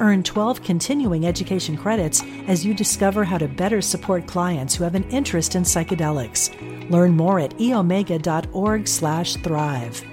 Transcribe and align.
Earn 0.00 0.22
12 0.22 0.62
continuing 0.62 1.26
education 1.26 1.76
credits 1.76 2.22
as 2.48 2.64
you 2.64 2.74
discover 2.74 3.22
how 3.22 3.38
to 3.38 3.46
better 3.46 3.80
support 3.80 4.26
clients 4.26 4.74
who 4.74 4.84
have 4.84 4.94
an 4.94 5.04
interest 5.10 5.54
in 5.54 5.62
psychedelics. 5.62 6.50
Learn 6.90 7.16
more 7.16 7.38
at 7.38 7.56
eomega.org/thrive. 7.58 10.04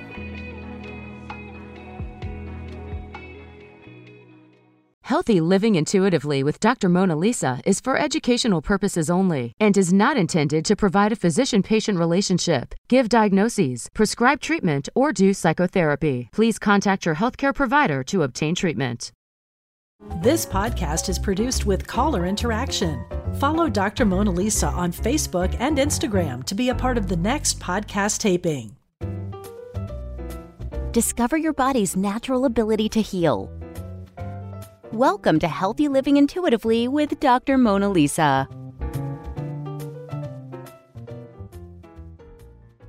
Healthy 5.08 5.40
living 5.40 5.76
intuitively 5.76 6.44
with 6.44 6.60
Dr. 6.60 6.90
Mona 6.90 7.16
Lisa 7.16 7.62
is 7.66 7.80
for 7.80 7.98
educational 7.98 8.62
purposes 8.62 9.10
only 9.10 9.56
and 9.58 9.78
is 9.78 9.94
not 9.94 10.18
intended 10.18 10.66
to 10.66 10.76
provide 10.76 11.14
a 11.14 11.16
physician 11.16 11.64
patient 11.64 11.98
relationship, 11.98 12.76
give 12.90 13.08
diagnoses, 13.08 13.88
prescribe 13.94 14.42
treatment, 14.42 14.90
or 14.96 15.14
do 15.14 15.34
psychotherapy. 15.34 16.28
Please 16.34 16.60
contact 16.60 17.06
your 17.06 17.16
healthcare 17.16 17.56
provider 17.56 18.04
to 18.04 18.24
obtain 18.24 18.54
treatment. 18.54 19.14
This 20.00 20.46
podcast 20.46 21.10
is 21.10 21.18
produced 21.18 21.66
with 21.66 21.88
caller 21.88 22.28
interaction. 22.28 23.04
Follow 23.40 23.68
Dr. 23.68 24.06
Mona 24.06 24.30
Lisa 24.30 24.68
on 24.68 24.92
Facebook 24.92 25.56
and 25.60 25.80
Instagram 25.80 26.44
to 26.44 26.54
be 26.54 26.70
a 26.70 26.76
part 26.76 27.00
of 27.00 27.08
the 27.08 27.18
next 27.18 27.60
podcast 27.60 28.20
taping. 28.20 28.76
Discover 30.92 31.38
your 31.38 31.54
body's 31.54 31.96
natural 31.96 32.46
ability 32.46 32.90
to 32.90 33.02
heal. 33.02 33.52
Welcome 34.92 35.40
to 35.40 35.48
Healthy 35.48 35.88
Living 35.88 36.18
Intuitively 36.18 36.88
with 36.88 37.20
Dr. 37.20 37.58
Mona 37.58 37.90
Lisa. 37.90 38.48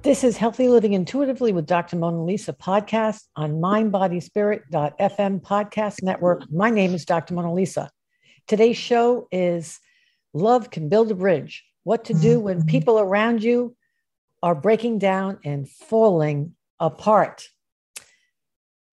This 0.08 0.24
is 0.24 0.38
Healthy 0.38 0.68
Living 0.68 0.94
Intuitively 0.94 1.52
with 1.52 1.66
Dr. 1.66 1.94
Mona 1.96 2.24
Lisa 2.24 2.54
podcast 2.54 3.24
on 3.36 3.60
mindbodyspirit.fm 3.60 5.42
podcast 5.42 6.02
network. 6.02 6.50
My 6.50 6.70
name 6.70 6.94
is 6.94 7.04
Dr. 7.04 7.34
Mona 7.34 7.52
Lisa. 7.52 7.90
Today's 8.46 8.78
show 8.78 9.28
is 9.30 9.78
Love 10.32 10.70
Can 10.70 10.88
Build 10.88 11.10
a 11.10 11.14
Bridge 11.14 11.62
What 11.84 12.06
to 12.06 12.14
Do 12.14 12.40
When 12.40 12.64
People 12.64 12.98
Around 12.98 13.42
You 13.42 13.76
Are 14.42 14.54
Breaking 14.54 14.98
Down 14.98 15.40
and 15.44 15.68
Falling 15.68 16.54
Apart. 16.80 17.46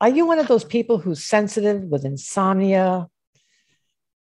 Are 0.01 0.09
you 0.09 0.25
one 0.25 0.39
of 0.39 0.49
those 0.49 0.65
people 0.65 0.97
who's 0.97 1.23
sensitive 1.23 1.81
with 1.83 2.03
insomnia, 2.03 3.07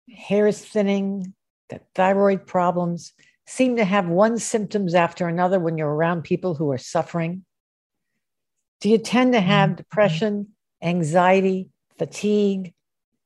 hair 0.08 0.46
is 0.46 0.64
thinning, 0.64 1.34
got 1.70 1.82
thyroid 1.94 2.46
problems? 2.46 3.12
Seem 3.50 3.76
to 3.76 3.84
have 3.84 4.06
one 4.06 4.38
symptoms 4.38 4.94
after 4.94 5.26
another 5.26 5.58
when 5.58 5.76
you're 5.76 5.92
around 5.92 6.22
people 6.22 6.54
who 6.54 6.70
are 6.70 6.78
suffering? 6.78 7.44
Do 8.80 8.88
you 8.88 8.96
tend 8.96 9.32
to 9.32 9.40
have 9.40 9.70
mm-hmm. 9.70 9.76
depression, 9.76 10.48
anxiety, 10.80 11.68
fatigue, 11.98 12.72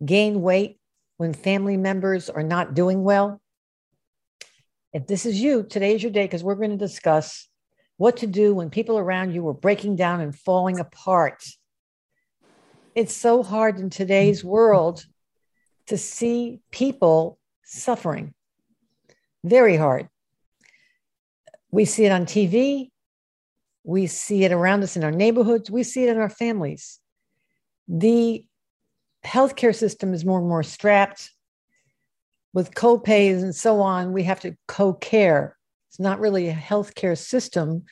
gain 0.03 0.41
weight 0.41 0.79
when 1.19 1.35
family 1.35 1.77
members 1.77 2.31
are 2.31 2.43
not 2.43 2.73
doing 2.73 3.05
well? 3.05 3.39
If 4.95 5.07
this 5.07 5.27
is 5.27 5.39
you, 5.39 5.63
today's 5.63 6.03
your 6.03 6.11
day 6.11 6.25
because 6.25 6.43
we're 6.43 6.55
going 6.55 6.71
to 6.71 6.77
discuss 6.77 7.47
what 7.99 8.17
to 8.19 8.27
do 8.27 8.55
when 8.55 8.71
people 8.71 8.99
around 8.99 9.35
you 9.35 9.47
are 9.49 9.55
breaking 9.55 9.97
down 9.97 10.23
and 10.23 10.35
falling 10.35 10.81
apart. 10.81 11.45
It's 12.95 13.15
so 13.15 13.43
hard 13.43 13.79
in 13.79 13.91
today's 13.91 14.43
world 14.43 15.05
to 15.89 15.99
see 15.99 16.61
people 16.71 17.39
suffering. 17.63 18.33
Very 19.45 19.77
hard. 19.77 20.09
We 21.75 21.87
see 21.87 22.05
it 22.05 22.13
on 22.13 22.25
TV. 22.25 22.91
We 23.83 24.07
see 24.07 24.45
it 24.45 24.53
around 24.53 24.85
us 24.85 24.97
in 24.97 25.03
our 25.03 25.11
neighborhoods. 25.11 25.73
We 25.73 25.83
see 25.83 26.05
it 26.05 26.09
in 26.09 26.19
our 26.19 26.31
families. 26.31 27.01
The 27.89 28.47
healthcare 29.27 29.75
system 29.75 30.15
is 30.15 30.25
more 30.25 30.39
and 30.39 30.49
more 30.49 30.63
strapped 30.63 31.33
with 32.53 32.77
co-pays 32.77 33.43
and 33.43 33.53
so 33.53 33.81
on. 33.81 34.13
We 34.13 34.23
have 34.23 34.39
to 34.43 34.57
co-care. 34.69 35.57
It's 35.89 35.99
not 35.99 36.21
really 36.21 36.49
a 36.49 36.55
healthcare 36.55 37.19
system. 37.19 37.83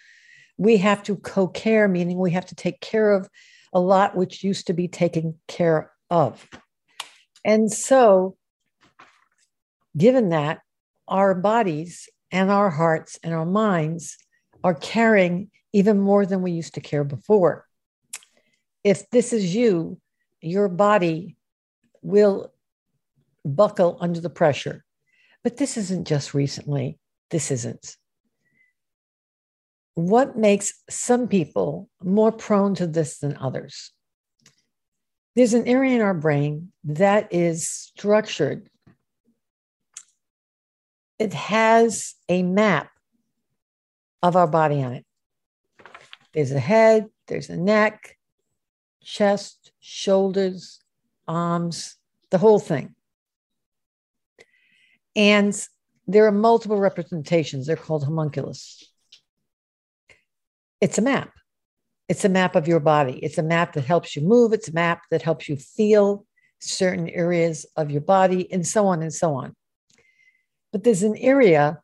We 0.58 0.76
have 0.76 1.02
to 1.02 1.16
co-care, 1.16 1.88
meaning 1.88 2.18
we 2.18 2.30
have 2.30 2.46
to 2.46 2.54
take 2.54 2.80
care 2.80 3.10
of 3.10 3.28
a 3.72 3.80
lot 3.80 4.14
which 4.14 4.44
used 4.44 4.68
to 4.68 4.74
be 4.74 4.86
taken 4.86 5.40
care 5.48 5.90
of. 6.08 6.46
And 7.44 7.72
so, 7.72 8.36
given 9.96 10.28
that, 10.28 10.60
our 11.08 11.34
bodies 11.34 12.08
and 12.32 12.50
our 12.50 12.70
hearts 12.70 13.18
and 13.22 13.34
our 13.34 13.46
minds 13.46 14.16
are 14.64 14.74
caring 14.74 15.50
even 15.72 16.00
more 16.00 16.26
than 16.26 16.42
we 16.42 16.52
used 16.52 16.74
to 16.74 16.80
care 16.80 17.04
before. 17.04 17.66
If 18.82 19.08
this 19.10 19.32
is 19.32 19.54
you, 19.54 20.00
your 20.40 20.68
body 20.68 21.36
will 22.00 22.52
buckle 23.44 23.98
under 24.00 24.20
the 24.20 24.30
pressure. 24.30 24.84
But 25.44 25.56
this 25.56 25.76
isn't 25.76 26.08
just 26.08 26.34
recently, 26.34 26.98
this 27.30 27.50
isn't. 27.50 27.96
What 29.94 30.38
makes 30.38 30.72
some 30.88 31.28
people 31.28 31.90
more 32.02 32.32
prone 32.32 32.74
to 32.76 32.86
this 32.86 33.18
than 33.18 33.36
others? 33.36 33.92
There's 35.36 35.54
an 35.54 35.66
area 35.66 35.96
in 35.96 36.02
our 36.02 36.14
brain 36.14 36.72
that 36.84 37.32
is 37.32 37.68
structured 37.68 38.68
it 41.22 41.32
has 41.32 42.14
a 42.28 42.42
map 42.42 42.90
of 44.22 44.36
our 44.36 44.48
body 44.48 44.82
on 44.82 44.92
it. 44.92 45.04
There's 46.34 46.50
a 46.50 46.58
head, 46.58 47.06
there's 47.28 47.48
a 47.48 47.56
neck, 47.56 48.16
chest, 49.02 49.72
shoulders, 49.80 50.80
arms, 51.28 51.96
the 52.30 52.38
whole 52.38 52.58
thing. 52.58 52.94
And 55.14 55.54
there 56.06 56.26
are 56.26 56.32
multiple 56.32 56.78
representations. 56.78 57.66
They're 57.66 57.76
called 57.76 58.04
homunculus. 58.04 58.82
It's 60.80 60.98
a 60.98 61.02
map. 61.02 61.30
It's 62.08 62.24
a 62.24 62.28
map 62.28 62.56
of 62.56 62.66
your 62.66 62.80
body. 62.80 63.18
It's 63.22 63.38
a 63.38 63.42
map 63.42 63.74
that 63.74 63.84
helps 63.84 64.16
you 64.16 64.22
move. 64.22 64.52
It's 64.52 64.68
a 64.68 64.72
map 64.72 65.02
that 65.10 65.22
helps 65.22 65.48
you 65.48 65.56
feel 65.56 66.26
certain 66.60 67.08
areas 67.08 67.66
of 67.76 67.90
your 67.90 68.00
body, 68.00 68.50
and 68.52 68.66
so 68.66 68.86
on 68.86 69.02
and 69.02 69.12
so 69.12 69.34
on. 69.34 69.54
But 70.72 70.84
there's 70.84 71.02
an 71.02 71.16
area 71.16 71.80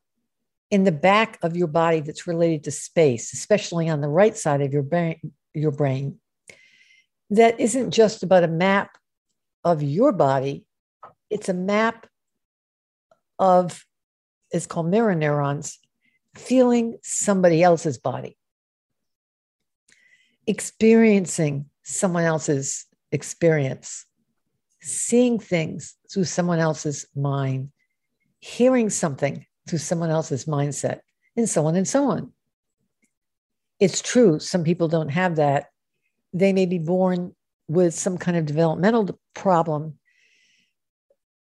in 0.71 0.84
the 0.84 0.93
back 0.93 1.38
of 1.43 1.56
your 1.56 1.66
body 1.66 2.00
that's 2.00 2.26
related 2.26 2.65
to 2.65 2.71
space, 2.71 3.32
especially 3.32 3.88
on 3.88 4.00
the 4.00 4.09
right 4.09 4.37
side 4.37 4.60
of 4.60 4.72
your 4.72 4.82
brain, 4.82 5.32
your 5.54 5.71
brain, 5.71 6.19
that 7.31 7.60
isn't 7.60 7.91
just 7.91 8.22
about 8.22 8.44
a 8.44 8.49
map 8.49 8.97
of 9.65 9.82
your 9.82 10.12
body, 10.12 10.65
it's 11.31 11.49
a 11.49 11.54
map 11.54 12.06
of, 13.38 13.84
it's 14.50 14.66
called 14.66 14.91
mirror 14.91 15.15
neurons, 15.15 15.78
feeling 16.34 16.97
somebody 17.03 17.62
else's 17.62 17.99
body, 17.99 18.37
experiencing 20.47 21.66
someone 21.82 22.25
else's 22.25 22.87
experience, 23.12 24.06
seeing 24.81 25.38
things 25.38 25.97
through 26.12 26.25
someone 26.25 26.59
else's 26.59 27.06
mind, 27.15 27.70
hearing 28.41 28.91
something 28.91 29.47
through 29.69 29.78
someone 29.78 30.11
else's 30.11 30.46
mindset, 30.46 31.00
and 31.37 31.49
so 31.49 31.67
on 31.67 31.76
and 31.76 31.87
so 31.87 32.11
on. 32.11 32.32
It's 33.81 34.02
true, 34.02 34.38
some 34.38 34.64
people 34.64 34.88
don't 34.88 35.11
have 35.11 35.37
that. 35.37 35.67
They 36.32 36.52
may 36.52 36.67
be 36.67 36.79
born 36.79 37.35
with 37.69 37.94
some 37.94 38.19
kind 38.19 38.37
of 38.37 38.46
developmental 38.46 39.19
problem. 39.35 39.99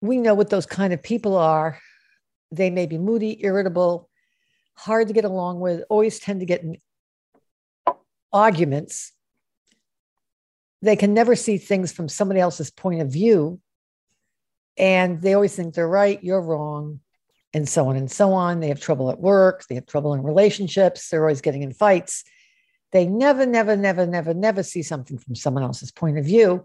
We 0.00 0.18
know 0.18 0.34
what 0.34 0.50
those 0.50 0.66
kind 0.66 0.92
of 0.92 1.02
people 1.02 1.36
are. 1.36 1.78
They 2.50 2.70
may 2.70 2.86
be 2.86 2.98
moody, 2.98 3.42
irritable, 3.42 4.08
hard 4.74 5.08
to 5.08 5.14
get 5.14 5.24
along 5.24 5.60
with, 5.60 5.82
always 5.88 6.18
tend 6.18 6.40
to 6.40 6.46
get 6.46 6.62
in 6.62 6.78
arguments. 8.32 9.12
They 10.82 10.96
can 10.96 11.14
never 11.14 11.34
see 11.34 11.58
things 11.58 11.90
from 11.90 12.08
somebody 12.08 12.40
else's 12.40 12.70
point 12.70 13.00
of 13.00 13.10
view 13.10 13.60
and 14.76 15.22
they 15.22 15.34
always 15.34 15.54
think 15.54 15.74
they're 15.74 15.88
right, 15.88 16.22
you're 16.22 16.40
wrong, 16.40 17.00
and 17.54 17.68
so 17.68 17.88
on 17.88 17.96
and 17.96 18.10
so 18.10 18.32
on. 18.32 18.60
They 18.60 18.68
have 18.68 18.80
trouble 18.80 19.10
at 19.10 19.20
work, 19.20 19.64
they 19.68 19.74
have 19.76 19.86
trouble 19.86 20.14
in 20.14 20.22
relationships, 20.22 21.08
they're 21.08 21.22
always 21.22 21.40
getting 21.40 21.62
in 21.62 21.72
fights. 21.72 22.24
They 22.92 23.06
never, 23.06 23.46
never, 23.46 23.76
never, 23.76 24.06
never, 24.06 24.32
never 24.32 24.62
see 24.62 24.82
something 24.82 25.18
from 25.18 25.34
someone 25.34 25.62
else's 25.62 25.90
point 25.90 26.18
of 26.18 26.24
view. 26.24 26.64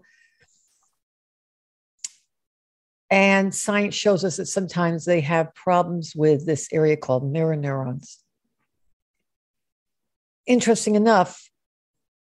And 3.10 3.54
science 3.54 3.94
shows 3.94 4.24
us 4.24 4.38
that 4.38 4.46
sometimes 4.46 5.04
they 5.04 5.20
have 5.20 5.54
problems 5.54 6.14
with 6.16 6.46
this 6.46 6.68
area 6.72 6.96
called 6.96 7.30
mirror 7.30 7.56
neurons. 7.56 8.18
Interesting 10.46 10.94
enough, 10.94 11.50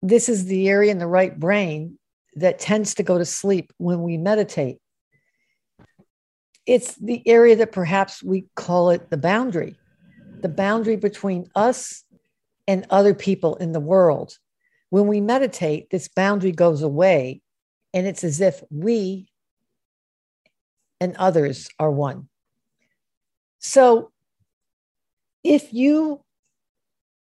this 0.01 0.27
is 0.27 0.45
the 0.45 0.67
area 0.67 0.91
in 0.91 0.99
the 0.99 1.07
right 1.07 1.39
brain 1.39 1.97
that 2.35 2.59
tends 2.59 2.95
to 2.95 3.03
go 3.03 3.17
to 3.17 3.25
sleep 3.25 3.71
when 3.77 4.03
we 4.03 4.17
meditate. 4.17 4.77
It's 6.65 6.95
the 6.95 7.21
area 7.27 7.55
that 7.57 7.71
perhaps 7.71 8.23
we 8.23 8.47
call 8.55 8.89
it 8.89 9.09
the 9.09 9.17
boundary, 9.17 9.77
the 10.41 10.49
boundary 10.49 10.95
between 10.95 11.47
us 11.55 12.03
and 12.67 12.85
other 12.89 13.13
people 13.13 13.55
in 13.57 13.71
the 13.71 13.79
world. 13.79 14.37
When 14.89 15.07
we 15.07 15.21
meditate, 15.21 15.89
this 15.89 16.07
boundary 16.07 16.51
goes 16.51 16.81
away, 16.81 17.41
and 17.93 18.07
it's 18.07 18.23
as 18.23 18.41
if 18.41 18.63
we 18.71 19.27
and 20.99 21.15
others 21.17 21.69
are 21.79 21.91
one. 21.91 22.29
So, 23.59 24.11
if 25.43 25.71
you 25.73 26.24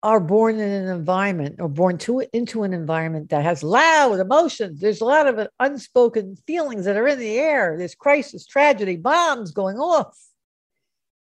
are 0.02 0.20
born 0.20 0.58
in 0.58 0.68
an 0.68 0.88
environment 0.88 1.56
or 1.60 1.68
born 1.68 1.96
to 1.96 2.24
into 2.32 2.64
an 2.64 2.72
environment 2.72 3.30
that 3.30 3.44
has 3.44 3.62
loud 3.62 4.18
emotions, 4.18 4.80
there's 4.80 5.00
a 5.00 5.04
lot 5.04 5.28
of 5.28 5.48
unspoken 5.60 6.36
feelings 6.46 6.84
that 6.86 6.96
are 6.96 7.06
in 7.06 7.18
the 7.18 7.38
air. 7.38 7.76
There's 7.78 7.94
crisis, 7.94 8.44
tragedy, 8.44 8.96
bombs 8.96 9.52
going 9.52 9.78
off. 9.78 10.18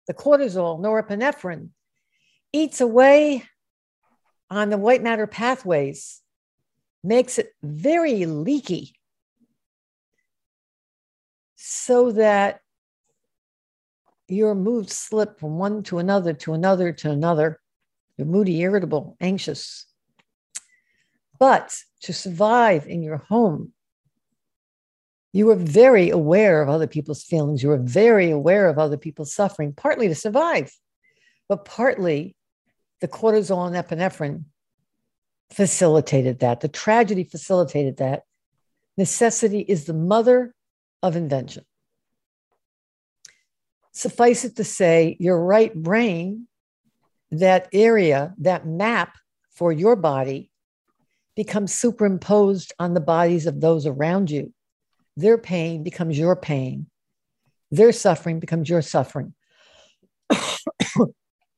The 0.07 0.15
cortisol, 0.15 0.81
norepinephrine, 0.81 1.71
eats 2.53 2.81
away 2.81 3.45
on 4.51 4.71
the 4.71 4.79
white 4.79 5.03
matter 5.03 5.27
pathways, 5.27 6.21
makes 7.03 7.39
it 7.39 7.53
very 7.63 8.27
leaky 8.27 8.95
so 11.57 12.13
that 12.13 12.61
your 14.29 14.55
moods 14.55 14.97
slip 14.97 15.41
from 15.41 15.59
one 15.59 15.83
to 15.85 15.99
another 15.99 16.33
to 16.33 16.53
another 16.53 16.93
to 16.93 17.11
another. 17.11 17.61
You're 18.21 18.27
moody, 18.27 18.61
irritable, 18.61 19.17
anxious. 19.19 19.87
But 21.39 21.75
to 22.03 22.13
survive 22.13 22.87
in 22.87 23.03
your 23.03 23.17
home, 23.17 23.73
you 25.33 25.49
are 25.49 25.57
very 25.57 26.11
aware 26.11 26.61
of 26.61 26.69
other 26.69 26.87
people's 26.87 27.25
feelings. 27.25 27.63
You 27.63 27.71
are 27.71 27.79
very 27.79 28.31
aware 28.31 28.69
of 28.69 28.79
other 28.79 28.99
people's 28.99 29.33
suffering, 29.33 29.73
partly 29.73 30.07
to 30.09 30.15
survive, 30.15 30.71
but 31.49 31.65
partly 31.65 32.37
the 33.01 33.09
cortisol 33.09 33.67
and 33.67 33.75
epinephrine 33.75 34.45
facilitated 35.51 36.41
that. 36.41 36.61
The 36.61 36.69
tragedy 36.69 37.25
facilitated 37.25 37.97
that. 37.97 38.25
Necessity 38.99 39.61
is 39.61 39.87
the 39.87 39.95
mother 39.95 40.55
of 41.03 41.17
invention. 41.17 41.65
Suffice 43.93 44.45
it 44.45 44.57
to 44.57 44.65
say, 44.65 45.17
your 45.19 45.43
right 45.43 45.75
brain, 45.75 46.49
that 47.31 47.69
area, 47.73 48.35
that 48.39 48.67
map 48.67 49.17
for 49.51 49.73
your 49.73 49.97
body, 49.97 50.51
becomes 51.37 51.73
superimposed 51.73 52.73
on 52.79 52.95
the 52.95 53.01
bodies 53.01 53.47
of 53.47 53.61
those 53.61 53.87
around 53.87 54.31
you. 54.31 54.53
Their 55.17 55.39
pain 55.39 55.83
becomes 55.83 56.19
your 56.19 56.37
pain. 56.37 56.87
Their 57.71 57.93
suffering 57.93 58.41
becomes 58.41 58.69
your 58.69 58.83
suffering. 58.83 59.35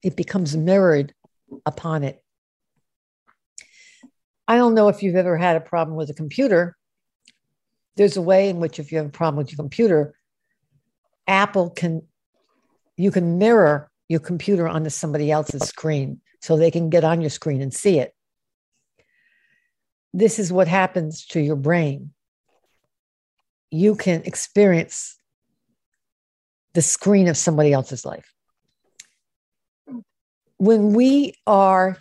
it 0.03 0.17
becomes 0.17 0.57
mirrored 0.57 1.15
upon 1.65 2.03
it. 2.03 2.23
I 4.47 4.57
don't 4.57 4.75
know 4.75 4.89
if 4.89 5.03
you've 5.03 5.17
ever 5.17 5.37
had 5.37 5.57
a 5.57 5.61
problem 5.61 5.97
with 5.97 6.11
a 6.11 6.15
computer, 6.15 6.77
there's 7.97 8.17
a 8.17 8.23
way 8.23 8.49
in 8.49 8.59
which 8.59 8.79
if 8.79 8.91
you 8.91 8.99
have 8.99 9.07
a 9.07 9.11
problem 9.11 9.37
with 9.37 9.53
your 9.53 9.57
computer, 9.57 10.15
Apple 11.27 11.71
can 11.71 12.03
you 12.97 13.11
can 13.11 13.39
mirror 13.39 13.91
your 14.09 14.21
computer 14.21 14.69
onto 14.69 14.91
somebody 14.91 15.31
else's 15.31 15.63
screen 15.63 16.21
so 16.41 16.57
they 16.57 16.71
can 16.71 16.91
get 16.91 17.05
on 17.05 17.21
your 17.21 17.31
screen 17.31 17.61
and 17.63 17.73
see 17.73 17.99
it. 17.99 18.15
This 20.13 20.39
is 20.39 20.53
what 20.53 20.69
happens 20.69 21.25
to 21.27 21.41
your 21.41 21.57
brain. 21.57 22.13
You 23.71 23.95
can 23.95 24.23
experience 24.25 25.17
the 26.75 26.83
screen 26.83 27.29
of 27.29 27.37
somebody 27.37 27.73
else's 27.73 28.05
life. 28.05 28.35
When 30.59 30.93
we 30.93 31.35
are 31.47 31.99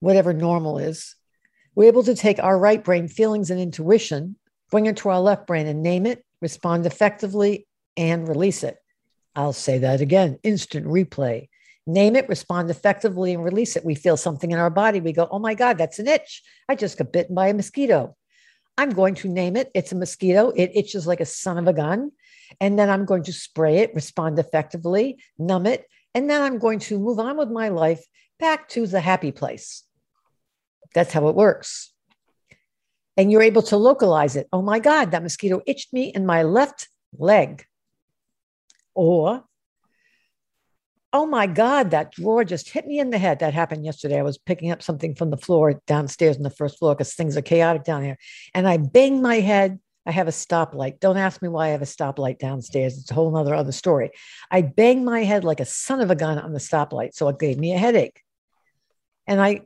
whatever 0.00 0.32
normal 0.32 0.78
is, 0.78 1.14
we're 1.74 1.88
able 1.88 2.02
to 2.04 2.14
take 2.14 2.42
our 2.42 2.58
right 2.58 2.82
brain 2.82 3.08
feelings 3.08 3.50
and 3.50 3.60
intuition, 3.60 4.36
bring 4.70 4.86
it 4.86 4.96
to 4.98 5.10
our 5.10 5.20
left 5.20 5.46
brain 5.46 5.66
and 5.66 5.82
name 5.82 6.06
it, 6.06 6.24
respond 6.40 6.86
effectively, 6.86 7.66
and 7.96 8.28
release 8.28 8.62
it. 8.62 8.76
I'll 9.34 9.52
say 9.52 9.78
that 9.78 10.00
again 10.00 10.38
instant 10.42 10.86
replay. 10.86 11.48
Name 11.86 12.14
it, 12.14 12.28
respond 12.28 12.70
effectively, 12.70 13.32
and 13.32 13.42
release 13.42 13.74
it. 13.76 13.84
We 13.84 13.94
feel 13.94 14.16
something 14.16 14.50
in 14.50 14.58
our 14.58 14.70
body. 14.70 15.00
We 15.00 15.12
go, 15.12 15.28
oh 15.30 15.38
my 15.38 15.54
God, 15.54 15.78
that's 15.78 15.98
an 15.98 16.08
itch. 16.08 16.42
I 16.68 16.74
just 16.74 16.98
got 16.98 17.12
bitten 17.12 17.34
by 17.34 17.48
a 17.48 17.54
mosquito. 17.54 18.16
I'm 18.76 18.90
going 18.90 19.14
to 19.16 19.28
name 19.28 19.56
it. 19.56 19.70
It's 19.74 19.92
a 19.92 19.96
mosquito. 19.96 20.50
It 20.50 20.72
itches 20.74 21.06
like 21.06 21.20
a 21.20 21.26
son 21.26 21.58
of 21.58 21.66
a 21.66 21.72
gun. 21.72 22.12
And 22.60 22.78
then 22.78 22.90
I'm 22.90 23.04
going 23.04 23.24
to 23.24 23.32
spray 23.32 23.78
it, 23.78 23.94
respond 23.94 24.38
effectively, 24.38 25.22
numb 25.38 25.66
it. 25.66 25.86
And 26.14 26.28
then 26.28 26.42
I'm 26.42 26.58
going 26.58 26.78
to 26.80 26.98
move 26.98 27.18
on 27.18 27.36
with 27.36 27.50
my 27.50 27.68
life 27.68 28.04
back 28.38 28.68
to 28.70 28.86
the 28.86 29.00
happy 29.00 29.32
place. 29.32 29.84
That's 30.94 31.12
how 31.12 31.28
it 31.28 31.34
works. 31.34 31.92
And 33.16 33.30
you're 33.30 33.42
able 33.42 33.62
to 33.62 33.76
localize 33.76 34.36
it. 34.36 34.48
Oh 34.52 34.62
my 34.62 34.78
God, 34.78 35.10
that 35.10 35.22
mosquito 35.22 35.60
itched 35.66 35.92
me 35.92 36.12
in 36.14 36.26
my 36.26 36.42
left 36.42 36.88
leg. 37.16 37.64
Or, 38.94 39.44
oh 41.12 41.26
my 41.26 41.46
God, 41.46 41.90
that 41.90 42.12
drawer 42.12 42.44
just 42.44 42.70
hit 42.70 42.86
me 42.86 42.98
in 42.98 43.10
the 43.10 43.18
head. 43.18 43.40
That 43.40 43.54
happened 43.54 43.84
yesterday. 43.84 44.18
I 44.18 44.22
was 44.22 44.38
picking 44.38 44.70
up 44.70 44.82
something 44.82 45.14
from 45.14 45.30
the 45.30 45.36
floor 45.36 45.80
downstairs 45.86 46.36
on 46.36 46.42
the 46.42 46.50
first 46.50 46.78
floor 46.78 46.94
because 46.94 47.14
things 47.14 47.36
are 47.36 47.42
chaotic 47.42 47.84
down 47.84 48.02
here. 48.02 48.16
And 48.54 48.68
I 48.68 48.76
banged 48.76 49.22
my 49.22 49.40
head. 49.40 49.78
I 50.06 50.12
have 50.12 50.28
a 50.28 50.32
stoplight. 50.32 50.98
Don't 50.98 51.18
ask 51.18 51.42
me 51.42 51.48
why 51.48 51.66
I 51.66 51.70
have 51.70 51.82
a 51.82 51.86
stoplight 51.86 52.38
downstairs. 52.38 52.98
It's 52.98 53.10
a 53.10 53.14
whole 53.14 53.36
other 53.36 53.54
other 53.54 53.72
story. 53.72 54.10
I 54.50 54.62
banged 54.62 55.04
my 55.04 55.24
head 55.24 55.44
like 55.44 55.60
a 55.60 55.64
son 55.64 56.00
of 56.00 56.10
a 56.10 56.16
gun 56.16 56.38
on 56.38 56.52
the 56.52 56.58
stoplight. 56.58 57.14
So 57.14 57.28
it 57.28 57.38
gave 57.38 57.58
me 57.58 57.74
a 57.74 57.78
headache. 57.78 58.22
And 59.26 59.40
I 59.40 59.62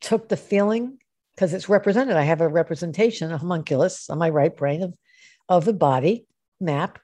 took 0.00 0.28
the 0.28 0.36
feeling 0.36 0.98
because 1.34 1.54
it's 1.54 1.68
represented. 1.68 2.16
I 2.16 2.22
have 2.22 2.40
a 2.40 2.48
representation, 2.48 3.32
a 3.32 3.38
homunculus 3.38 4.10
on 4.10 4.18
my 4.18 4.28
right 4.28 4.54
brain 4.54 4.82
of, 4.82 4.94
of 5.48 5.64
the 5.64 5.72
body 5.72 6.26
map. 6.60 6.98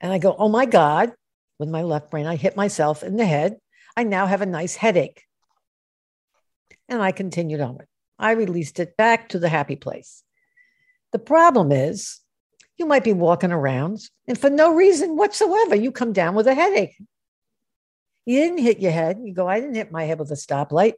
And 0.00 0.12
I 0.12 0.18
go, 0.18 0.34
oh 0.38 0.48
my 0.48 0.66
God, 0.66 1.12
with 1.58 1.68
my 1.68 1.82
left 1.82 2.10
brain, 2.10 2.26
I 2.26 2.36
hit 2.36 2.56
myself 2.56 3.02
in 3.02 3.16
the 3.16 3.26
head. 3.26 3.58
I 3.96 4.04
now 4.04 4.26
have 4.26 4.42
a 4.42 4.46
nice 4.46 4.76
headache. 4.76 5.22
And 6.88 7.02
I 7.02 7.12
continued 7.12 7.60
on 7.60 7.80
it. 7.80 7.88
I 8.18 8.32
released 8.32 8.80
it 8.80 8.96
back 8.96 9.30
to 9.30 9.38
the 9.38 9.48
happy 9.48 9.76
place. 9.76 10.22
The 11.12 11.18
problem 11.18 11.72
is, 11.72 12.20
you 12.76 12.86
might 12.86 13.04
be 13.04 13.12
walking 13.12 13.52
around 13.52 14.00
and 14.26 14.38
for 14.38 14.50
no 14.50 14.74
reason 14.74 15.16
whatsoever, 15.16 15.76
you 15.76 15.92
come 15.92 16.12
down 16.12 16.34
with 16.34 16.46
a 16.46 16.54
headache. 16.54 16.96
You 18.26 18.40
didn't 18.40 18.58
hit 18.58 18.80
your 18.80 18.90
head. 18.90 19.20
You 19.22 19.34
go, 19.34 19.46
I 19.46 19.60
didn't 19.60 19.76
hit 19.76 19.92
my 19.92 20.04
head 20.04 20.18
with 20.18 20.30
a 20.30 20.34
stoplight. 20.34 20.94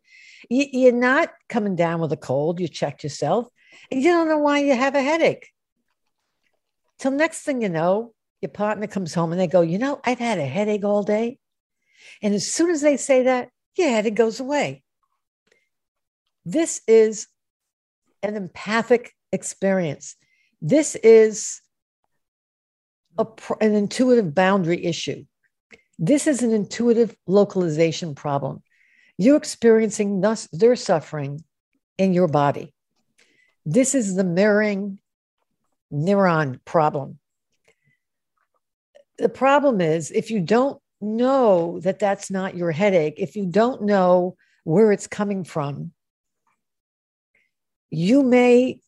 You, 0.48 0.88
are 0.88 0.92
not 0.92 1.30
coming 1.48 1.76
down 1.76 2.00
with 2.00 2.12
a 2.12 2.16
cold. 2.16 2.60
You 2.60 2.68
checked 2.68 3.02
yourself 3.02 3.48
and 3.90 4.02
you 4.02 4.10
don't 4.10 4.28
know 4.28 4.38
why 4.38 4.60
you 4.60 4.74
have 4.74 4.94
a 4.94 5.02
headache. 5.02 5.48
Till 6.98 7.10
next 7.10 7.42
thing 7.42 7.60
you 7.60 7.68
know, 7.68 8.14
your 8.46 8.52
partner 8.52 8.86
comes 8.86 9.12
home 9.12 9.32
and 9.32 9.40
they 9.40 9.48
go, 9.48 9.60
You 9.60 9.78
know, 9.78 10.00
I've 10.04 10.20
had 10.20 10.38
a 10.38 10.46
headache 10.46 10.84
all 10.84 11.02
day. 11.02 11.38
And 12.22 12.32
as 12.32 12.46
soon 12.46 12.70
as 12.70 12.80
they 12.80 12.96
say 12.96 13.24
that, 13.24 13.50
your 13.76 13.88
headache 13.88 14.14
goes 14.14 14.38
away. 14.38 14.84
This 16.44 16.80
is 16.86 17.26
an 18.22 18.36
empathic 18.36 19.14
experience. 19.32 20.14
This 20.62 20.94
is 20.94 21.60
a, 23.18 23.26
an 23.60 23.74
intuitive 23.74 24.32
boundary 24.32 24.84
issue. 24.84 25.24
This 25.98 26.28
is 26.28 26.42
an 26.44 26.52
intuitive 26.52 27.16
localization 27.26 28.14
problem. 28.14 28.62
You're 29.18 29.36
experiencing 29.36 30.20
thus, 30.20 30.46
their 30.52 30.76
suffering 30.76 31.42
in 31.98 32.12
your 32.12 32.28
body. 32.28 32.72
This 33.64 33.96
is 33.96 34.14
the 34.14 34.24
mirroring 34.24 35.00
neuron 35.92 36.60
problem. 36.64 37.18
The 39.18 39.28
problem 39.28 39.80
is 39.80 40.10
if 40.10 40.30
you 40.30 40.40
don't 40.40 40.80
know 41.00 41.80
that 41.80 41.98
that's 41.98 42.30
not 42.30 42.56
your 42.56 42.70
headache, 42.70 43.14
if 43.18 43.36
you 43.36 43.46
don't 43.46 43.82
know 43.82 44.36
where 44.64 44.92
it's 44.92 45.06
coming 45.06 45.44
from, 45.44 45.92
you 47.90 48.22
may 48.22 48.80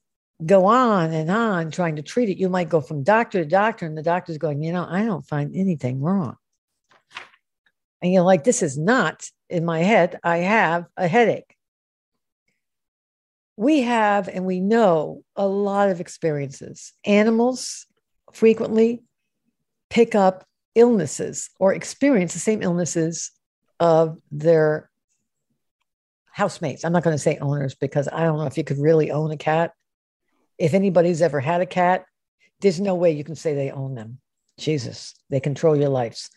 go 0.44 0.66
on 0.66 1.12
and 1.12 1.30
on 1.30 1.70
trying 1.70 1.96
to 1.96 2.02
treat 2.02 2.28
it. 2.28 2.38
You 2.38 2.48
might 2.48 2.68
go 2.68 2.80
from 2.80 3.02
doctor 3.02 3.42
to 3.42 3.48
doctor, 3.48 3.86
and 3.86 3.96
the 3.96 4.02
doctor's 4.02 4.38
going, 4.38 4.62
you 4.62 4.72
know, 4.72 4.86
I 4.88 5.04
don't 5.04 5.26
find 5.26 5.54
anything 5.56 6.00
wrong. 6.00 6.36
And 8.02 8.12
you're 8.12 8.22
like, 8.22 8.44
this 8.44 8.62
is 8.62 8.78
not 8.78 9.28
in 9.50 9.64
my 9.64 9.80
head. 9.80 10.20
I 10.22 10.38
have 10.38 10.86
a 10.96 11.08
headache. 11.08 11.56
we 13.58 13.80
have 13.80 14.28
and 14.28 14.46
we 14.46 14.60
know 14.60 15.24
a 15.34 15.44
lot 15.44 15.90
of 15.90 16.00
experiences. 16.00 16.92
Animals 17.04 17.86
frequently 18.32 19.02
pick 19.90 20.14
up 20.14 20.44
illnesses 20.74 21.50
or 21.58 21.74
experience 21.74 22.32
the 22.32 22.38
same 22.38 22.62
illnesses 22.62 23.30
of 23.80 24.18
their 24.30 24.90
housemates. 26.30 26.84
I'm 26.84 26.92
not 26.92 27.02
going 27.02 27.14
to 27.14 27.22
say 27.22 27.36
owners 27.38 27.74
because 27.74 28.08
I 28.08 28.22
don't 28.22 28.38
know 28.38 28.46
if 28.46 28.56
you 28.56 28.64
could 28.64 28.78
really 28.78 29.10
own 29.10 29.32
a 29.32 29.36
cat. 29.36 29.72
If 30.56 30.72
anybody's 30.72 31.20
ever 31.20 31.40
had 31.40 31.60
a 31.60 31.66
cat, 31.66 32.04
there's 32.60 32.80
no 32.80 32.94
way 32.94 33.10
you 33.10 33.24
can 33.24 33.34
say 33.34 33.54
they 33.54 33.70
own 33.70 33.94
them. 33.94 34.20
Jesus, 34.56 35.14
they 35.30 35.40
control 35.40 35.76
your 35.76 35.88
lives. 35.88 36.30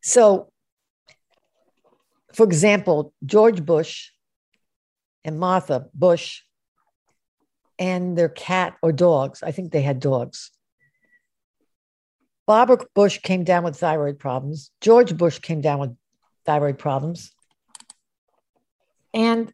So, 0.00 0.52
for 2.34 2.44
example, 2.44 3.12
George 3.26 3.64
Bush 3.64 4.10
and 5.24 5.38
Martha 5.40 5.86
Bush 5.92 6.42
and 7.78 8.16
their 8.16 8.28
cat 8.28 8.76
or 8.80 8.92
dogs. 8.92 9.42
I 9.42 9.50
think 9.50 9.72
they 9.72 9.82
had 9.82 9.98
dogs. 9.98 10.51
Barbara 12.46 12.78
Bush 12.94 13.18
came 13.18 13.44
down 13.44 13.64
with 13.64 13.78
thyroid 13.78 14.18
problems. 14.18 14.70
George 14.80 15.16
Bush 15.16 15.38
came 15.38 15.60
down 15.60 15.78
with 15.78 15.96
thyroid 16.44 16.78
problems. 16.78 17.32
And 19.14 19.52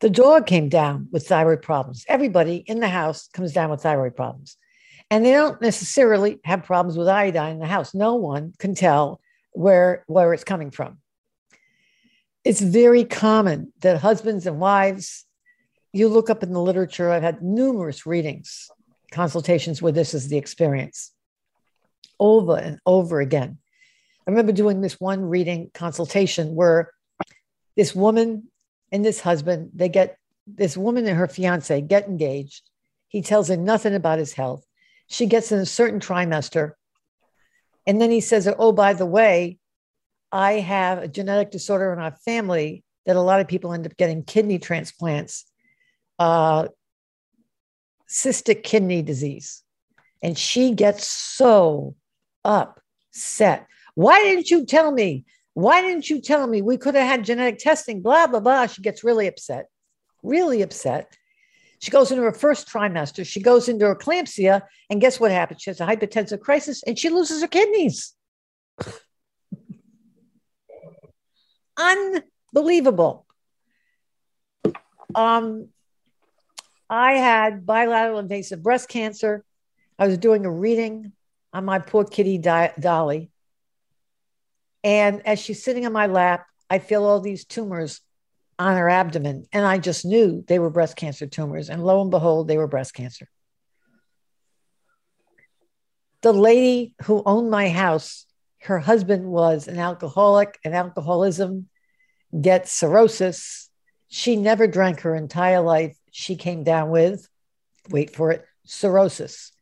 the 0.00 0.10
dog 0.10 0.46
came 0.46 0.68
down 0.68 1.08
with 1.10 1.26
thyroid 1.26 1.62
problems. 1.62 2.04
Everybody 2.08 2.56
in 2.56 2.80
the 2.80 2.88
house 2.88 3.28
comes 3.28 3.52
down 3.52 3.70
with 3.70 3.82
thyroid 3.82 4.16
problems. 4.16 4.56
And 5.10 5.24
they 5.24 5.32
don't 5.32 5.60
necessarily 5.60 6.38
have 6.44 6.64
problems 6.64 6.96
with 6.96 7.08
iodine 7.08 7.54
in 7.54 7.58
the 7.58 7.66
house. 7.66 7.94
No 7.94 8.14
one 8.14 8.52
can 8.58 8.74
tell 8.74 9.20
where, 9.52 10.04
where 10.06 10.32
it's 10.32 10.44
coming 10.44 10.70
from. 10.70 10.98
It's 12.44 12.60
very 12.60 13.04
common 13.04 13.72
that 13.80 14.00
husbands 14.00 14.46
and 14.46 14.60
wives 14.60 15.26
you 15.92 16.08
look 16.08 16.30
up 16.30 16.42
in 16.42 16.52
the 16.52 16.60
literature, 16.60 17.10
I've 17.10 17.22
had 17.22 17.42
numerous 17.42 18.06
readings, 18.06 18.70
consultations 19.10 19.80
where 19.80 19.92
this 19.92 20.14
is 20.14 20.28
the 20.28 20.36
experience 20.36 21.12
over 22.18 22.56
and 22.56 22.78
over 22.86 23.20
again. 23.20 23.58
I 24.26 24.30
remember 24.30 24.52
doing 24.52 24.80
this 24.80 25.00
one 25.00 25.22
reading 25.22 25.70
consultation 25.72 26.54
where 26.54 26.92
this 27.76 27.94
woman 27.94 28.48
and 28.92 29.04
this 29.04 29.20
husband, 29.20 29.70
they 29.74 29.88
get 29.88 30.18
this 30.46 30.76
woman 30.76 31.06
and 31.06 31.16
her 31.16 31.28
fiance 31.28 31.80
get 31.82 32.08
engaged. 32.08 32.68
He 33.08 33.22
tells 33.22 33.48
her 33.48 33.56
nothing 33.56 33.94
about 33.94 34.18
his 34.18 34.32
health. 34.32 34.64
She 35.06 35.26
gets 35.26 35.52
in 35.52 35.58
a 35.58 35.66
certain 35.66 36.00
trimester. 36.00 36.72
And 37.86 38.00
then 38.00 38.10
he 38.10 38.20
says, 38.20 38.48
Oh, 38.58 38.72
by 38.72 38.92
the 38.92 39.06
way, 39.06 39.58
I 40.30 40.54
have 40.54 40.98
a 40.98 41.08
genetic 41.08 41.50
disorder 41.50 41.92
in 41.92 41.98
our 41.98 42.14
family 42.24 42.84
that 43.06 43.16
a 43.16 43.20
lot 43.20 43.40
of 43.40 43.48
people 43.48 43.72
end 43.72 43.86
up 43.86 43.96
getting 43.96 44.22
kidney 44.22 44.58
transplants 44.58 45.46
uh, 46.18 46.68
cystic 48.08 48.62
kidney 48.62 49.02
disease. 49.02 49.62
And 50.22 50.36
she 50.36 50.72
gets 50.74 51.06
so 51.06 51.94
upset. 52.44 53.66
Why 53.94 54.22
didn't 54.22 54.50
you 54.50 54.64
tell 54.64 54.90
me? 54.92 55.24
Why 55.54 55.80
didn't 55.82 56.08
you 56.08 56.20
tell 56.20 56.46
me? 56.46 56.62
We 56.62 56.76
could 56.76 56.94
have 56.94 57.06
had 57.06 57.24
genetic 57.24 57.58
testing, 57.58 58.00
blah, 58.00 58.28
blah, 58.28 58.40
blah. 58.40 58.66
She 58.66 58.80
gets 58.80 59.02
really 59.02 59.26
upset, 59.26 59.68
really 60.22 60.62
upset. 60.62 61.16
She 61.80 61.90
goes 61.90 62.10
into 62.10 62.22
her 62.22 62.32
first 62.32 62.68
trimester. 62.68 63.26
She 63.26 63.40
goes 63.40 63.68
into 63.68 63.86
eclampsia. 63.86 64.62
And 64.90 65.00
guess 65.00 65.18
what 65.18 65.30
happens? 65.30 65.62
She 65.62 65.70
has 65.70 65.80
a 65.80 65.86
hypertensive 65.86 66.40
crisis 66.40 66.82
and 66.84 66.98
she 66.98 67.08
loses 67.08 67.40
her 67.42 67.48
kidneys. 67.48 68.14
Unbelievable. 71.76 73.26
Um, 75.14 75.68
I 76.90 77.12
had 77.14 77.64
bilateral 77.66 78.18
invasive 78.18 78.62
breast 78.62 78.88
cancer. 78.88 79.44
I 79.98 80.06
was 80.06 80.18
doing 80.18 80.46
a 80.46 80.50
reading 80.50 81.12
on 81.52 81.64
my 81.64 81.78
poor 81.78 82.04
kitty 82.04 82.38
Dolly. 82.38 83.30
And 84.84 85.26
as 85.26 85.38
she's 85.38 85.62
sitting 85.62 85.86
on 85.86 85.92
my 85.92 86.06
lap, 86.06 86.46
I 86.70 86.78
feel 86.78 87.04
all 87.04 87.20
these 87.20 87.44
tumors 87.44 88.00
on 88.58 88.76
her 88.76 88.88
abdomen. 88.88 89.46
And 89.52 89.64
I 89.64 89.78
just 89.78 90.04
knew 90.04 90.44
they 90.46 90.58
were 90.58 90.70
breast 90.70 90.96
cancer 90.96 91.26
tumors. 91.26 91.70
And 91.70 91.84
lo 91.84 92.00
and 92.02 92.10
behold, 92.10 92.48
they 92.48 92.58
were 92.58 92.66
breast 92.66 92.94
cancer. 92.94 93.28
The 96.22 96.32
lady 96.32 96.94
who 97.04 97.22
owned 97.24 97.50
my 97.50 97.68
house, 97.68 98.26
her 98.62 98.78
husband 98.78 99.24
was 99.26 99.68
an 99.68 99.78
alcoholic, 99.78 100.58
and 100.64 100.74
alcoholism 100.74 101.68
gets 102.38 102.72
cirrhosis. 102.72 103.70
She 104.08 104.36
never 104.36 104.66
drank 104.66 105.00
her 105.00 105.14
entire 105.14 105.60
life 105.60 105.96
she 106.10 106.34
came 106.34 106.64
down 106.64 106.90
with, 106.90 107.28
wait 107.90 108.16
for 108.16 108.32
it, 108.32 108.44
cirrhosis. 108.64 109.52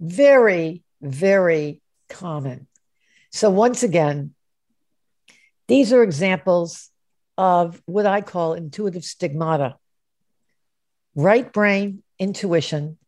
Very, 0.00 0.82
very 1.00 1.80
common. 2.08 2.66
So, 3.30 3.50
once 3.50 3.82
again, 3.82 4.34
these 5.68 5.92
are 5.92 6.02
examples 6.02 6.90
of 7.38 7.80
what 7.86 8.06
I 8.06 8.20
call 8.20 8.54
intuitive 8.54 9.04
stigmata 9.04 9.76
right 11.14 11.52
brain 11.52 12.02
intuition. 12.18 12.98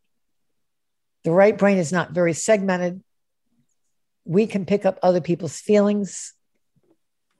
The 1.24 1.30
right 1.30 1.56
brain 1.56 1.78
is 1.78 1.92
not 1.92 2.12
very 2.12 2.32
segmented. 2.32 3.02
We 4.24 4.46
can 4.46 4.64
pick 4.64 4.84
up 4.84 4.98
other 5.02 5.20
people's 5.20 5.60
feelings, 5.60 6.34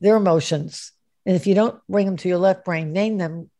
their 0.00 0.16
emotions. 0.16 0.92
And 1.26 1.36
if 1.36 1.46
you 1.46 1.54
don't 1.54 1.80
bring 1.88 2.06
them 2.06 2.16
to 2.18 2.28
your 2.28 2.38
left 2.38 2.64
brain, 2.64 2.92
name 2.92 3.18
them 3.18 3.50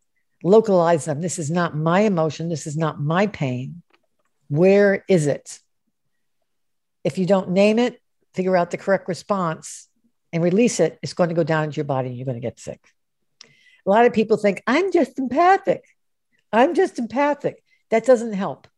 localize 0.42 1.04
them. 1.04 1.20
This 1.20 1.38
is 1.38 1.50
not 1.50 1.76
my 1.76 2.00
emotion. 2.00 2.48
This 2.48 2.66
is 2.66 2.76
not 2.76 3.00
my 3.00 3.26
pain. 3.26 3.82
Where 4.48 5.04
is 5.08 5.26
it? 5.26 5.60
If 7.04 7.18
you 7.18 7.26
don't 7.26 7.50
name 7.50 7.78
it, 7.78 8.00
figure 8.34 8.56
out 8.56 8.70
the 8.70 8.76
correct 8.76 9.08
response 9.08 9.88
and 10.32 10.42
release 10.42 10.80
it, 10.80 10.98
it's 11.02 11.12
going 11.12 11.28
to 11.28 11.34
go 11.34 11.44
down 11.44 11.64
into 11.64 11.76
your 11.76 11.84
body 11.84 12.08
and 12.08 12.16
you're 12.16 12.24
going 12.24 12.40
to 12.40 12.46
get 12.46 12.58
sick. 12.58 12.80
A 13.44 13.90
lot 13.90 14.06
of 14.06 14.12
people 14.12 14.36
think, 14.36 14.62
I'm 14.66 14.92
just 14.92 15.18
empathic. 15.18 15.84
I'm 16.52 16.74
just 16.74 16.98
empathic. 16.98 17.62
That 17.90 18.06
doesn't 18.06 18.32
help 18.32 18.68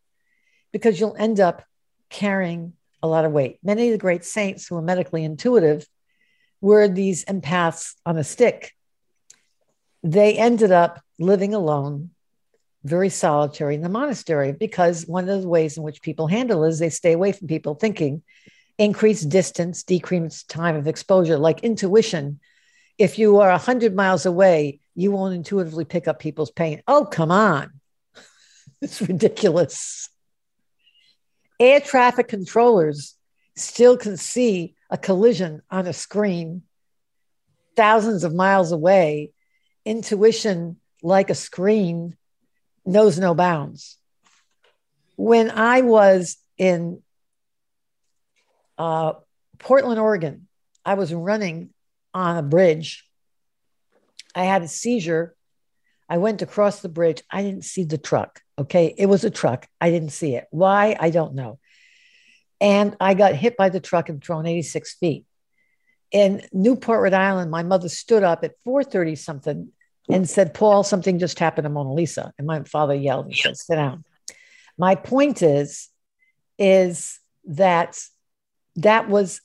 because 0.73 0.99
you'll 0.99 1.17
end 1.17 1.41
up 1.41 1.63
carrying 2.11 2.73
a 3.03 3.09
lot 3.09 3.25
of 3.25 3.33
weight. 3.33 3.59
Many 3.63 3.89
of 3.89 3.93
the 3.93 3.99
great 3.99 4.25
saints 4.25 4.67
who 4.67 4.77
were 4.77 4.83
medically 4.83 5.25
intuitive 5.25 5.87
were 6.61 6.89
these 6.89 7.25
empaths 7.27 7.95
on 8.07 8.17
a 8.17 8.25
stick. 8.25 8.73
They 10.03 10.37
ended 10.37 10.73
up 10.73 11.03
living 11.19 11.55
alone, 11.55 12.11
very 12.85 13.09
solitary 13.09 13.75
in 13.75 13.81
the 13.81 13.89
monastery, 13.89 14.53
because 14.53 15.07
one 15.07 15.29
of 15.29 15.43
the 15.43 15.49
ways 15.49 15.77
in 15.77 15.83
which 15.83 16.03
people 16.03 16.27
handle 16.27 16.65
is 16.65 16.79
they 16.79 16.91
stay 16.91 17.13
away 17.13 17.33
from 17.33 17.49
people 17.49 17.75
thinking, 17.75 18.23
increase 18.79 19.23
distance, 19.23 19.83
decrease 19.83 20.43
time 20.45 20.77
of 20.77 20.87
exposure, 20.87 21.39
like 21.39 21.65
intuition. 21.65 22.41
If 22.99 23.19
you 23.19 23.39
are 23.41 23.51
100 23.51 23.95
miles 23.95 24.27
away, 24.27 24.81
you 24.95 25.11
won't 25.11 25.35
intuitively 25.35 25.85
pick 25.85 26.07
up 26.07 26.19
people's 26.19 26.51
pain. 26.51 26.83
Oh, 26.87 27.07
come 27.07 27.31
on. 27.31 27.73
it's 28.83 29.01
ridiculous. 29.01 30.11
Air 31.59 31.81
traffic 31.81 32.29
controllers 32.29 33.15
still 33.57 33.97
can 33.97 34.17
see 34.17 34.75
a 34.91 34.99
collision 34.99 35.63
on 35.71 35.87
a 35.87 35.93
screen 35.93 36.63
thousands 37.77 38.25
of 38.25 38.35
miles 38.35 38.73
away. 38.73 39.31
Intuition 39.85 40.77
like 41.03 41.31
a 41.31 41.35
screen 41.35 42.17
knows 42.87 43.19
no 43.19 43.35
bounds. 43.35 43.97
When 45.17 45.51
I 45.51 45.83
was 45.83 46.37
in 46.59 47.03
uh, 48.79 49.15
Portland, 49.59 50.01
Oregon, 50.01 50.49
I 50.85 50.95
was 50.95 51.15
running 51.15 51.71
on 52.13 52.37
a 52.37 52.43
bridge. 52.43 53.05
I 54.35 54.45
had 54.45 54.63
a 54.63 54.69
seizure. 54.69 55.35
I 56.09 56.19
went 56.19 56.41
to 56.41 56.47
cross 56.47 56.81
the 56.81 56.89
bridge. 56.89 57.23
I 57.31 57.43
didn't 57.43 57.65
see 57.65 57.85
the 57.85 57.99
truck. 57.99 58.43
Okay. 58.59 58.95
It 58.97 59.07
was 59.07 59.25
a 59.25 59.31
truck. 59.31 59.67
I 59.81 59.91
didn't 59.91 60.13
see 60.13 60.35
it. 60.35 60.47
Why? 60.51 60.97
I 60.99 61.11
don't 61.11 61.35
know. 61.35 61.59
And 62.61 62.97
I 63.01 63.15
got 63.15 63.35
hit 63.35 63.57
by 63.57 63.69
the 63.69 63.81
truck 63.81 64.09
and 64.09 64.23
thrown 64.23 64.47
86 64.47 64.95
feet. 64.95 65.25
In 66.11 66.43
Newport, 66.53 67.03
Rhode 67.03 67.13
Island, 67.13 67.51
my 67.51 67.63
mother 67.63 67.89
stood 67.89 68.23
up 68.23 68.45
at 68.45 68.55
4:30 68.65 69.19
something 69.19 69.73
and 70.11 70.29
said, 70.29 70.55
Paul, 70.55 70.83
something 70.83 71.19
just 71.19 71.39
happened 71.39 71.65
to 71.65 71.71
Mona 71.71 71.93
Lisa. 71.93 72.33
And 72.39 72.47
my 72.47 72.63
father 72.65 72.95
yelled 72.95 73.27
and 73.27 73.37
said, 73.37 73.57
sit 73.57 73.77
down. 73.77 74.05
My 74.77 74.95
point 74.95 75.43
is, 75.43 75.89
is 76.59 77.19
that 77.47 77.99
that 78.77 79.09
was 79.09 79.41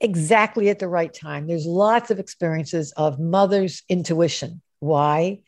exactly 0.00 0.70
at 0.70 0.78
the 0.78 0.88
right 0.88 1.12
time. 1.12 1.46
There's 1.46 1.66
lots 1.66 2.10
of 2.10 2.18
experiences 2.18 2.92
of 2.96 3.20
mother's 3.20 3.82
intuition. 3.88 4.62
Why? 4.80 5.42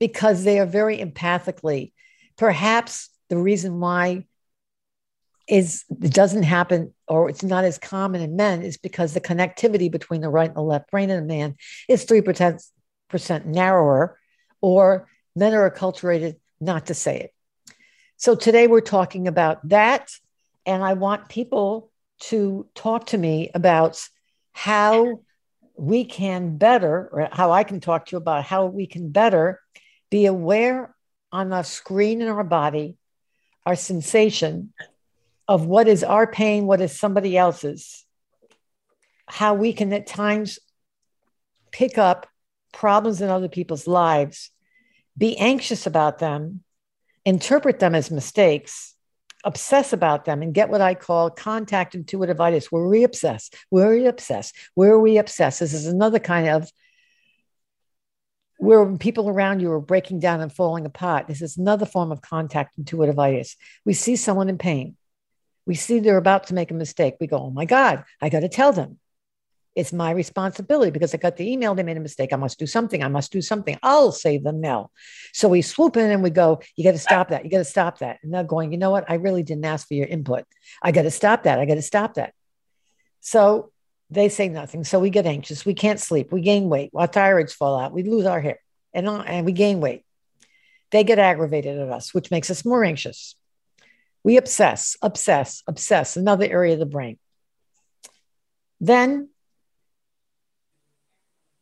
Because 0.00 0.44
they 0.44 0.58
are 0.58 0.66
very 0.66 0.98
empathically. 0.98 1.92
Perhaps 2.36 3.10
the 3.30 3.38
reason 3.38 3.78
why 3.78 4.26
is 5.48 5.84
it 5.90 6.12
doesn't 6.12 6.44
happen 6.44 6.92
or 7.08 7.28
it's 7.28 7.42
not 7.42 7.64
as 7.64 7.78
common 7.78 8.20
in 8.20 8.36
men 8.36 8.62
is 8.62 8.76
because 8.76 9.12
the 9.12 9.20
connectivity 9.20 9.90
between 9.90 10.20
the 10.20 10.28
right 10.28 10.48
and 10.48 10.56
the 10.56 10.62
left 10.62 10.90
brain 10.90 11.10
in 11.10 11.18
a 11.18 11.26
man 11.26 11.56
is 11.88 12.06
3% 12.06 12.64
percent 13.12 13.46
narrower, 13.46 14.18
or 14.60 15.08
men 15.36 15.54
are 15.54 15.70
acculturated 15.70 16.36
not 16.60 16.86
to 16.86 16.94
say 16.94 17.20
it. 17.20 17.34
So 18.16 18.34
today 18.34 18.66
we're 18.66 18.80
talking 18.80 19.28
about 19.28 19.68
that. 19.68 20.10
And 20.66 20.82
I 20.82 20.94
want 20.94 21.28
people 21.28 21.90
to 22.20 22.66
talk 22.74 23.06
to 23.06 23.18
me 23.18 23.50
about 23.54 24.00
how 24.52 25.22
we 25.76 26.04
can 26.04 26.56
better, 26.56 27.08
or 27.12 27.28
how 27.32 27.50
I 27.50 27.64
can 27.64 27.80
talk 27.80 28.06
to 28.06 28.12
you 28.12 28.18
about 28.18 28.44
how 28.44 28.66
we 28.66 28.86
can 28.86 29.10
better 29.10 29.60
be 30.10 30.26
aware 30.26 30.94
on 31.32 31.48
the 31.48 31.62
screen 31.62 32.20
in 32.20 32.28
our 32.28 32.44
body, 32.44 32.96
our 33.66 33.74
sensation 33.74 34.72
of 35.48 35.66
what 35.66 35.88
is 35.88 36.04
our 36.04 36.26
pain, 36.26 36.66
what 36.66 36.80
is 36.80 36.96
somebody 36.96 37.36
else's, 37.36 38.04
how 39.26 39.54
we 39.54 39.72
can 39.72 39.92
at 39.92 40.06
times 40.06 40.58
pick 41.72 41.98
up 41.98 42.28
problems 42.72 43.20
in 43.20 43.28
other 43.28 43.48
people's 43.48 43.86
lives, 43.86 44.50
be 45.16 45.36
anxious 45.36 45.86
about 45.86 46.18
them, 46.18 46.62
interpret 47.24 47.78
them 47.78 47.94
as 47.94 48.10
mistakes, 48.10 48.94
obsess 49.44 49.92
about 49.92 50.24
them, 50.24 50.42
and 50.42 50.54
get 50.54 50.68
what 50.68 50.80
I 50.80 50.94
call 50.94 51.30
contact 51.30 51.94
intuitivitis, 51.94 52.66
where 52.66 52.86
we 52.86 53.04
obsess, 53.04 53.50
where 53.70 53.90
we 53.90 54.06
obsess, 54.06 54.52
where 54.74 54.98
we 54.98 55.18
obsess. 55.18 55.58
This 55.58 55.74
is 55.74 55.86
another 55.86 56.18
kind 56.18 56.48
of 56.48 56.70
where 58.58 58.96
people 58.96 59.28
around 59.28 59.58
you 59.58 59.72
are 59.72 59.80
breaking 59.80 60.20
down 60.20 60.40
and 60.40 60.52
falling 60.52 60.86
apart. 60.86 61.26
This 61.26 61.42
is 61.42 61.56
another 61.56 61.84
form 61.84 62.12
of 62.12 62.22
contact 62.22 62.78
intuitivitis. 62.80 63.56
We 63.84 63.92
see 63.92 64.14
someone 64.14 64.48
in 64.48 64.56
pain. 64.56 64.96
We 65.66 65.74
see 65.74 65.98
they're 65.98 66.16
about 66.16 66.46
to 66.46 66.54
make 66.54 66.70
a 66.70 66.74
mistake. 66.74 67.16
We 67.20 67.26
go, 67.26 67.38
oh 67.38 67.50
my 67.50 67.64
God, 67.64 68.04
I 68.20 68.28
got 68.28 68.40
to 68.40 68.48
tell 68.48 68.72
them. 68.72 68.98
It's 69.74 69.92
my 69.92 70.10
responsibility 70.10 70.90
because 70.90 71.14
I 71.14 71.16
got 71.16 71.36
the 71.36 71.50
email, 71.50 71.74
they 71.74 71.82
made 71.82 71.96
a 71.96 72.00
mistake. 72.00 72.32
I 72.32 72.36
must 72.36 72.58
do 72.58 72.66
something. 72.66 73.02
I 73.02 73.08
must 73.08 73.32
do 73.32 73.40
something. 73.40 73.78
I'll 73.82 74.12
save 74.12 74.44
them 74.44 74.60
now. 74.60 74.90
So 75.32 75.48
we 75.48 75.62
swoop 75.62 75.96
in 75.96 76.10
and 76.10 76.22
we 76.22 76.30
go, 76.30 76.60
You 76.76 76.84
got 76.84 76.92
to 76.92 76.98
stop 76.98 77.30
that. 77.30 77.44
You 77.44 77.50
got 77.50 77.58
to 77.58 77.64
stop 77.64 77.98
that. 77.98 78.18
And 78.22 78.34
they're 78.34 78.44
going, 78.44 78.72
You 78.72 78.78
know 78.78 78.90
what? 78.90 79.10
I 79.10 79.14
really 79.14 79.42
didn't 79.42 79.64
ask 79.64 79.88
for 79.88 79.94
your 79.94 80.06
input. 80.06 80.44
I 80.82 80.92
got 80.92 81.02
to 81.02 81.10
stop 81.10 81.44
that. 81.44 81.58
I 81.58 81.64
got 81.64 81.76
to 81.76 81.82
stop 81.82 82.14
that. 82.14 82.34
So 83.20 83.72
they 84.10 84.28
say 84.28 84.48
nothing. 84.48 84.84
So 84.84 85.00
we 85.00 85.08
get 85.08 85.24
anxious. 85.24 85.64
We 85.64 85.74
can't 85.74 86.00
sleep. 86.00 86.32
We 86.32 86.42
gain 86.42 86.68
weight. 86.68 86.90
Our 86.94 87.08
thyroids 87.08 87.54
fall 87.54 87.78
out. 87.78 87.92
We 87.92 88.02
lose 88.02 88.26
our 88.26 88.40
hair 88.40 88.58
and, 88.92 89.08
and 89.08 89.46
we 89.46 89.52
gain 89.52 89.80
weight. 89.80 90.04
They 90.90 91.04
get 91.04 91.18
aggravated 91.18 91.78
at 91.78 91.88
us, 91.88 92.12
which 92.12 92.30
makes 92.30 92.50
us 92.50 92.64
more 92.64 92.84
anxious. 92.84 93.36
We 94.22 94.36
obsess, 94.36 94.96
obsess, 95.00 95.62
obsess, 95.66 96.16
another 96.16 96.44
area 96.44 96.74
of 96.74 96.78
the 96.78 96.86
brain. 96.86 97.18
Then 98.80 99.30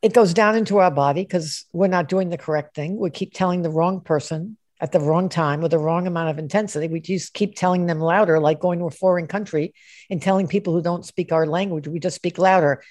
it 0.02 0.14
goes 0.14 0.33
down 0.33 0.57
into 0.57 0.78
our 0.78 0.90
body 0.90 1.23
because 1.23 1.66
we're 1.73 1.88
not 1.88 2.09
doing 2.09 2.30
the 2.30 2.38
correct 2.38 2.75
thing. 2.75 2.97
We 2.99 3.11
keep 3.11 3.35
telling 3.35 3.62
the 3.62 3.71
wrong 3.71 4.00
person 4.00 4.57
at 4.80 4.92
the 4.92 5.00
wrong 5.00 5.28
time 5.28 5.61
with 5.61 5.73
the 5.73 5.78
wrong 5.78 6.07
amount 6.07 6.30
of 6.30 6.38
intensity. 6.38 6.88
We 6.88 7.00
just 7.00 7.35
keep 7.35 7.54
telling 7.54 7.87
them 7.87 8.00
louder, 8.00 8.40
like 8.40 8.61
going 8.61 8.78
to 8.78 8.87
a 8.87 8.90
foreign 8.90 9.26
country 9.26 9.75
and 10.09 10.23
telling 10.23 10.49
people 10.49 10.73
who 10.73 10.83
don't 10.83 11.04
speak 11.04 11.33
our 11.33 11.47
language, 11.47 11.87
we 11.87 11.99
just 11.99 12.16
speak 12.16 12.38
louder. 12.38 12.83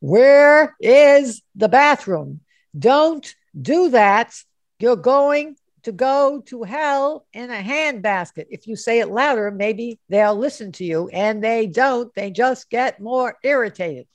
Where 0.00 0.76
is 0.80 1.40
the 1.54 1.68
bathroom? 1.68 2.40
Don't 2.78 3.34
do 3.58 3.90
that. 3.90 4.34
You're 4.78 4.96
going 4.96 5.56
to 5.84 5.92
go 5.92 6.42
to 6.46 6.64
hell 6.64 7.26
in 7.32 7.50
a 7.50 7.62
handbasket. 7.62 8.46
If 8.50 8.66
you 8.66 8.76
say 8.76 9.00
it 9.00 9.08
louder, 9.08 9.50
maybe 9.50 9.98
they'll 10.10 10.36
listen 10.36 10.72
to 10.72 10.84
you, 10.84 11.08
and 11.08 11.42
they 11.42 11.66
don't. 11.66 12.12
They 12.14 12.30
just 12.30 12.68
get 12.68 13.00
more 13.00 13.38
irritated. 13.42 14.06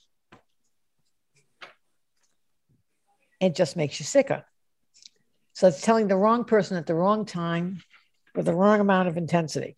It 3.40 3.56
just 3.56 3.76
makes 3.76 4.00
you 4.00 4.06
sicker. 4.06 4.46
So 5.54 5.68
it's 5.68 5.82
telling 5.82 6.08
the 6.08 6.16
wrong 6.16 6.46
person 6.46 6.78
at 6.78 6.88
the 6.88 6.96
wrong 6.96 7.26
time 7.26 7.82
with 8.36 8.46
the 8.46 8.54
wrong 8.54 8.80
amount 8.80 9.08
of 9.08 9.18
intensity. 9.18 9.76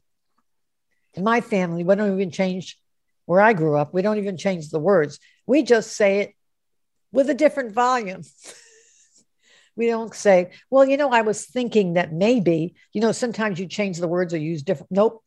In 1.13 1.23
my 1.23 1.41
family, 1.41 1.83
we 1.83 1.95
don't 1.95 2.13
even 2.13 2.31
change 2.31 2.77
where 3.25 3.41
I 3.41 3.53
grew 3.53 3.77
up, 3.77 3.93
we 3.93 4.01
don't 4.01 4.17
even 4.17 4.37
change 4.37 4.69
the 4.69 4.79
words. 4.79 5.19
We 5.45 5.63
just 5.63 5.95
say 5.95 6.19
it 6.19 6.35
with 7.11 7.29
a 7.29 7.33
different 7.33 7.73
volume. 7.73 8.23
we 9.75 9.87
don't 9.87 10.13
say, 10.13 10.51
well, 10.69 10.85
you 10.85 10.97
know, 10.97 11.09
I 11.09 11.21
was 11.21 11.45
thinking 11.45 11.93
that 11.93 12.13
maybe, 12.13 12.75
you 12.93 13.01
know, 13.01 13.11
sometimes 13.11 13.59
you 13.59 13.67
change 13.67 13.97
the 13.97 14.07
words 14.07 14.33
or 14.33 14.37
use 14.37 14.63
different. 14.63 14.91
Nope. 14.91 15.23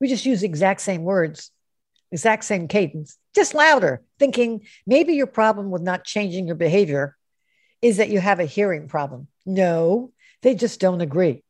We 0.00 0.08
just 0.08 0.26
use 0.26 0.40
the 0.40 0.46
exact 0.46 0.80
same 0.80 1.02
words, 1.02 1.50
exact 2.12 2.44
same 2.44 2.68
cadence, 2.68 3.18
just 3.34 3.54
louder, 3.54 4.02
thinking 4.18 4.62
maybe 4.86 5.14
your 5.14 5.26
problem 5.26 5.70
with 5.70 5.82
not 5.82 6.04
changing 6.04 6.46
your 6.46 6.56
behavior 6.56 7.16
is 7.82 7.98
that 7.98 8.08
you 8.08 8.20
have 8.20 8.40
a 8.40 8.44
hearing 8.44 8.88
problem. 8.88 9.28
No, 9.46 10.12
they 10.42 10.54
just 10.54 10.80
don't 10.80 11.00
agree. 11.00 11.42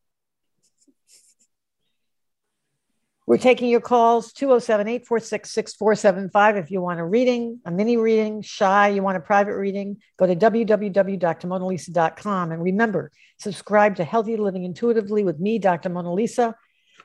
We're 3.29 3.37
taking 3.37 3.69
your 3.69 3.83
calls 3.83 4.33
207 4.33 4.89
846 4.89 5.51
6475. 5.51 6.57
If 6.57 6.71
you 6.71 6.81
want 6.81 6.99
a 6.99 7.05
reading, 7.05 7.61
a 7.67 7.71
mini 7.71 7.99
reading, 7.99 8.41
shy, 8.41 8.89
you 8.89 9.03
want 9.03 9.19
a 9.19 9.21
private 9.21 9.55
reading, 9.55 9.99
go 10.19 10.27
to 10.27 10.35
www.drmonalisa.com. 10.35 12.53
And 12.53 12.63
remember, 12.63 13.13
subscribe 13.39 13.97
to 13.97 14.05
Healthy 14.05 14.39
Living 14.39 14.65
Intuitively 14.65 15.25
with 15.25 15.39
me, 15.39 15.59
Dr. 15.59 15.91
Mona 15.91 16.15
Lisa. 16.15 16.55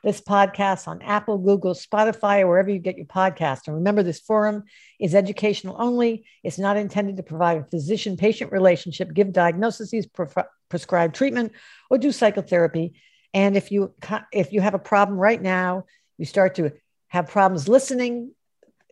This 0.04 0.20
podcast 0.20 0.86
on 0.86 1.00
Apple, 1.00 1.38
Google, 1.38 1.72
Spotify, 1.72 2.40
or 2.40 2.48
wherever 2.48 2.68
you 2.68 2.78
get 2.78 2.98
your 2.98 3.06
podcast. 3.06 3.66
And 3.66 3.76
remember, 3.76 4.02
this 4.02 4.20
forum 4.20 4.64
is 5.00 5.14
educational 5.14 5.76
only. 5.78 6.26
It's 6.42 6.58
not 6.58 6.76
intended 6.76 7.16
to 7.16 7.22
provide 7.22 7.56
a 7.56 7.64
physician 7.64 8.18
patient 8.18 8.52
relationship, 8.52 9.14
give 9.14 9.32
diagnoses, 9.32 10.06
pre- 10.06 10.26
prescribe 10.68 11.14
treatment, 11.14 11.52
or 11.88 11.96
do 11.96 12.12
psychotherapy. 12.12 12.92
And 13.32 13.56
if 13.56 13.72
you 13.72 13.94
if 14.30 14.52
you 14.52 14.60
have 14.60 14.74
a 14.74 14.78
problem 14.78 15.18
right 15.18 15.40
now, 15.40 15.86
you 16.18 16.26
start 16.26 16.56
to 16.56 16.72
have 17.08 17.28
problems 17.28 17.66
listening. 17.66 18.32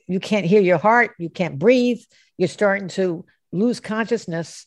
You 0.06 0.18
can't 0.18 0.46
hear 0.46 0.62
your 0.62 0.78
heart. 0.78 1.10
You 1.18 1.28
can't 1.28 1.58
breathe. 1.58 2.00
You're 2.38 2.48
starting 2.48 2.88
to 2.88 3.26
lose 3.52 3.80
consciousness. 3.80 4.66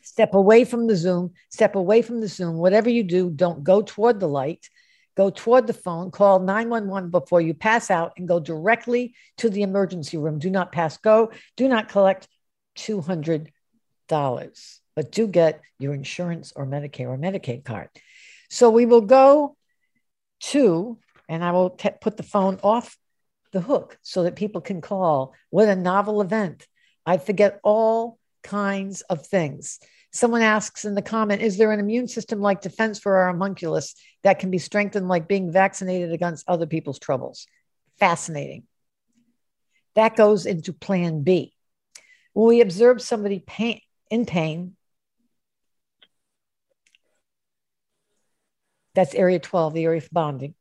Step 0.00 0.32
away 0.32 0.64
from 0.64 0.86
the 0.86 0.96
Zoom. 0.96 1.32
Step 1.50 1.74
away 1.74 2.00
from 2.00 2.22
the 2.22 2.28
Zoom. 2.28 2.56
Whatever 2.56 2.88
you 2.88 3.02
do, 3.02 3.28
don't 3.28 3.62
go 3.62 3.82
toward 3.82 4.18
the 4.18 4.28
light. 4.28 4.66
Go 5.16 5.30
toward 5.30 5.66
the 5.66 5.72
phone. 5.72 6.10
Call 6.10 6.40
911 6.40 7.10
before 7.10 7.40
you 7.40 7.54
pass 7.54 7.90
out 7.90 8.12
and 8.16 8.26
go 8.26 8.40
directly 8.40 9.14
to 9.38 9.50
the 9.50 9.62
emergency 9.62 10.16
room. 10.16 10.38
Do 10.38 10.50
not 10.50 10.72
pass 10.72 10.96
go. 10.96 11.32
Do 11.56 11.68
not 11.68 11.88
collect 11.88 12.28
$200, 12.76 13.48
but 14.08 15.12
do 15.12 15.26
get 15.26 15.60
your 15.78 15.94
insurance 15.94 16.52
or 16.56 16.66
Medicare 16.66 17.08
or 17.08 17.18
Medicaid 17.18 17.64
card. 17.64 17.88
So 18.48 18.70
we 18.70 18.86
will 18.86 19.02
go 19.02 19.56
to 20.40 20.98
and 21.28 21.44
I 21.44 21.52
will 21.52 21.70
t- 21.70 21.90
put 22.00 22.16
the 22.16 22.22
phone 22.22 22.58
off 22.62 22.96
the 23.52 23.60
hook 23.60 23.98
so 24.02 24.24
that 24.24 24.36
people 24.36 24.60
can 24.60 24.80
call. 24.80 25.34
What 25.50 25.68
a 25.68 25.76
novel 25.76 26.20
event. 26.20 26.66
I 27.06 27.18
forget 27.18 27.60
all 27.62 28.18
kinds 28.42 29.02
of 29.02 29.26
things. 29.26 29.78
Someone 30.12 30.42
asks 30.42 30.84
in 30.84 30.94
the 30.94 31.02
comment, 31.02 31.40
is 31.40 31.56
there 31.56 31.72
an 31.72 31.80
immune 31.80 32.06
system 32.06 32.40
like 32.40 32.60
defense 32.60 32.98
for 32.98 33.16
our 33.16 33.28
homunculus 33.28 33.94
that 34.22 34.38
can 34.38 34.50
be 34.50 34.58
strengthened 34.58 35.08
like 35.08 35.26
being 35.26 35.50
vaccinated 35.50 36.12
against 36.12 36.46
other 36.46 36.66
people's 36.66 36.98
troubles? 36.98 37.46
Fascinating. 37.98 38.64
That 39.94 40.16
goes 40.16 40.44
into 40.44 40.74
plan 40.74 41.22
B. 41.22 41.54
When 42.34 42.46
we 42.46 42.60
observe 42.60 43.00
somebody 43.00 43.38
pain, 43.38 43.80
in 44.10 44.26
pain, 44.26 44.76
that's 48.94 49.14
area 49.14 49.38
12, 49.38 49.72
the 49.72 49.84
area 49.84 49.98
of 49.98 50.10
bonding. 50.10 50.54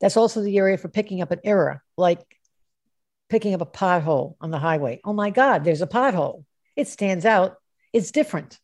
That's 0.00 0.16
also 0.16 0.42
the 0.42 0.56
area 0.56 0.78
for 0.78 0.88
picking 0.88 1.20
up 1.20 1.30
an 1.30 1.40
error, 1.44 1.82
like 1.98 2.20
picking 3.28 3.52
up 3.52 3.60
a 3.60 3.66
pothole 3.66 4.36
on 4.40 4.50
the 4.50 4.58
highway. 4.58 5.00
Oh 5.04 5.12
my 5.12 5.28
God, 5.28 5.64
there's 5.64 5.82
a 5.82 5.86
pothole. 5.86 6.44
It 6.76 6.88
stands 6.88 7.26
out. 7.26 7.59
It's 7.92 8.10
different. 8.10 8.58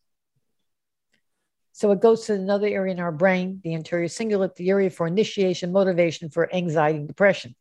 So 1.73 1.91
it 1.91 2.01
goes 2.01 2.27
to 2.27 2.35
another 2.35 2.69
area 2.69 2.93
in 2.95 3.01
our 3.01 3.13
brain, 3.13 3.61
the 3.63 3.75
anterior 3.75 4.09
cingulate, 4.09 4.55
the 4.55 4.71
area 4.71 4.89
for 4.89 5.07
initiation, 5.07 5.73
motivation 5.73 6.31
for 6.31 6.53
anxiety 6.55 6.99
and 6.99 7.09
depression. 7.09 7.55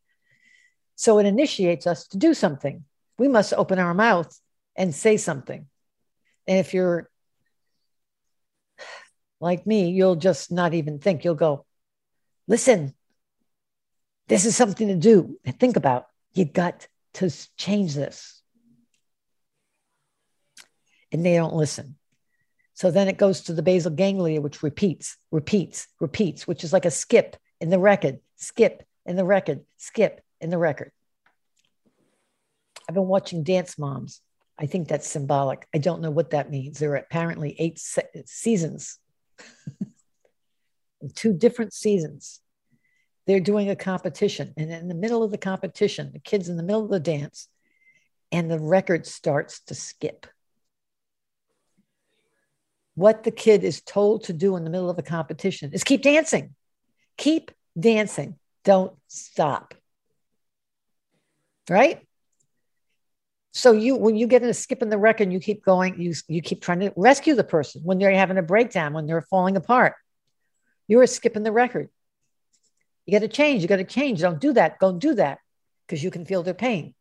So 0.95 1.19
it 1.19 1.25
initiates 1.25 1.85
us 1.85 2.07
to 2.07 2.17
do 2.17 2.33
something. 2.33 2.85
We 3.17 3.27
must 3.27 3.53
open 3.53 3.79
our 3.79 3.93
mouth 3.93 4.33
and 4.75 4.95
say 4.95 5.17
something. 5.17 5.67
And 6.47 6.59
if 6.59 6.73
you're 6.73 7.09
like 9.41 9.67
me, 9.67 9.89
you'll 9.89 10.15
just 10.15 10.51
not 10.51 10.73
even 10.73 10.99
think. 10.99 11.25
You'll 11.25 11.35
go, 11.35 11.65
listen, 12.47 12.93
this 14.27 14.45
is 14.45 14.55
something 14.55 14.87
to 14.87 14.95
do 14.95 15.37
and 15.43 15.59
think 15.59 15.75
about. 15.75 16.07
You've 16.33 16.53
got 16.53 16.87
to 17.15 17.29
change 17.57 17.95
this. 17.95 18.34
And 21.15 21.25
they 21.25 21.35
don't 21.35 21.55
listen. 21.55 21.95
So 22.73 22.91
then 22.91 23.07
it 23.07 23.17
goes 23.17 23.41
to 23.41 23.53
the 23.53 23.63
basal 23.63 23.91
ganglia, 23.91 24.41
which 24.41 24.61
repeats, 24.61 25.17
repeats, 25.31 25.87
repeats, 25.99 26.45
which 26.45 26.63
is 26.63 26.73
like 26.73 26.85
a 26.85 26.91
skip 26.91 27.37
in 27.61 27.69
the 27.69 27.79
record, 27.79 28.19
skip 28.35 28.83
in 29.05 29.15
the 29.15 29.23
record, 29.23 29.61
skip 29.77 30.21
in 30.41 30.49
the 30.49 30.57
record. 30.57 30.91
I've 32.87 32.95
been 32.95 33.07
watching 33.07 33.43
Dance 33.43 33.79
Moms 33.79 34.21
I 34.57 34.65
think 34.67 34.87
that's 34.87 35.07
symbolic. 35.07 35.67
I 35.73 35.79
don't 35.79 36.01
know 36.01 36.11
what 36.11 36.29
that 36.29 36.49
means. 36.49 36.79
There 36.79 36.91
are 36.91 36.95
apparently 36.95 37.55
eight 37.59 37.77
se- 37.77 38.23
seasons, 38.25 38.99
two 41.15 41.33
different 41.33 41.73
seasons. 41.73 42.39
They're 43.27 43.39
doing 43.39 43.69
a 43.69 43.75
competition. 43.75 44.53
And 44.55 44.71
in 44.71 44.87
the 44.87 44.95
middle 44.95 45.23
of 45.23 45.31
the 45.31 45.37
competition, 45.37 46.11
the 46.13 46.19
kids 46.19 46.47
in 46.47 46.57
the 46.57 46.63
middle 46.63 46.85
of 46.85 46.91
the 46.91 46.99
dance, 46.99 47.49
and 48.31 48.49
the 48.49 48.59
record 48.59 49.05
starts 49.05 49.61
to 49.65 49.75
skip. 49.75 50.27
What 52.95 53.23
the 53.23 53.31
kid 53.31 53.63
is 53.63 53.81
told 53.81 54.23
to 54.25 54.33
do 54.33 54.55
in 54.55 54.63
the 54.63 54.69
middle 54.69 54.89
of 54.89 54.97
a 54.97 55.03
competition 55.03 55.71
is 55.73 55.83
keep 55.83 56.01
dancing, 56.01 56.55
keep 57.17 57.51
dancing, 57.77 58.37
don't 58.63 58.93
stop. 59.07 59.73
Right? 61.69 62.05
So 63.51 63.71
you, 63.71 63.95
when 63.95 64.17
you 64.17 64.27
get 64.27 64.43
in 64.43 64.49
a 64.49 64.53
skip 64.53 64.81
in 64.81 64.89
the 64.89 64.97
record, 64.97 65.31
you 65.31 65.39
keep 65.39 65.63
going, 65.63 65.99
you, 65.99 66.13
you 66.27 66.41
keep 66.41 66.61
trying 66.61 66.81
to 66.81 66.91
rescue 66.97 67.35
the 67.35 67.43
person 67.43 67.81
when 67.83 67.99
they're 67.99 68.13
having 68.13 68.37
a 68.37 68.41
breakdown, 68.41 68.93
when 68.93 69.07
they're 69.07 69.21
falling 69.21 69.55
apart. 69.55 69.93
You're 70.87 71.07
skipping 71.07 71.43
the 71.43 71.51
record. 71.51 71.89
You 73.05 73.13
got 73.13 73.19
to 73.19 73.27
change. 73.27 73.61
You 73.61 73.67
got 73.67 73.77
to 73.77 73.85
change. 73.85 74.19
Don't 74.19 74.41
do 74.41 74.53
that. 74.53 74.79
Don't 74.79 74.99
do 74.99 75.15
that 75.15 75.39
because 75.87 76.03
you 76.03 76.11
can 76.11 76.25
feel 76.25 76.43
their 76.43 76.53
pain. 76.53 76.93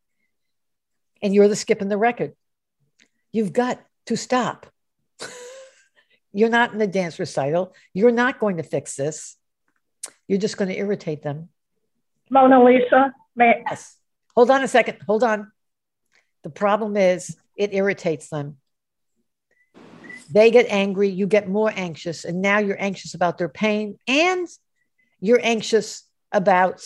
And 1.22 1.34
you're 1.34 1.48
the 1.48 1.56
skip 1.56 1.82
in 1.82 1.88
the 1.88 1.98
record. 1.98 2.34
You've 3.32 3.52
got 3.52 3.80
to 4.06 4.16
stop. 4.16 4.66
You're 6.34 6.50
not 6.50 6.72
in 6.72 6.78
the 6.78 6.86
dance 6.86 7.18
recital. 7.18 7.74
You're 7.94 8.10
not 8.10 8.40
going 8.40 8.58
to 8.58 8.62
fix 8.62 8.96
this. 8.96 9.36
You're 10.28 10.40
just 10.40 10.56
going 10.56 10.68
to 10.68 10.76
irritate 10.76 11.22
them. 11.22 11.48
Mona 12.28 12.62
Lisa, 12.62 13.14
may 13.36 13.62
yes. 13.70 13.96
Hold 14.34 14.50
on 14.50 14.62
a 14.62 14.68
second. 14.68 14.98
Hold 15.06 15.22
on. 15.22 15.52
The 16.42 16.50
problem 16.50 16.96
is 16.96 17.36
it 17.56 17.72
irritates 17.72 18.28
them. 18.28 18.56
They 20.30 20.50
get 20.50 20.66
angry, 20.68 21.08
you 21.08 21.26
get 21.26 21.48
more 21.48 21.72
anxious, 21.74 22.24
and 22.24 22.42
now 22.42 22.58
you're 22.58 22.82
anxious 22.82 23.14
about 23.14 23.38
their 23.38 23.48
pain 23.48 23.98
and 24.08 24.48
you're 25.20 25.40
anxious 25.42 26.02
about 26.32 26.84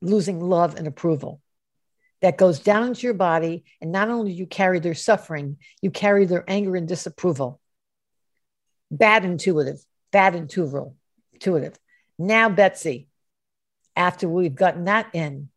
losing 0.00 0.40
love 0.40 0.76
and 0.76 0.86
approval. 0.86 1.40
That 2.22 2.36
goes 2.38 2.58
down 2.58 2.88
into 2.88 3.06
your 3.06 3.14
body, 3.14 3.64
and 3.80 3.92
not 3.92 4.10
only 4.10 4.32
you 4.32 4.46
carry 4.46 4.78
their 4.78 4.94
suffering, 4.94 5.56
you 5.80 5.90
carry 5.90 6.26
their 6.26 6.44
anger 6.46 6.76
and 6.76 6.86
disapproval. 6.86 7.59
Bad 8.90 9.24
intuitive, 9.24 9.84
bad 10.10 10.34
intuitive, 10.34 10.92
intuitive. 11.32 11.78
Now, 12.18 12.48
Betsy, 12.48 13.08
after 13.96 14.28
we've 14.28 14.54
gotten 14.54 14.84
that 14.84 15.14
in, 15.14 15.48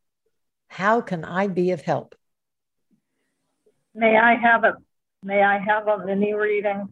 how 0.67 1.01
can 1.01 1.23
I 1.23 1.47
be 1.47 1.71
of 1.71 1.81
help? 1.81 2.15
May 3.95 4.17
I 4.17 4.35
have 4.35 4.63
a 4.63 4.75
may 5.23 5.41
I 5.41 5.59
have 5.59 5.87
a 5.87 6.05
mini 6.05 6.33
reading? 6.33 6.89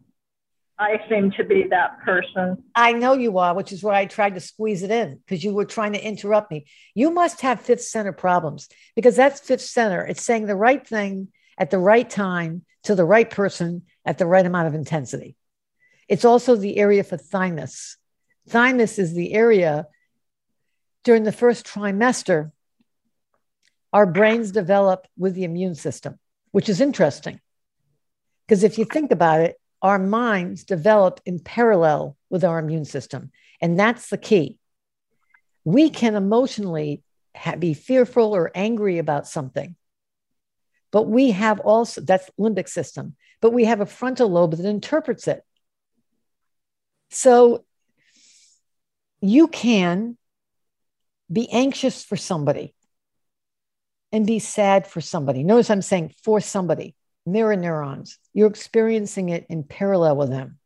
I 0.78 1.00
seem 1.08 1.30
to 1.32 1.44
be 1.44 1.66
that 1.70 2.00
person. 2.04 2.64
I 2.74 2.92
know 2.92 3.12
you 3.12 3.38
are, 3.38 3.54
which 3.54 3.72
is 3.72 3.82
why 3.82 4.00
I 4.00 4.06
tried 4.06 4.34
to 4.34 4.40
squeeze 4.40 4.82
it 4.82 4.90
in 4.90 5.16
because 5.16 5.44
you 5.44 5.52
were 5.52 5.64
trying 5.64 5.92
to 5.92 6.04
interrupt 6.04 6.50
me. 6.50 6.66
You 6.94 7.10
must 7.10 7.42
have 7.42 7.60
fifth 7.60 7.82
center 7.82 8.12
problems 8.12 8.68
because 8.96 9.14
that's 9.14 9.40
fifth 9.40 9.60
center. 9.62 10.04
It's 10.04 10.24
saying 10.24 10.46
the 10.46 10.56
right 10.56 10.84
thing 10.84 11.28
at 11.58 11.70
the 11.70 11.78
right 11.78 12.08
time 12.08 12.64
to 12.84 12.94
the 12.94 13.04
right 13.04 13.28
person 13.28 13.82
at 14.04 14.18
the 14.18 14.26
right 14.26 14.44
amount 14.44 14.68
of 14.68 14.74
intensity. 14.74 15.36
It's 16.08 16.24
also 16.24 16.56
the 16.56 16.78
area 16.78 17.04
for 17.04 17.16
thymus. 17.16 17.96
Thymus 18.48 18.98
is 18.98 19.14
the 19.14 19.32
area 19.34 19.86
during 21.04 21.24
the 21.24 21.32
first 21.32 21.66
trimester, 21.66 22.52
our 23.92 24.06
brains 24.06 24.52
develop 24.52 25.06
with 25.16 25.34
the 25.34 25.44
immune 25.44 25.74
system 25.74 26.18
which 26.52 26.68
is 26.68 26.80
interesting. 26.80 27.40
Because 28.46 28.62
if 28.62 28.78
you 28.78 28.84
think 28.84 29.10
about 29.10 29.40
it, 29.40 29.56
our 29.80 29.98
minds 29.98 30.64
develop 30.64 31.20
in 31.26 31.40
parallel 31.40 32.16
with 32.30 32.44
our 32.44 32.58
immune 32.58 32.84
system. 32.84 33.32
And 33.60 33.78
that's 33.78 34.10
the 34.10 34.18
key. 34.18 34.58
We 35.64 35.90
can 35.90 36.14
emotionally 36.14 37.02
be 37.58 37.74
fearful 37.74 38.34
or 38.34 38.52
angry 38.54 38.98
about 38.98 39.26
something, 39.26 39.74
but 40.90 41.04
we 41.04 41.30
have 41.30 41.60
also, 41.60 42.02
that's 42.02 42.30
limbic 42.38 42.68
system, 42.68 43.16
but 43.40 43.52
we 43.52 43.64
have 43.64 43.80
a 43.80 43.86
frontal 43.86 44.28
lobe 44.28 44.54
that 44.56 44.66
interprets 44.66 45.26
it. 45.26 45.42
So 47.12 47.64
you 49.20 49.48
can 49.48 50.16
be 51.30 51.48
anxious 51.50 52.04
for 52.04 52.16
somebody 52.16 52.74
and 54.10 54.26
be 54.26 54.38
sad 54.38 54.86
for 54.86 55.00
somebody. 55.00 55.44
Notice 55.44 55.70
I'm 55.70 55.82
saying 55.82 56.14
for 56.22 56.40
somebody, 56.40 56.94
mirror 57.24 57.56
neurons. 57.56 58.18
You're 58.34 58.48
experiencing 58.48 59.28
it 59.28 59.46
in 59.48 59.62
parallel 59.62 60.16
with 60.16 60.30
them. 60.30 60.58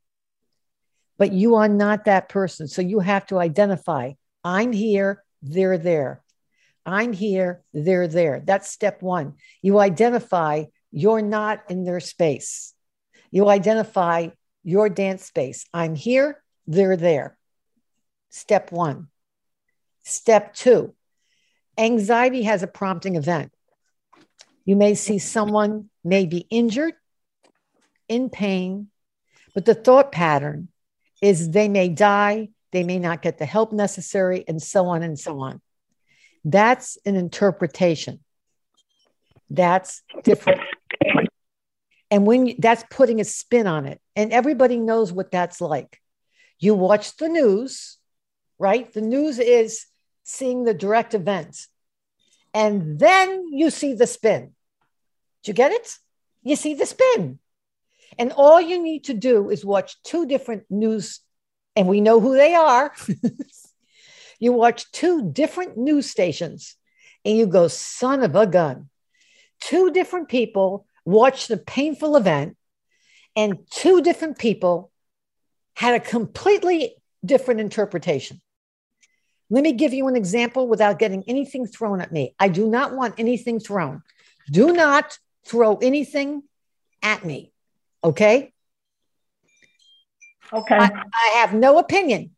But 1.19 1.33
you 1.33 1.57
are 1.57 1.69
not 1.69 2.05
that 2.05 2.29
person. 2.29 2.69
So 2.69 2.83
you 2.83 3.01
have 3.01 3.27
to 3.27 3.39
identify 3.39 4.13
I'm 4.45 4.73
here, 4.73 5.25
they're 5.43 5.79
there. 5.79 6.23
I'm 6.85 7.13
here, 7.13 7.65
they're 7.73 8.07
there. 8.07 8.41
That's 8.45 8.71
step 8.71 9.03
one. 9.03 9.35
You 9.63 9.81
identify 9.81 10.65
you're 10.93 11.23
not 11.23 11.65
in 11.69 11.85
their 11.85 11.99
space. 11.99 12.73
You 13.33 13.49
identify 13.49 14.29
your 14.67 14.89
dance 14.89 15.25
space. 15.25 15.65
I'm 15.73 15.95
here, 15.95 16.43
they're 16.67 16.97
there. 16.97 17.39
Step 18.29 18.73
one. 18.73 19.07
Step 20.03 20.55
two, 20.55 20.95
Anxiety 21.79 22.43
has 22.43 22.63
a 22.63 22.67
prompting 22.67 23.17
event. 23.17 23.53
You 24.65 24.77
may 24.77 24.95
see 24.95 25.19
someone 25.19 25.89
may 26.05 26.27
be 26.27 26.47
injured, 26.51 26.95
in 28.09 28.29
pain, 28.31 28.89
but 29.55 29.65
the 29.65 29.75
thought 29.75 30.13
pattern 30.13 30.69
is 31.23 31.51
they 31.51 31.69
may 31.69 31.89
die, 31.89 32.51
they 32.73 32.85
may 32.85 32.99
not 32.99 33.23
get 33.23 33.39
the 33.39 33.47
help 33.47 33.73
necessary, 33.73 34.45
and 34.47 34.63
so 34.63 34.87
on 34.87 35.03
and 35.03 35.19
so 35.19 35.41
on. 35.41 35.61
That's 36.45 36.99
an 37.05 37.17
interpretation. 37.17 38.21
That's 39.51 40.03
different. 40.25 40.61
And 42.11 42.27
when 42.27 42.47
you, 42.47 42.55
that's 42.59 42.85
putting 42.91 43.21
a 43.21 43.25
spin 43.25 43.67
on 43.67 43.87
it, 43.87 44.01
and 44.15 44.33
everybody 44.33 44.79
knows 44.79 45.13
what 45.13 45.31
that's 45.31 45.61
like. 45.61 46.01
You 46.59 46.75
watch 46.75 47.17
the 47.17 47.29
news, 47.29 47.99
right? 48.59 48.93
The 48.93 49.01
news 49.01 49.39
is 49.39 49.87
seeing 50.23 50.65
the 50.65 50.75
direct 50.75 51.15
events. 51.15 51.69
And 52.55 52.99
then 52.99 53.49
you 53.53 53.71
see 53.71 53.95
the 53.95 54.07
spin. 54.07 54.53
Do 55.43 55.51
you 55.51 55.55
get 55.55 55.73
it? 55.73 55.97
You 56.43 56.57
see 56.57 56.75
the 56.75 56.87
spin. 56.87 57.39
And 58.19 58.33
all 58.33 58.61
you 58.61 58.83
need 58.83 59.05
to 59.05 59.15
do 59.15 59.51
is 59.51 59.65
watch 59.65 60.03
two 60.03 60.27
different 60.27 60.65
news, 60.71 61.21
and 61.75 61.89
we 61.89 62.01
know 62.01 62.21
who 62.21 62.35
they 62.35 62.55
are. 62.55 62.93
you 64.39 64.53
watch 64.53 64.91
two 64.93 65.31
different 65.31 65.77
news 65.77 66.09
stations, 66.09 66.77
and 67.25 67.37
you 67.37 67.47
go, 67.47 67.69
son 67.69 68.23
of 68.23 68.35
a 68.37 68.47
gun. 68.47 68.89
Two 69.61 69.91
different 69.91 70.29
people 70.29 70.87
watched 71.07 71.49
the 71.49 71.57
painful 71.57 72.17
event, 72.17 72.59
and 73.35 73.59
two 73.71 74.03
different 74.03 74.39
people 74.39 74.91
had 75.75 75.95
a 75.95 76.01
completely 76.01 76.97
different 77.25 77.61
interpretation. 77.61 78.43
Let 79.49 79.63
me 79.63 79.73
give 79.73 79.95
you 79.95 80.09
an 80.09 80.17
example 80.17 80.67
without 80.67 80.99
getting 80.99 81.23
anything 81.29 81.67
thrown 81.67 82.01
at 82.01 82.13
me. 82.13 82.35
I 82.39 82.49
do 82.49 82.69
not 82.69 82.95
want 82.95 83.15
anything 83.19 83.61
thrown. 83.61 84.03
Do 84.51 84.73
not 84.73 85.19
throw 85.47 85.77
anything 85.77 86.43
at 87.03 87.25
me. 87.25 87.53
Okay. 88.03 88.53
Okay. 90.53 90.77
I, 90.77 90.91
I 90.91 91.29
have 91.37 91.55
no 91.55 91.79
opinion 91.79 92.31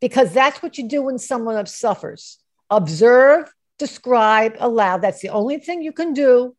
because 0.00 0.32
that's 0.32 0.62
what 0.62 0.76
you 0.76 0.88
do 0.88 1.02
when 1.02 1.18
someone 1.18 1.64
suffers. 1.66 2.38
Observe, 2.68 3.52
describe, 3.78 4.56
allow. 4.58 4.98
That's 4.98 5.20
the 5.20 5.30
only 5.30 5.58
thing 5.58 5.82
you 5.82 5.92
can 5.92 6.12
do. 6.12 6.54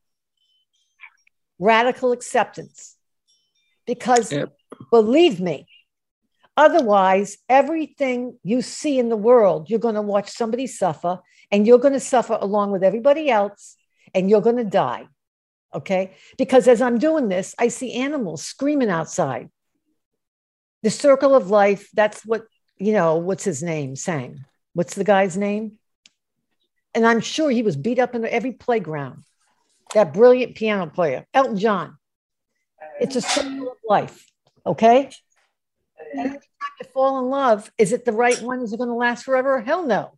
Radical 1.62 2.12
acceptance. 2.12 2.97
Because 3.86 4.34
yep. 4.34 4.54
believe 4.91 5.39
me, 5.39 5.67
Otherwise, 6.58 7.38
everything 7.47 8.38
you 8.43 8.62
see 8.62 9.00
in 9.00 9.10
the 9.10 9.17
world, 9.17 9.69
you're 9.69 9.80
going 9.80 9.95
to 9.95 10.02
watch 10.02 10.30
somebody 10.30 10.67
suffer 10.67 11.19
and 11.50 11.65
you're 11.65 11.80
going 11.80 11.93
to 11.93 12.00
suffer 12.00 12.38
along 12.39 12.71
with 12.71 12.84
everybody 12.84 13.30
else 13.30 13.78
and 14.13 14.30
you're 14.30 14.41
going 14.41 14.58
to 14.58 14.63
die. 14.63 15.08
Okay. 15.74 16.13
Because 16.38 16.67
as 16.67 16.82
I'm 16.82 16.97
doing 16.97 17.30
this, 17.30 17.56
I 17.58 17.69
see 17.69 17.93
animals 17.93 18.43
screaming 18.43 18.89
outside. 18.89 19.50
The 20.84 20.89
circle 20.89 21.34
of 21.34 21.50
life, 21.50 21.89
that's 21.93 22.26
what, 22.26 22.43
you 22.78 22.91
know, 22.91 23.15
what's 23.15 23.45
his 23.45 23.63
name 23.63 23.95
sang? 23.95 24.43
What's 24.74 24.95
the 24.95 25.04
guy's 25.04 25.38
name? 25.38 25.80
And 26.93 27.08
I'm 27.08 27.21
sure 27.21 27.50
he 27.50 27.63
was 27.63 27.78
beat 27.78 28.00
up 28.00 28.13
in 28.13 28.26
every 28.26 28.52
playground. 28.52 29.24
That 29.93 30.13
brilliant 30.13 30.56
piano 30.56 30.88
player, 30.88 31.25
Elton 31.34 31.58
John. 31.58 31.97
It's 32.99 33.15
a 33.15 33.21
circle 33.21 33.71
of 33.71 33.77
life. 33.88 34.25
Okay 34.65 35.10
time 36.15 36.39
to 36.82 36.89
fall 36.89 37.19
in 37.19 37.30
love, 37.30 37.71
is 37.77 37.91
it 37.91 38.06
the 38.06 38.12
right 38.12 38.39
one? 38.41 38.62
Is 38.62 38.73
it 38.73 38.77
going 38.77 38.89
to 38.89 38.95
last 38.95 39.23
forever? 39.23 39.62
Hell 39.62 39.86
no. 39.86 40.17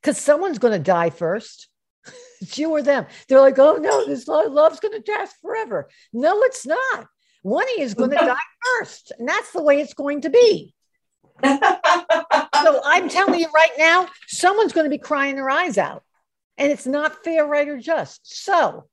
Because 0.00 0.18
someone's 0.18 0.58
going 0.58 0.72
to 0.72 0.78
die 0.78 1.10
first. 1.10 1.68
It's 2.40 2.56
you 2.56 2.70
or 2.70 2.82
them. 2.82 3.06
They're 3.26 3.40
like, 3.40 3.58
oh 3.58 3.78
no, 3.78 4.06
this 4.06 4.28
love's 4.28 4.78
going 4.78 5.02
to 5.02 5.12
last 5.12 5.34
forever. 5.42 5.88
No, 6.12 6.40
it's 6.42 6.64
not. 6.64 7.08
One 7.42 7.66
is 7.76 7.94
going 7.94 8.10
to 8.16 8.16
die 8.16 8.36
first, 8.78 9.10
and 9.18 9.28
that's 9.28 9.50
the 9.50 9.60
way 9.60 9.80
it's 9.80 9.94
going 9.94 10.20
to 10.20 10.30
be. 10.30 10.72
so 11.44 12.80
I'm 12.84 13.08
telling 13.08 13.40
you 13.40 13.48
right 13.52 13.72
now, 13.76 14.06
someone's 14.28 14.72
going 14.72 14.84
to 14.84 14.90
be 14.90 14.98
crying 14.98 15.34
their 15.34 15.50
eyes 15.50 15.78
out, 15.78 16.04
and 16.56 16.70
it's 16.70 16.86
not 16.86 17.24
fair, 17.24 17.44
right, 17.44 17.68
or 17.68 17.76
just. 17.76 18.20
So 18.22 18.84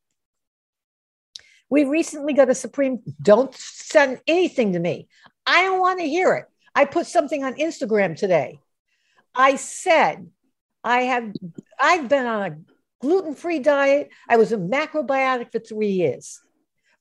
we 1.76 1.84
recently 1.84 2.32
got 2.32 2.50
a 2.50 2.56
Supreme. 2.56 3.02
Don't 3.22 3.54
send 3.54 4.22
anything 4.28 4.72
to 4.74 4.80
me. 4.80 5.10
I 5.46 5.64
don't 5.64 5.82
want 5.82 6.00
to 6.00 6.08
hear 6.08 6.34
it. 6.36 6.46
I 6.74 6.86
put 6.86 7.06
something 7.06 7.44
on 7.44 7.56
Instagram 7.56 8.16
today. 8.16 8.60
I 9.36 9.58
said 9.58 10.30
I 10.86 11.02
have 11.02 11.34
I've 11.78 12.08
been 12.08 12.26
on 12.26 12.44
a 12.50 12.58
gluten-free 13.02 13.60
diet. 13.60 14.08
I 14.30 14.38
was 14.38 14.54
a 14.54 14.58
macrobiotic 14.58 15.52
for 15.52 15.60
three 15.60 15.90
years. 15.90 16.40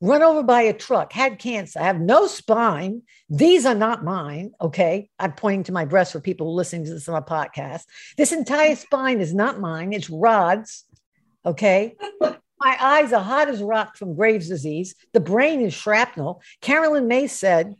Run 0.00 0.24
over 0.24 0.42
by 0.42 0.62
a 0.62 0.72
truck, 0.72 1.12
had 1.12 1.38
cancer. 1.38 1.78
I 1.78 1.84
have 1.84 2.00
no 2.00 2.26
spine. 2.26 3.02
These 3.30 3.66
are 3.66 3.76
not 3.76 4.02
mine. 4.02 4.54
Okay. 4.60 5.08
I'm 5.20 5.34
pointing 5.34 5.62
to 5.64 5.72
my 5.72 5.84
breast 5.84 6.10
for 6.10 6.20
people 6.20 6.52
listening 6.52 6.84
to 6.86 6.94
this 6.94 7.08
on 7.08 7.14
a 7.14 7.22
podcast. 7.22 7.82
This 8.16 8.32
entire 8.32 8.74
spine 8.74 9.20
is 9.20 9.32
not 9.32 9.60
mine. 9.60 9.92
It's 9.92 10.10
Rod's. 10.10 10.84
Okay. 11.46 11.94
My 12.64 12.78
eyes 12.80 13.12
are 13.12 13.22
hot 13.22 13.50
as 13.50 13.62
rock 13.62 13.98
from 13.98 14.14
Graves' 14.14 14.48
disease. 14.48 14.94
The 15.12 15.20
brain 15.20 15.60
is 15.60 15.74
shrapnel. 15.74 16.40
Carolyn 16.62 17.06
May 17.06 17.26
said, 17.26 17.74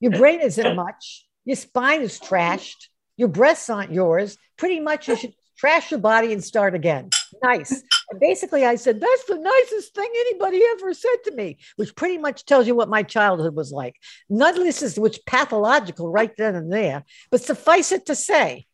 Your 0.00 0.12
brain 0.12 0.42
isn't 0.42 0.76
much. 0.76 1.26
Your 1.46 1.56
spine 1.56 2.02
is 2.02 2.20
trashed. 2.20 2.88
Your 3.16 3.28
breasts 3.28 3.70
aren't 3.70 3.90
yours. 3.90 4.36
Pretty 4.58 4.80
much 4.80 5.08
you 5.08 5.16
should 5.16 5.32
trash 5.56 5.90
your 5.90 6.00
body 6.00 6.34
and 6.34 6.44
start 6.44 6.74
again. 6.74 7.08
Nice. 7.42 7.82
And 8.10 8.20
basically, 8.20 8.66
I 8.66 8.74
said, 8.74 9.00
That's 9.00 9.24
the 9.24 9.38
nicest 9.38 9.94
thing 9.94 10.10
anybody 10.14 10.62
ever 10.72 10.92
said 10.92 11.16
to 11.24 11.34
me, 11.34 11.56
which 11.76 11.96
pretty 11.96 12.18
much 12.18 12.44
tells 12.44 12.66
you 12.66 12.74
what 12.74 12.90
my 12.90 13.02
childhood 13.02 13.56
was 13.56 13.72
like. 13.72 13.96
None 14.28 14.58
of 14.58 14.62
this 14.62 14.82
is 14.82 14.98
which 14.98 15.24
pathological 15.24 16.10
right 16.10 16.36
then 16.36 16.54
and 16.54 16.70
there, 16.70 17.06
but 17.30 17.40
suffice 17.40 17.92
it 17.92 18.04
to 18.06 18.14
say, 18.14 18.66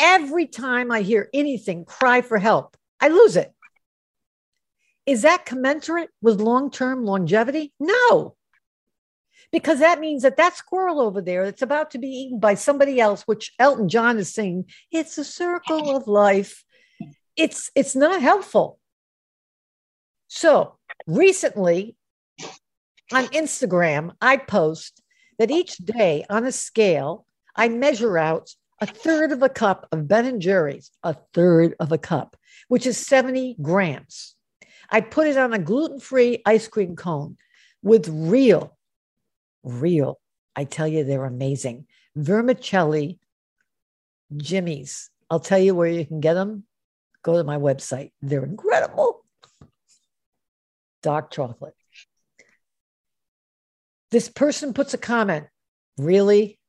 every 0.00 0.46
time 0.48 0.90
I 0.90 1.02
hear 1.02 1.30
anything 1.32 1.84
cry 1.84 2.22
for 2.22 2.38
help, 2.38 2.76
I 3.00 3.06
lose 3.06 3.36
it. 3.36 3.54
Is 5.06 5.22
that 5.22 5.44
commensurate 5.44 6.10
with 6.22 6.40
long 6.40 6.70
term 6.70 7.04
longevity? 7.04 7.72
No. 7.78 8.36
Because 9.52 9.78
that 9.80 10.00
means 10.00 10.22
that 10.22 10.36
that 10.38 10.56
squirrel 10.56 11.00
over 11.00 11.20
there 11.20 11.44
that's 11.44 11.62
about 11.62 11.92
to 11.92 11.98
be 11.98 12.08
eaten 12.08 12.40
by 12.40 12.54
somebody 12.54 13.00
else, 13.00 13.22
which 13.22 13.52
Elton 13.58 13.88
John 13.88 14.18
is 14.18 14.32
saying, 14.32 14.64
it's 14.90 15.16
a 15.18 15.24
circle 15.24 15.96
of 15.96 16.08
life. 16.08 16.64
It's 17.36 17.70
it's 17.74 17.94
not 17.94 18.20
helpful. 18.20 18.78
So 20.28 20.76
recently 21.06 21.96
on 23.12 23.26
Instagram, 23.26 24.12
I 24.20 24.38
post 24.38 25.02
that 25.38 25.50
each 25.50 25.76
day 25.76 26.24
on 26.30 26.44
a 26.44 26.52
scale, 26.52 27.26
I 27.54 27.68
measure 27.68 28.18
out 28.18 28.50
a 28.80 28.86
third 28.86 29.32
of 29.32 29.42
a 29.42 29.48
cup 29.48 29.86
of 29.92 30.08
Ben 30.08 30.26
and 30.26 30.40
Jerry's, 30.40 30.90
a 31.02 31.14
third 31.32 31.74
of 31.78 31.92
a 31.92 31.98
cup, 31.98 32.36
which 32.68 32.86
is 32.86 32.98
70 32.98 33.56
grams. 33.62 34.33
I 34.94 35.00
put 35.00 35.26
it 35.26 35.36
on 35.36 35.52
a 35.52 35.58
gluten 35.58 35.98
free 35.98 36.40
ice 36.46 36.68
cream 36.68 36.94
cone 36.94 37.36
with 37.82 38.08
real, 38.08 38.78
real, 39.64 40.20
I 40.54 40.62
tell 40.62 40.86
you, 40.86 41.02
they're 41.02 41.24
amazing. 41.24 41.88
Vermicelli 42.14 43.18
Jimmy's. 44.36 45.10
I'll 45.28 45.40
tell 45.40 45.58
you 45.58 45.74
where 45.74 45.88
you 45.88 46.06
can 46.06 46.20
get 46.20 46.34
them. 46.34 46.62
Go 47.24 47.36
to 47.36 47.42
my 47.42 47.56
website. 47.56 48.12
They're 48.22 48.44
incredible. 48.44 49.24
Dark 51.02 51.32
chocolate. 51.32 51.74
This 54.12 54.28
person 54.28 54.74
puts 54.74 54.94
a 54.94 54.98
comment. 54.98 55.46
Really? 55.98 56.60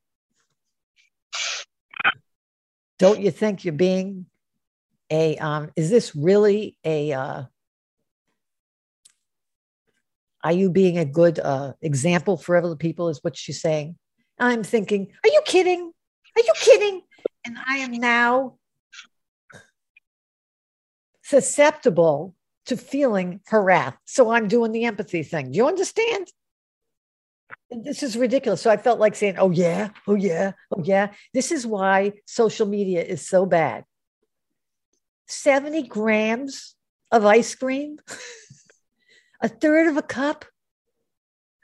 Don't 2.98 3.22
you 3.22 3.30
think 3.30 3.66
you're 3.66 3.74
being 3.76 4.26
a, 5.12 5.38
um, 5.38 5.70
is 5.76 5.92
this 5.92 6.16
really 6.16 6.76
a, 6.84 7.14
uh, 7.14 7.44
are 10.46 10.52
you 10.52 10.70
being 10.70 11.00
a 11.00 11.06
good 11.06 11.40
uh, 11.40 11.74
example 11.82 12.38
for 12.38 12.56
other 12.56 12.76
people? 12.76 13.10
Is 13.10 13.24
what 13.24 13.36
she's 13.36 13.60
saying. 13.60 13.98
I'm 14.38 14.64
thinking, 14.64 15.12
are 15.24 15.30
you 15.30 15.42
kidding? 15.44 15.92
Are 16.36 16.42
you 16.42 16.54
kidding? 16.56 17.02
And 17.46 17.58
I 17.68 17.78
am 17.78 17.94
now 17.94 18.58
susceptible 21.24 22.36
to 22.68 22.78
feeling 22.78 23.40
her 23.48 23.62
wrath. 23.62 23.98
So 24.06 24.30
I'm 24.30 24.48
doing 24.48 24.72
the 24.72 24.86
empathy 24.86 25.24
thing. 25.24 25.52
Do 25.52 25.58
you 25.58 25.68
understand? 25.68 26.28
This 27.72 28.04
is 28.04 28.16
ridiculous. 28.16 28.62
So 28.62 28.70
I 28.70 28.78
felt 28.78 29.00
like 29.00 29.16
saying, 29.16 29.38
oh, 29.40 29.50
yeah, 29.50 29.90
oh, 30.08 30.14
yeah, 30.14 30.52
oh, 30.72 30.84
yeah. 30.84 31.12
This 31.34 31.52
is 31.52 31.66
why 31.66 32.14
social 32.28 32.68
media 32.68 33.02
is 33.02 33.28
so 33.28 33.48
bad. 33.48 33.84
70 35.28 35.88
grams 35.88 36.76
of 37.12 37.26
ice 37.26 37.56
cream. 37.56 37.98
A 39.42 39.48
third 39.48 39.88
of 39.88 39.98
a 39.98 40.02
cup? 40.02 40.46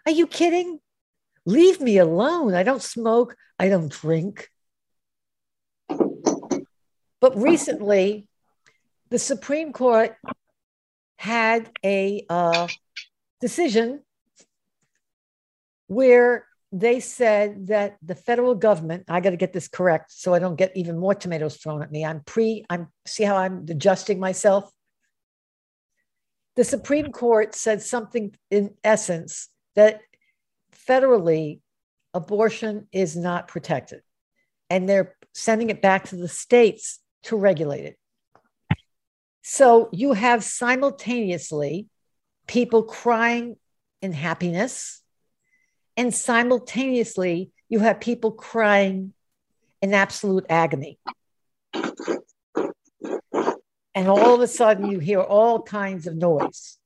Are 0.06 0.12
you 0.12 0.28
kidding? 0.28 0.80
Leave 1.46 1.82
me 1.82 1.98
alone. 1.98 2.54
I 2.54 2.64
don't 2.64 2.82
smoke. 2.82 3.36
I 3.58 3.70
don't 3.70 3.92
drink. 3.92 4.50
But 5.88 7.38
recently, 7.38 8.28
the 9.10 9.20
Supreme 9.20 9.74
Court 9.74 10.16
had 11.18 11.72
a 11.86 12.26
uh, 12.30 12.68
decision 13.40 14.02
where 15.88 16.48
they 16.72 17.00
said 17.00 17.68
that 17.68 17.98
the 18.02 18.16
federal 18.16 18.56
government, 18.56 19.04
I 19.08 19.20
got 19.20 19.32
to 19.32 19.38
get 19.38 19.54
this 19.54 19.68
correct 19.68 20.12
so 20.12 20.34
I 20.34 20.40
don't 20.40 20.56
get 20.56 20.72
even 20.76 20.98
more 20.98 21.14
tomatoes 21.14 21.58
thrown 21.58 21.84
at 21.84 21.92
me. 21.92 22.06
I'm 22.06 22.22
pre, 22.22 22.66
I'm 22.70 22.88
see 23.06 23.24
how 23.24 23.36
I'm 23.36 23.66
adjusting 23.70 24.20
myself 24.20 24.72
the 26.56 26.64
Supreme 26.64 27.12
Court 27.12 27.56
said 27.56 27.82
something 27.82 28.36
in 28.50 28.76
essence 28.84 29.48
that 29.76 30.02
federally 30.88 31.60
abortion 32.14 32.88
is 32.92 33.16
not 33.16 33.48
protected. 33.48 34.02
And 34.70 34.88
they're 34.88 35.16
sending 35.34 35.70
it 35.70 35.82
back 35.82 36.10
to 36.10 36.16
the 36.16 36.28
states 36.28 37.00
to 37.24 37.38
regulate 37.38 37.86
it. 37.86 37.98
So 39.44 39.90
you 39.92 40.14
have 40.14 40.44
simultaneously 40.44 41.88
people 42.48 42.84
crying 42.84 43.56
in 44.02 44.14
happiness, 44.14 45.02
and 45.96 46.14
simultaneously 46.14 47.52
you 47.70 47.80
have 47.80 48.00
people 48.00 48.32
crying 48.32 49.14
in 49.82 49.94
absolute 49.94 50.46
agony 50.50 51.00
and 53.94 54.08
all 54.08 54.34
of 54.34 54.42
a 54.42 54.48
sudden 54.48 54.90
you 54.90 55.00
hear 55.00 55.22
all 55.22 55.62
kinds 55.62 56.08
of 56.08 56.16
noise. 56.16 56.78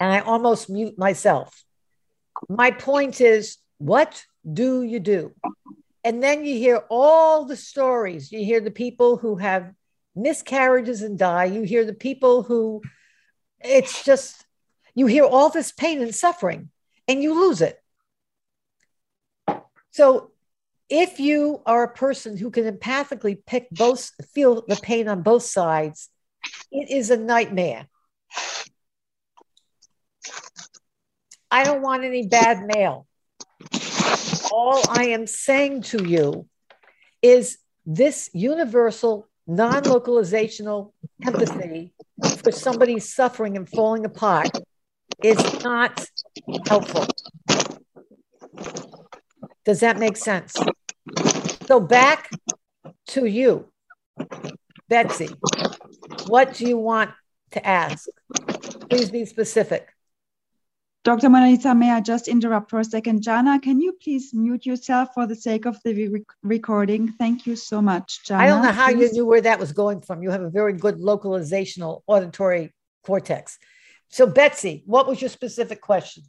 and 0.00 0.12
I 0.12 0.20
almost 0.20 0.70
mute 0.70 0.98
myself. 0.98 1.64
My 2.48 2.70
point 2.70 3.20
is, 3.20 3.56
what 3.78 4.24
do 4.50 4.82
you 4.82 5.00
do? 5.00 5.34
And 6.04 6.22
then 6.22 6.44
you 6.44 6.56
hear 6.56 6.84
all 6.88 7.44
the 7.44 7.56
stories. 7.56 8.30
You 8.30 8.44
hear 8.44 8.60
the 8.60 8.70
people 8.70 9.16
who 9.16 9.36
have 9.36 9.72
miscarriages 10.14 11.02
and 11.02 11.18
die. 11.18 11.46
You 11.46 11.62
hear 11.62 11.84
the 11.84 11.94
people 11.94 12.42
who, 12.42 12.82
it's 13.60 14.04
just, 14.04 14.44
you 14.94 15.06
hear 15.06 15.24
all 15.24 15.50
this 15.50 15.72
pain 15.72 16.00
and 16.00 16.14
suffering 16.14 16.70
and 17.08 17.22
you 17.22 17.34
lose 17.34 17.60
it. 17.60 17.80
So 19.90 20.30
if 20.88 21.18
you 21.18 21.62
are 21.66 21.84
a 21.84 21.92
person 21.92 22.36
who 22.36 22.50
can 22.50 22.64
empathically 22.64 23.38
pick 23.44 23.68
both, 23.70 24.10
feel 24.32 24.64
the 24.66 24.76
pain 24.76 25.08
on 25.08 25.22
both 25.22 25.42
sides, 25.42 26.08
it 26.70 26.90
is 26.90 27.10
a 27.10 27.16
nightmare. 27.16 27.86
I 31.50 31.64
don't 31.64 31.82
want 31.82 32.04
any 32.04 32.26
bad 32.26 32.66
mail. 32.66 33.06
All 34.52 34.82
I 34.88 35.08
am 35.08 35.26
saying 35.26 35.82
to 35.82 36.04
you 36.04 36.48
is 37.22 37.58
this 37.84 38.30
universal, 38.32 39.28
non 39.46 39.82
localizational 39.84 40.92
empathy 41.24 41.92
for 42.42 42.52
somebody 42.52 42.98
suffering 42.98 43.56
and 43.56 43.68
falling 43.68 44.04
apart 44.04 44.50
is 45.22 45.38
not 45.62 46.04
helpful. 46.68 47.06
Does 49.64 49.80
that 49.80 49.98
make 49.98 50.16
sense? 50.16 50.54
So 51.66 51.80
back 51.80 52.30
to 53.08 53.26
you, 53.26 53.66
Betsy. 54.88 55.28
What 56.28 56.54
do 56.54 56.66
you 56.66 56.78
want 56.78 57.10
to 57.52 57.66
ask? 57.66 58.08
Please 58.88 59.10
be 59.10 59.24
specific. 59.24 59.88
Dr. 61.02 61.28
Mona 61.28 61.46
Lisa, 61.46 61.74
may 61.74 61.90
I 61.90 62.00
just 62.00 62.28
interrupt 62.28 62.70
for 62.70 62.80
a 62.80 62.84
second? 62.84 63.22
Jana, 63.22 63.60
can 63.60 63.80
you 63.80 63.92
please 64.02 64.32
mute 64.34 64.66
yourself 64.66 65.08
for 65.14 65.26
the 65.26 65.36
sake 65.36 65.64
of 65.64 65.76
the 65.84 65.94
re 65.94 66.24
recording? 66.42 67.12
Thank 67.12 67.46
you 67.46 67.56
so 67.56 67.80
much, 67.82 68.24
Jana. 68.24 68.42
I 68.42 68.46
don't 68.46 68.62
know 68.62 68.72
how 68.72 68.86
please. 68.86 69.10
you 69.10 69.12
knew 69.12 69.26
where 69.26 69.40
that 69.40 69.58
was 69.58 69.72
going 69.72 70.00
from. 70.00 70.22
You 70.22 70.30
have 70.30 70.42
a 70.42 70.50
very 70.50 70.72
good 70.72 70.96
localizational 70.96 72.02
auditory 72.06 72.72
cortex. 73.04 73.58
So, 74.08 74.26
Betsy, 74.26 74.82
what 74.86 75.06
was 75.06 75.20
your 75.20 75.30
specific 75.30 75.80
question? 75.80 76.24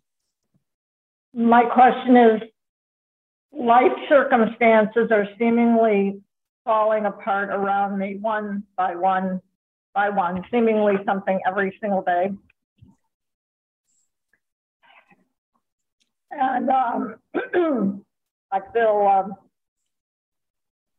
My 1.34 1.64
question 1.66 2.16
is 2.16 2.42
life 3.54 3.92
circumstances 4.10 5.10
are 5.12 5.28
seemingly 5.40 6.22
falling 6.66 7.06
apart 7.06 7.50
around 7.50 7.98
me 7.98 8.18
one 8.20 8.64
by 8.76 8.96
one 8.96 9.42
by 9.94 10.10
one, 10.10 10.44
seemingly 10.52 10.94
something 11.06 11.40
every 11.48 11.76
single 11.82 12.04
day. 12.04 12.30
And 16.30 16.70
um, 16.70 17.16
I 18.52 18.60
feel 18.74 19.08
um, 19.12 19.34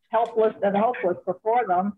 helpless 0.09 0.53
and 0.61 0.75
hopeless 0.75 1.17
before 1.25 1.65
them, 1.65 1.93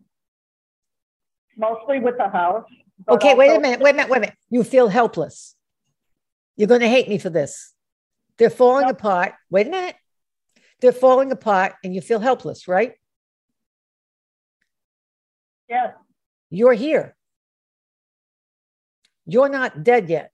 mostly 1.58 2.00
with 2.00 2.18
the 2.18 2.30
house. 2.30 2.66
Okay, 3.10 3.34
wait 3.34 3.56
a 3.56 3.60
minute, 3.60 3.80
wait 3.80 3.92
a 3.92 3.94
minute, 3.94 4.10
wait 4.12 4.18
a 4.18 4.22
minute. 4.22 4.36
You 4.52 4.64
feel 4.64 4.88
helpless. 4.88 5.56
You're 6.56 6.68
going 6.68 6.82
to 6.82 6.88
hate 6.88 7.10
me 7.10 7.18
for 7.18 7.32
this. 7.32 7.74
They're 8.38 8.52
falling 8.52 8.90
apart. 8.90 9.34
Wait 9.50 9.66
a 9.68 9.72
minute. 9.72 9.96
They're 10.82 10.92
falling 10.92 11.32
apart 11.32 11.74
and 11.84 11.94
you 11.94 12.02
feel 12.02 12.20
helpless, 12.20 12.68
right? 12.68 12.94
Yes, 15.70 15.94
You're 16.50 16.74
here. 16.74 17.16
You're 19.26 19.48
not 19.48 19.84
dead 19.84 20.10
yet. 20.10 20.32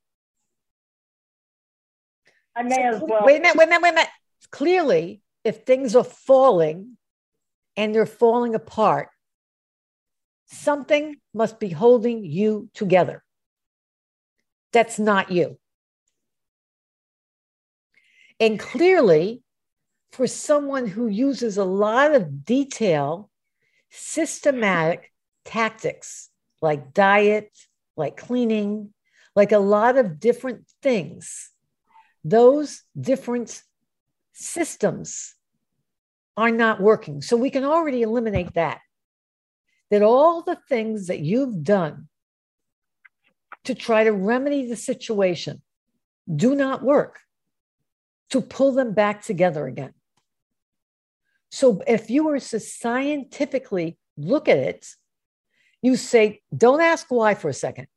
I 2.56 2.64
may 2.64 2.82
as 2.82 3.02
well. 3.02 3.24
Wait 3.24 3.38
a 3.38 3.42
minute, 3.42 3.56
wait 3.56 3.66
a 3.66 3.70
minute, 3.70 3.82
wait 3.84 3.90
a 3.90 3.94
minute. 3.94 4.10
Clearly, 4.50 5.22
if 5.44 5.64
things 5.64 5.96
are 5.96 6.04
falling 6.04 6.98
and 7.76 7.94
they're 7.94 8.08
falling 8.08 8.56
apart, 8.56 9.10
something 10.48 11.18
must 11.34 11.60
be 11.60 11.70
holding 11.70 12.26
you 12.26 12.70
together. 12.74 13.24
That's 14.74 14.98
not 14.98 15.32
you. 15.32 15.60
And 18.40 18.60
clearly, 18.60 19.44
for 20.12 20.28
someone 20.28 20.88
who 20.88 21.08
uses 21.08 21.58
a 21.58 21.64
lot 21.64 22.16
of 22.16 22.46
detail, 22.46 23.30
systematic 23.90 25.12
tactics 25.46 26.30
like 26.62 26.94
diet, 26.94 27.52
like 27.96 28.18
cleaning, 28.18 28.94
like 29.36 29.52
a 29.52 29.60
lot 29.60 29.98
of 29.98 30.20
different 30.20 30.66
things, 30.82 31.52
those 32.24 32.84
different 33.00 33.62
systems 34.34 35.36
are 36.36 36.52
not 36.52 36.82
working. 36.82 37.22
So 37.22 37.38
we 37.38 37.50
can 37.50 37.64
already 37.64 38.02
eliminate 38.02 38.54
that. 38.54 38.80
That 39.90 40.02
all 40.02 40.42
the 40.42 40.58
things 40.68 41.08
that 41.08 41.20
you've 41.20 41.64
done 41.64 42.10
to 43.64 43.74
try 43.74 44.04
to 44.04 44.12
remedy 44.12 44.68
the 44.68 44.76
situation 44.76 45.62
do 46.34 46.56
not 46.56 46.84
work 46.84 47.20
to 48.30 48.42
pull 48.42 48.74
them 48.74 48.94
back 48.94 49.24
together 49.24 49.66
again. 49.66 49.94
So 51.50 51.82
if 51.88 52.10
you 52.10 52.26
were 52.26 52.40
to 52.40 52.60
scientifically 52.60 53.98
look 54.18 54.48
at 54.48 54.58
it, 54.58 54.88
you 55.82 55.96
say, 55.96 56.42
don't 56.56 56.82
ask 56.82 57.08
why 57.10 57.36
for 57.36 57.50
a 57.50 57.54
second. 57.54 57.88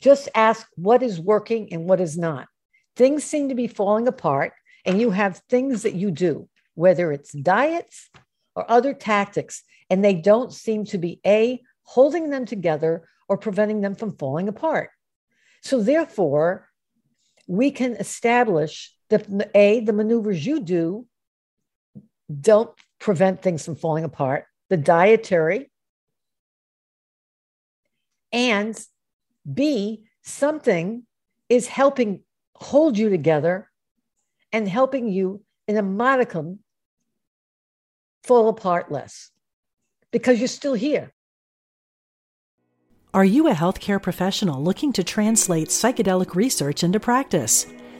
Just 0.00 0.28
ask 0.34 0.66
what 0.74 1.02
is 1.02 1.20
working 1.20 1.72
and 1.72 1.84
what 1.84 2.00
is 2.00 2.18
not. 2.18 2.48
Things 2.96 3.24
seem 3.24 3.48
to 3.48 3.54
be 3.54 3.68
falling 3.68 4.08
apart, 4.08 4.52
and 4.84 5.00
you 5.00 5.10
have 5.10 5.42
things 5.48 5.82
that 5.82 5.94
you 5.94 6.10
do, 6.10 6.48
whether 6.74 7.12
it's 7.12 7.32
diets 7.32 8.10
or 8.54 8.68
other 8.70 8.94
tactics, 8.94 9.62
and 9.88 10.04
they 10.04 10.14
don't 10.14 10.52
seem 10.52 10.84
to 10.86 10.98
be 10.98 11.20
A, 11.24 11.62
holding 11.84 12.30
them 12.30 12.46
together 12.46 13.06
or 13.28 13.38
preventing 13.38 13.80
them 13.80 13.94
from 13.94 14.16
falling 14.16 14.48
apart. 14.48 14.90
So, 15.62 15.80
therefore, 15.80 16.68
we 17.46 17.70
can 17.70 17.94
establish 17.94 18.92
that 19.10 19.26
A, 19.54 19.80
the 19.80 19.92
maneuvers 19.92 20.44
you 20.44 20.60
do 20.60 21.06
don't 22.40 22.70
prevent 22.98 23.42
things 23.42 23.64
from 23.64 23.76
falling 23.76 24.04
apart, 24.04 24.46
the 24.68 24.76
dietary, 24.76 25.70
and 28.32 28.78
B, 29.52 30.04
something 30.22 31.04
is 31.48 31.66
helping 31.66 32.20
hold 32.54 32.96
you 32.96 33.10
together 33.10 33.68
and 34.52 34.68
helping 34.68 35.08
you 35.08 35.42
in 35.68 35.76
a 35.76 35.82
modicum 35.82 36.60
fall 38.24 38.48
apart 38.48 38.90
less 38.90 39.30
because 40.10 40.38
you're 40.38 40.48
still 40.48 40.74
here. 40.74 41.12
Are 43.14 43.24
you 43.24 43.48
a 43.48 43.52
healthcare 43.52 44.00
professional 44.00 44.62
looking 44.62 44.92
to 44.94 45.04
translate 45.04 45.68
psychedelic 45.68 46.34
research 46.34 46.82
into 46.82 46.98
practice? 46.98 47.66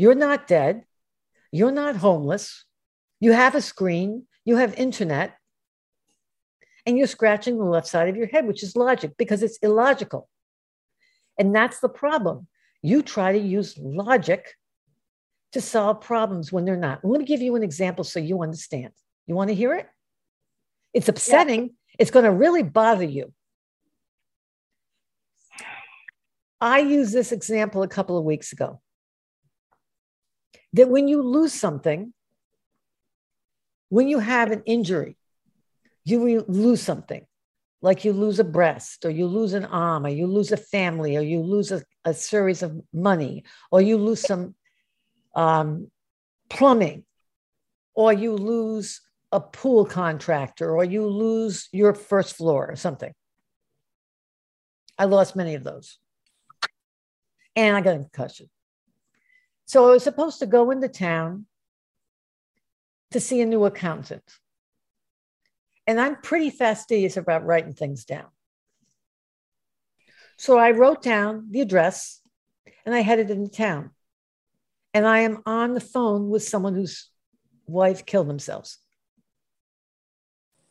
You're 0.00 0.14
not 0.14 0.46
dead. 0.46 0.84
You're 1.52 1.70
not 1.70 1.94
homeless. 1.94 2.64
You 3.20 3.32
have 3.32 3.54
a 3.54 3.60
screen. 3.60 4.24
You 4.46 4.56
have 4.56 4.72
internet. 4.76 5.36
And 6.86 6.96
you're 6.96 7.06
scratching 7.06 7.58
the 7.58 7.64
left 7.64 7.86
side 7.86 8.08
of 8.08 8.16
your 8.16 8.26
head, 8.28 8.46
which 8.46 8.62
is 8.62 8.74
logic 8.76 9.12
because 9.18 9.42
it's 9.42 9.58
illogical. 9.58 10.26
And 11.38 11.54
that's 11.54 11.80
the 11.80 11.90
problem. 11.90 12.48
You 12.80 13.02
try 13.02 13.32
to 13.32 13.38
use 13.38 13.76
logic 13.76 14.54
to 15.52 15.60
solve 15.60 16.00
problems 16.00 16.50
when 16.50 16.64
they're 16.64 16.78
not. 16.78 17.04
Let 17.04 17.18
me 17.18 17.26
give 17.26 17.42
you 17.42 17.54
an 17.56 17.62
example 17.62 18.02
so 18.02 18.20
you 18.20 18.42
understand. 18.42 18.94
You 19.26 19.34
want 19.34 19.48
to 19.50 19.54
hear 19.54 19.74
it? 19.74 19.86
It's 20.94 21.10
upsetting. 21.10 21.74
It's 21.98 22.10
going 22.10 22.24
to 22.24 22.32
really 22.32 22.62
bother 22.62 23.04
you. 23.04 23.34
I 26.58 26.78
used 26.78 27.12
this 27.12 27.32
example 27.32 27.82
a 27.82 27.88
couple 27.88 28.16
of 28.16 28.24
weeks 28.24 28.54
ago 28.54 28.80
that 30.72 30.88
when 30.88 31.08
you 31.08 31.22
lose 31.22 31.52
something, 31.52 32.12
when 33.88 34.08
you 34.08 34.18
have 34.18 34.50
an 34.50 34.62
injury, 34.66 35.16
you 36.04 36.44
lose 36.48 36.80
something, 36.80 37.24
like 37.82 38.04
you 38.04 38.12
lose 38.12 38.38
a 38.38 38.44
breast, 38.44 39.04
or 39.04 39.10
you 39.10 39.26
lose 39.26 39.52
an 39.52 39.64
arm, 39.64 40.06
or 40.06 40.10
you 40.10 40.26
lose 40.26 40.52
a 40.52 40.56
family, 40.56 41.16
or 41.16 41.20
you 41.20 41.40
lose 41.40 41.72
a, 41.72 41.82
a 42.04 42.14
series 42.14 42.62
of 42.62 42.80
money, 42.92 43.44
or 43.70 43.80
you 43.80 43.96
lose 43.96 44.20
some 44.20 44.54
um, 45.34 45.90
plumbing, 46.48 47.04
or 47.94 48.12
you 48.12 48.34
lose 48.34 49.00
a 49.32 49.40
pool 49.40 49.84
contractor, 49.84 50.74
or 50.74 50.84
you 50.84 51.06
lose 51.06 51.68
your 51.72 51.94
first 51.94 52.36
floor 52.36 52.70
or 52.70 52.76
something. 52.76 53.12
I 54.98 55.04
lost 55.04 55.36
many 55.36 55.54
of 55.54 55.64
those. 55.64 55.98
And 57.56 57.76
I 57.76 57.80
got 57.80 57.96
a 57.96 57.98
concussion. 57.98 58.48
So 59.70 59.86
I 59.86 59.92
was 59.92 60.02
supposed 60.02 60.40
to 60.40 60.46
go 60.46 60.72
into 60.72 60.88
town 60.88 61.46
to 63.12 63.20
see 63.20 63.40
a 63.40 63.46
new 63.46 63.64
accountant. 63.66 64.24
And 65.86 66.00
I'm 66.00 66.16
pretty 66.16 66.50
fastidious 66.50 67.16
about 67.16 67.46
writing 67.46 67.72
things 67.72 68.04
down. 68.04 68.26
So 70.38 70.58
I 70.58 70.72
wrote 70.72 71.04
down 71.04 71.52
the 71.52 71.60
address 71.60 72.20
and 72.84 72.92
I 72.92 73.02
headed 73.02 73.30
into 73.30 73.48
town. 73.48 73.92
And 74.92 75.06
I 75.06 75.20
am 75.20 75.40
on 75.46 75.74
the 75.74 75.80
phone 75.80 76.30
with 76.30 76.42
someone 76.42 76.74
whose 76.74 77.08
wife 77.68 78.04
killed 78.04 78.26
themselves. 78.26 78.78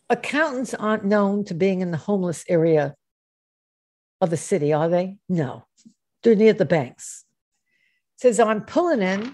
Accountants 0.09 0.73
aren't 0.73 1.05
known 1.05 1.45
to 1.45 1.53
being 1.53 1.79
in 1.79 1.91
the 1.91 1.97
homeless 1.97 2.43
area 2.49 2.95
of 4.19 4.29
the 4.29 4.35
city, 4.35 4.73
are 4.73 4.89
they? 4.89 5.19
No, 5.29 5.63
they're 6.21 6.35
near 6.35 6.51
the 6.51 6.65
banks 6.65 7.23
says 8.19 8.39
I'm 8.39 8.61
pulling 8.61 9.01
in, 9.01 9.33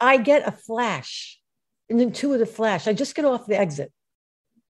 I 0.00 0.16
get 0.16 0.48
a 0.48 0.52
flash, 0.52 1.38
an 1.88 2.00
intuitive 2.00 2.50
flash. 2.50 2.88
I 2.88 2.92
just 2.92 3.14
get 3.14 3.24
off 3.24 3.46
the 3.46 3.58
exit. 3.58 3.92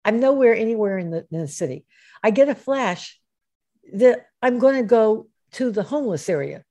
I'm 0.05 0.19
nowhere 0.19 0.57
anywhere 0.57 0.99
in 0.99 1.11
the, 1.11 1.27
in 1.31 1.41
the 1.41 1.49
city. 1.49 1.85
I 2.23 2.31
get 2.31 2.49
a 2.49 2.55
flash 2.55 3.21
that 3.93 4.27
I'm 4.43 4.59
going 4.59 4.77
to 4.77 4.83
go 4.83 5.29
to 5.53 5.71
the 5.71 5.85
homeless 5.85 6.29
area. 6.29 6.65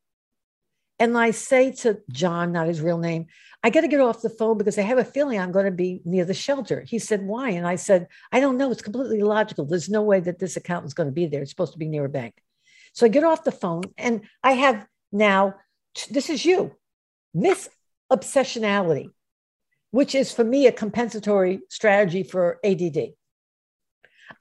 And 0.99 1.17
I 1.17 1.31
say 1.31 1.71
to 1.71 1.99
John, 2.11 2.51
not 2.51 2.67
his 2.67 2.81
real 2.81 2.97
name, 2.97 3.27
I 3.63 3.69
got 3.69 3.81
to 3.81 3.87
get 3.87 4.01
off 4.01 4.21
the 4.21 4.29
phone 4.29 4.57
because 4.57 4.77
I 4.77 4.81
have 4.81 4.97
a 4.97 5.05
feeling 5.05 5.39
I'm 5.39 5.51
going 5.51 5.65
to 5.65 5.71
be 5.71 6.01
near 6.03 6.25
the 6.25 6.33
shelter. 6.33 6.81
He 6.81 6.99
said, 6.99 7.23
Why? 7.23 7.51
And 7.51 7.67
I 7.67 7.75
said, 7.75 8.07
I 8.31 8.39
don't 8.39 8.57
know. 8.57 8.71
It's 8.71 8.81
completely 8.81 9.19
illogical. 9.19 9.65
There's 9.65 9.89
no 9.89 10.01
way 10.01 10.19
that 10.19 10.39
this 10.39 10.57
accountant's 10.57 10.93
going 10.93 11.07
to 11.07 11.13
be 11.13 11.27
there. 11.27 11.41
It's 11.41 11.51
supposed 11.51 11.73
to 11.73 11.79
be 11.79 11.87
near 11.87 12.05
a 12.05 12.09
bank. 12.09 12.35
So 12.93 13.05
I 13.05 13.09
get 13.09 13.23
off 13.23 13.43
the 13.43 13.51
phone 13.51 13.83
and 13.97 14.21
I 14.43 14.53
have 14.53 14.85
now, 15.11 15.55
this 16.09 16.29
is 16.29 16.45
you, 16.45 16.75
miss 17.33 17.69
obsessionality, 18.11 19.09
which 19.91 20.15
is 20.15 20.31
for 20.31 20.43
me 20.43 20.67
a 20.67 20.71
compensatory 20.71 21.61
strategy 21.69 22.23
for 22.23 22.59
ADD. 22.63 23.13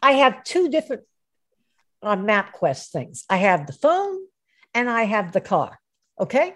I 0.02 0.12
have 0.12 0.44
two 0.44 0.68
different 0.68 1.02
uh, 2.02 2.16
MapQuest 2.16 2.90
things. 2.90 3.24
I 3.30 3.38
have 3.38 3.66
the 3.66 3.72
phone 3.72 4.18
and 4.74 4.90
I 4.90 5.04
have 5.04 5.32
the 5.32 5.40
car. 5.40 5.78
Okay. 6.20 6.54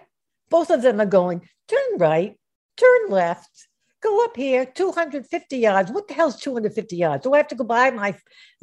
Both 0.49 0.69
of 0.69 0.81
them 0.81 0.99
are 0.99 1.05
going 1.05 1.47
turn 1.67 1.97
right, 1.97 2.37
turn 2.77 3.09
left, 3.09 3.67
go 4.01 4.25
up 4.25 4.35
here 4.35 4.65
250 4.65 5.57
yards. 5.57 5.91
What 5.91 6.07
the 6.07 6.13
hell's 6.13 6.39
250 6.41 6.95
yards? 6.95 7.23
Do 7.23 7.33
I 7.33 7.37
have 7.37 7.47
to 7.49 7.55
go 7.55 7.63
by 7.63 7.91
my 7.91 8.15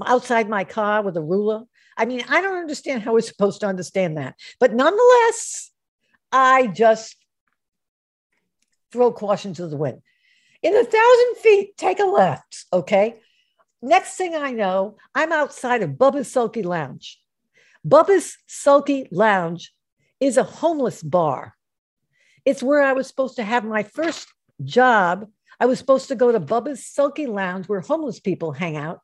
outside 0.05 0.49
my 0.49 0.65
car 0.65 1.03
with 1.03 1.17
a 1.17 1.23
ruler? 1.23 1.63
I 1.99 2.05
mean, 2.05 2.23
I 2.29 2.41
don't 2.41 2.57
understand 2.57 3.03
how 3.03 3.13
we're 3.13 3.21
supposed 3.21 3.61
to 3.61 3.67
understand 3.67 4.17
that. 4.17 4.37
But 4.61 4.73
nonetheless, 4.73 5.73
I 6.31 6.69
just 6.69 7.17
throw 8.93 9.13
caution 9.13 9.53
to 9.55 9.67
the 9.67 9.77
wind. 9.77 10.01
In 10.63 10.77
a 10.77 10.85
thousand 10.85 11.37
feet, 11.43 11.77
take 11.77 11.99
a 11.99 12.05
left. 12.05 12.67
Okay. 12.73 13.17
Next 13.83 14.17
thing 14.17 14.35
I 14.35 14.53
know, 14.53 14.97
I'm 15.15 15.33
outside 15.33 15.83
of 15.83 15.91
Bubba's 15.91 16.31
Sulky 16.31 16.63
Lounge. 16.63 17.21
Bubba's 17.87 18.37
Sulky 18.47 19.09
Lounge 19.11 19.73
is 20.21 20.37
a 20.37 20.45
homeless 20.45 21.03
bar. 21.03 21.55
It's 22.45 22.63
where 22.63 22.83
I 22.83 22.93
was 22.93 23.09
supposed 23.09 23.37
to 23.37 23.45
have 23.45 23.65
my 23.65 23.83
first 23.83 24.27
job. 24.65 25.29
I 25.61 25.67
was 25.67 25.79
supposed 25.79 26.09
to 26.09 26.15
go 26.15 26.31
to 26.31 26.41
Bubba's 26.41 26.87
Sulky 26.87 27.27
Lounge 27.27 27.69
where 27.69 27.81
homeless 27.81 28.21
people 28.21 28.53
hang 28.53 28.77
out 28.77 29.01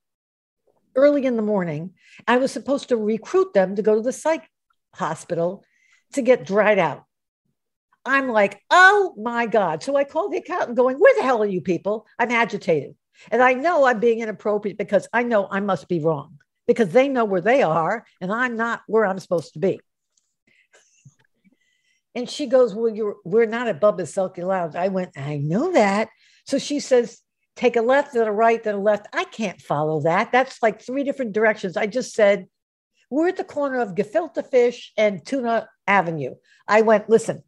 early 0.97 1.27
in 1.27 1.37
the 1.37 1.43
morning. 1.43 1.95
I 2.27 2.37
was 2.37 2.53
supposed 2.53 2.89
to 2.89 2.97
recruit 2.97 3.53
them 3.55 3.77
to 3.77 3.83
go 3.83 3.95
to 3.95 4.01
the 4.01 4.13
psych 4.13 4.49
hospital 4.95 5.65
to 6.13 6.23
get 6.23 6.47
dried 6.47 6.79
out. 6.79 7.05
I'm 8.05 8.29
like, 8.29 8.61
oh 8.71 9.15
my 9.17 9.47
God. 9.47 9.83
So 9.83 9.97
I 9.97 10.05
called 10.05 10.33
the 10.33 10.39
accountant 10.39 10.77
going, 10.77 10.99
where 10.99 11.15
the 11.15 11.23
hell 11.23 11.43
are 11.43 11.47
you 11.47 11.61
people? 11.61 12.07
I'm 12.19 12.31
agitated. 12.31 12.95
And 13.31 13.43
I 13.43 13.55
know 13.55 13.87
I'm 13.87 14.01
being 14.01 14.21
inappropriate 14.21 14.77
because 14.77 15.09
I 15.13 15.23
know 15.23 15.49
I 15.51 15.61
must 15.61 15.89
be 15.89 16.01
wrong 16.01 16.39
because 16.67 16.91
they 16.91 17.09
know 17.09 17.25
where 17.25 17.41
they 17.41 17.63
are 17.63 18.05
and 18.21 18.33
I'm 18.33 18.57
not 18.57 18.83
where 18.87 19.07
I'm 19.07 19.19
supposed 19.19 19.55
to 19.55 19.59
be. 19.59 19.81
And 22.15 22.29
she 22.29 22.47
goes, 22.47 22.75
Well, 22.75 22.95
you're 22.95 23.17
we're 23.25 23.47
not 23.47 23.69
at 23.69 23.81
Bubba's 23.81 24.15
Sulky 24.15 24.43
Lounge. 24.43 24.77
I 24.77 24.89
went, 24.89 25.17
I 25.17 25.39
know 25.39 25.73
that. 25.73 26.09
So 26.47 26.59
she 26.59 26.79
says, 26.81 27.21
take 27.57 27.77
a 27.77 27.83
left, 27.83 28.15
then 28.15 28.27
a 28.27 28.33
right, 28.33 28.63
then 28.63 28.75
a 28.77 28.81
left. 28.81 29.07
I 29.13 29.25
can't 29.25 29.61
follow 29.61 30.01
that. 30.03 30.33
That's 30.33 30.63
like 30.63 30.81
three 30.81 31.05
different 31.05 31.33
directions. 31.33 31.77
I 31.77 31.87
just 31.87 32.15
said, 32.15 32.47
we're 33.11 33.29
at 33.29 33.37
the 33.37 33.45
corner 33.45 33.81
of 33.81 33.95
gefilte 33.95 34.45
fish 34.51 34.93
and 34.97 35.25
tuna 35.25 35.69
avenue. 35.87 36.35
I 36.67 36.81
went, 36.83 37.09
listen, 37.09 37.43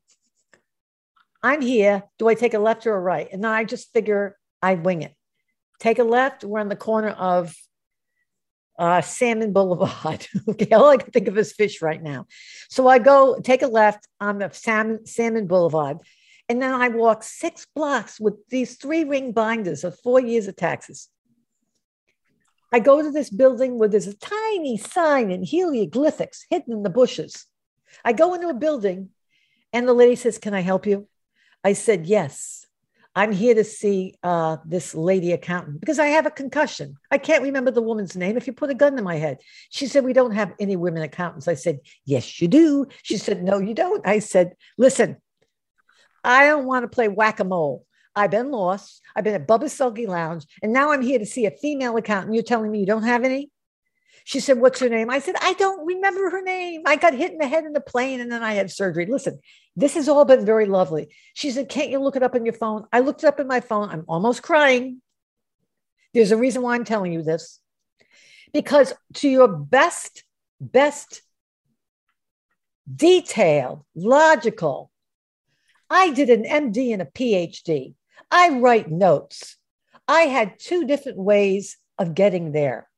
I'm 1.42 1.60
here. 1.60 2.04
Do 2.18 2.28
I 2.28 2.34
take 2.34 2.54
a 2.54 2.58
left 2.58 2.86
or 2.86 2.94
a 2.94 3.00
right? 3.00 3.28
And 3.32 3.42
then 3.42 3.50
I 3.50 3.64
just 3.64 3.92
figure 3.92 4.36
I 4.62 4.74
wing 4.74 5.02
it. 5.02 5.14
Take 5.80 5.98
a 5.98 6.04
left. 6.04 6.44
We're 6.44 6.60
on 6.60 6.68
the 6.68 6.76
corner 6.76 7.10
of 7.10 7.54
uh, 8.78 9.00
Salmon 9.00 9.52
Boulevard. 9.52 10.26
okay, 10.48 10.68
all 10.70 10.88
I 10.88 10.98
can 10.98 11.10
think 11.10 11.28
of 11.28 11.38
is 11.38 11.52
fish 11.52 11.82
right 11.82 12.02
now. 12.02 12.26
So 12.68 12.88
I 12.88 12.98
go 12.98 13.38
take 13.40 13.62
a 13.62 13.68
left 13.68 14.06
on 14.20 14.38
the 14.38 14.50
Salmon, 14.52 15.06
Salmon 15.06 15.46
Boulevard, 15.46 15.98
and 16.48 16.62
then 16.62 16.72
I 16.72 16.88
walk 16.88 17.22
six 17.22 17.66
blocks 17.74 18.20
with 18.20 18.34
these 18.48 18.76
three 18.76 19.04
ring 19.04 19.32
binders 19.32 19.84
of 19.84 19.98
four 20.00 20.20
years 20.20 20.46
of 20.46 20.56
taxes. 20.56 21.08
I 22.72 22.78
go 22.80 23.02
to 23.02 23.10
this 23.10 23.30
building 23.30 23.78
where 23.78 23.88
there's 23.88 24.06
a 24.06 24.16
tiny 24.16 24.76
sign 24.76 25.30
in 25.30 25.44
hieroglyphics 25.44 26.46
hidden 26.50 26.72
in 26.72 26.82
the 26.82 26.90
bushes. 26.90 27.46
I 28.04 28.12
go 28.12 28.34
into 28.34 28.48
a 28.48 28.54
building, 28.54 29.10
and 29.72 29.88
the 29.88 29.94
lady 29.94 30.16
says, 30.16 30.38
"Can 30.38 30.54
I 30.54 30.60
help 30.60 30.86
you?" 30.86 31.08
I 31.66 31.72
said, 31.72 32.06
Yes. 32.06 32.62
I'm 33.16 33.32
here 33.32 33.54
to 33.54 33.64
see 33.64 34.14
uh, 34.22 34.58
this 34.66 34.94
lady 34.94 35.32
accountant 35.32 35.80
because 35.80 35.98
I 35.98 36.08
have 36.08 36.26
a 36.26 36.30
concussion. 36.30 36.96
I 37.10 37.16
can't 37.16 37.42
remember 37.42 37.70
the 37.70 37.80
woman's 37.80 38.14
name. 38.14 38.36
If 38.36 38.46
you 38.46 38.52
put 38.52 38.68
a 38.68 38.74
gun 38.74 38.94
to 38.94 39.02
my 39.02 39.16
head, 39.16 39.38
she 39.70 39.86
said, 39.86 40.04
We 40.04 40.12
don't 40.12 40.32
have 40.32 40.52
any 40.60 40.76
women 40.76 41.02
accountants. 41.02 41.48
I 41.48 41.54
said, 41.54 41.80
Yes, 42.04 42.40
you 42.40 42.46
do. 42.46 42.86
She 43.02 43.16
said, 43.16 43.42
No, 43.42 43.58
you 43.58 43.74
don't. 43.74 44.06
I 44.06 44.20
said, 44.20 44.52
Listen, 44.78 45.16
I 46.26 46.46
don't 46.46 46.66
want 46.66 46.82
to 46.82 46.88
play 46.88 47.08
whack 47.08 47.40
a 47.40 47.44
mole. 47.44 47.86
I've 48.14 48.30
been 48.30 48.50
lost. 48.50 49.02
I've 49.14 49.24
been 49.24 49.34
at 49.34 49.46
Bubba's 49.46 49.72
Sulky 49.72 50.06
Lounge, 50.06 50.46
and 50.62 50.72
now 50.72 50.90
I'm 50.90 51.02
here 51.02 51.18
to 51.18 51.26
see 51.26 51.46
a 51.46 51.50
female 51.50 51.96
accountant. 51.96 52.34
You're 52.34 52.42
telling 52.42 52.70
me 52.70 52.80
you 52.80 52.86
don't 52.86 53.02
have 53.02 53.24
any? 53.24 53.50
She 54.24 54.40
said, 54.40 54.58
What's 54.58 54.80
her 54.80 54.88
name? 54.88 55.08
I 55.08 55.20
said, 55.20 55.36
I 55.40 55.52
don't 55.52 55.86
remember 55.86 56.30
her 56.30 56.42
name. 56.42 56.82
I 56.84 56.96
got 56.96 57.14
hit 57.14 57.30
in 57.30 57.38
the 57.38 57.46
head 57.46 57.64
in 57.64 57.72
the 57.72 57.80
plane 57.80 58.20
and 58.20 58.32
then 58.32 58.42
I 58.42 58.54
had 58.54 58.72
surgery. 58.72 59.06
Listen, 59.06 59.38
this 59.76 59.94
has 59.94 60.08
all 60.08 60.24
been 60.24 60.44
very 60.44 60.66
lovely. 60.66 61.14
She 61.34 61.52
said, 61.52 61.68
Can't 61.68 61.90
you 61.90 62.00
look 62.00 62.16
it 62.16 62.24
up 62.24 62.34
on 62.34 62.44
your 62.44 62.54
phone? 62.54 62.86
I 62.92 63.00
looked 63.00 63.22
it 63.22 63.28
up 63.28 63.38
in 63.38 63.46
my 63.46 63.60
phone. 63.60 63.90
I'm 63.90 64.04
almost 64.08 64.42
crying. 64.42 65.00
There's 66.12 66.32
a 66.32 66.36
reason 66.36 66.62
why 66.62 66.74
I'm 66.74 66.84
telling 66.84 67.12
you 67.12 67.22
this. 67.22 67.60
Because 68.52 68.94
to 69.14 69.28
your 69.28 69.46
best, 69.46 70.24
best 70.60 71.22
detailed, 72.92 73.84
logical, 73.94 74.90
I 75.88 76.10
did 76.10 76.30
an 76.30 76.44
MD 76.44 76.92
and 76.92 77.02
a 77.02 77.06
PhD. 77.06 77.94
I 78.30 78.58
write 78.58 78.90
notes. 78.90 79.56
I 80.08 80.22
had 80.22 80.58
two 80.58 80.86
different 80.86 81.18
ways 81.18 81.76
of 81.98 82.14
getting 82.14 82.52
there 82.52 82.88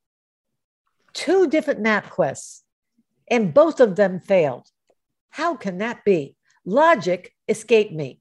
two 1.18 1.48
different 1.48 1.80
map 1.80 2.10
quests, 2.10 2.62
and 3.28 3.52
both 3.52 3.80
of 3.80 3.96
them 3.96 4.20
failed. 4.20 4.68
How 5.30 5.56
can 5.56 5.78
that 5.78 6.04
be? 6.04 6.36
Logic 6.64 7.34
escaped 7.48 7.92
me. 7.92 8.20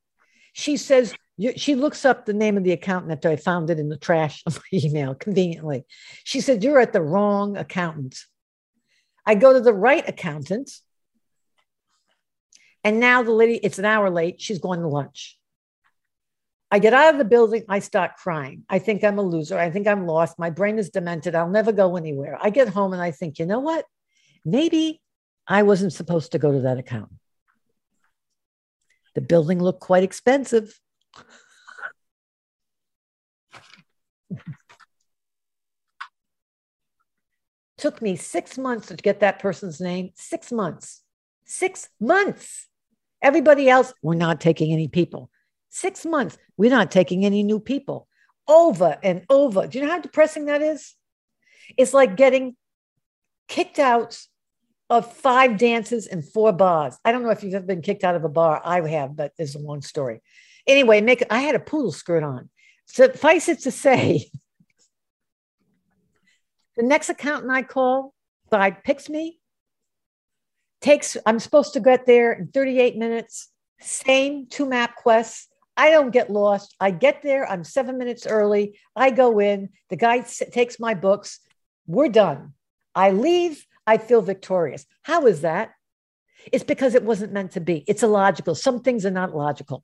She 0.54 0.78
says, 0.78 1.14
she 1.56 1.76
looks 1.76 2.06
up 2.06 2.26
the 2.26 2.34
name 2.34 2.58
of 2.58 2.64
the 2.64 2.72
accountant 2.72 3.12
after 3.12 3.30
I 3.30 3.36
found 3.36 3.70
it 3.70 3.78
in 3.78 3.90
the 3.90 3.98
trash 3.98 4.42
of 4.48 4.56
my 4.56 4.80
email 4.80 5.14
conveniently. 5.14 5.86
She 6.24 6.42
said, 6.42 6.64
You're 6.64 6.80
at 6.80 6.94
the 6.94 7.02
wrong 7.02 7.56
accountant. 7.56 8.18
I 9.26 9.36
go 9.36 9.54
to 9.54 9.62
the 9.62 9.74
right 9.74 10.08
accountant. 10.08 10.72
And 12.88 13.02
now 13.02 13.22
the 13.22 13.34
lady, 13.34 13.60
it's 13.62 13.80
an 13.80 13.86
hour 13.86 14.10
late. 14.10 14.40
She's 14.40 14.60
going 14.60 14.80
to 14.80 14.88
lunch. 14.88 15.38
I 16.72 16.80
get 16.80 16.94
out 16.94 17.14
of 17.14 17.18
the 17.18 17.26
building, 17.26 17.66
I 17.68 17.80
start 17.80 18.16
crying. 18.16 18.64
I 18.70 18.80
think 18.80 19.04
I'm 19.04 19.20
a 19.20 19.24
loser. 19.24 19.60
I 19.60 19.70
think 19.72 19.88
I'm 19.88 20.08
lost. 20.08 20.40
My 20.40 20.52
brain 20.52 20.80
is 20.80 20.90
demented. 20.90 21.36
I'll 21.36 21.50
never 21.50 21.74
go 21.74 21.98
anywhere. 21.98 22.38
I 22.42 22.50
get 22.50 22.70
home 22.70 22.94
and 22.94 23.02
I 23.02 23.12
think, 23.12 23.40
you 23.40 23.46
know 23.46 23.60
what? 23.60 23.84
Maybe 24.46 25.02
I 25.46 25.64
wasn't 25.64 25.92
supposed 25.92 26.32
to 26.32 26.40
go 26.40 26.54
to 26.54 26.62
that 26.62 26.78
account. 26.78 27.10
The 29.16 29.22
building 29.22 29.62
looked 29.62 29.82
quite 29.82 30.04
expensive. 30.04 30.80
Took 37.80 38.02
me 38.02 38.16
six 38.16 38.58
months 38.58 38.88
to 38.88 38.96
get 38.96 39.20
that 39.20 39.40
person's 39.40 39.82
name. 39.82 40.12
Six 40.16 40.54
months. 40.54 41.04
Six 41.44 41.90
months. 42.00 42.70
Everybody 43.22 43.70
else, 43.70 43.94
we're 44.02 44.16
not 44.16 44.40
taking 44.40 44.72
any 44.72 44.88
people. 44.88 45.30
Six 45.70 46.06
months, 46.06 46.38
we're 46.56 46.72
not 46.72 46.92
taking 46.92 47.26
any 47.26 47.44
new 47.44 47.60
people 47.60 48.08
over 48.48 48.98
and 49.04 49.26
over. 49.30 49.68
Do 49.68 49.80
you 49.80 49.86
know 49.86 49.92
how 49.92 50.00
depressing 50.00 50.46
that 50.46 50.62
is? 50.62 50.96
It's 51.78 51.94
like 51.94 52.16
getting 52.16 52.56
kicked 53.48 53.80
out 53.80 54.20
of 54.90 55.12
five 55.12 55.58
dances 55.58 56.08
and 56.08 56.24
four 56.24 56.54
bars. 56.54 56.98
I 57.04 57.12
don't 57.12 57.24
know 57.24 57.30
if 57.30 57.44
you've 57.44 57.54
ever 57.54 57.66
been 57.66 57.82
kicked 57.82 58.04
out 58.04 58.16
of 58.16 58.24
a 58.24 58.30
bar. 58.30 58.62
I 58.64 58.88
have, 58.88 59.16
but 59.16 59.34
there's 59.38 59.56
a 59.56 59.60
long 59.60 59.82
story. 59.82 60.22
Anyway, 60.66 61.02
make 61.02 61.24
I 61.30 61.40
had 61.40 61.56
a 61.56 61.60
poodle 61.60 61.92
skirt 61.92 62.24
on. 62.24 62.50
Suffice 62.86 63.50
it 63.50 63.60
to 63.64 63.72
say, 63.72 64.30
the 66.78 66.84
next 66.84 67.10
accountant 67.10 67.52
I 67.52 67.64
call, 67.64 68.14
guy 68.50 68.72
picks 68.72 69.10
me, 69.10 69.37
takes, 70.82 71.18
I'm 71.26 71.40
supposed 71.40 71.74
to 71.74 71.80
get 71.80 72.06
there 72.06 72.34
in 72.34 72.48
38 72.48 72.98
minutes, 72.98 73.50
same 73.80 74.48
two 74.48 74.66
map 74.66 74.96
quests 74.96 75.48
I 75.78 75.92
don't 75.92 76.10
get 76.10 76.32
lost. 76.32 76.76
I 76.80 76.90
get 76.90 77.22
there. 77.22 77.50
I'm 77.50 77.64
seven 77.64 78.00
minutes 78.00 78.26
early. 78.26 78.80
I 78.96 79.12
go 79.12 79.40
in. 79.40 79.70
The 79.90 79.96
guy 79.96 80.22
takes 80.22 80.80
my 80.80 80.96
books. 80.96 81.40
We're 81.86 82.10
done. 82.10 82.54
I 82.96 83.12
leave. 83.12 83.64
I 83.86 84.00
feel 84.00 84.24
victorious. 84.24 84.86
How 85.04 85.28
is 85.28 85.42
that? 85.42 85.72
It's 86.52 86.64
because 86.64 86.96
it 86.96 87.04
wasn't 87.04 87.32
meant 87.32 87.52
to 87.52 87.60
be. 87.60 87.84
It's 87.88 88.04
illogical. 88.04 88.56
Some 88.56 88.82
things 88.82 89.06
are 89.06 89.12
not 89.12 89.36
logical. 89.36 89.84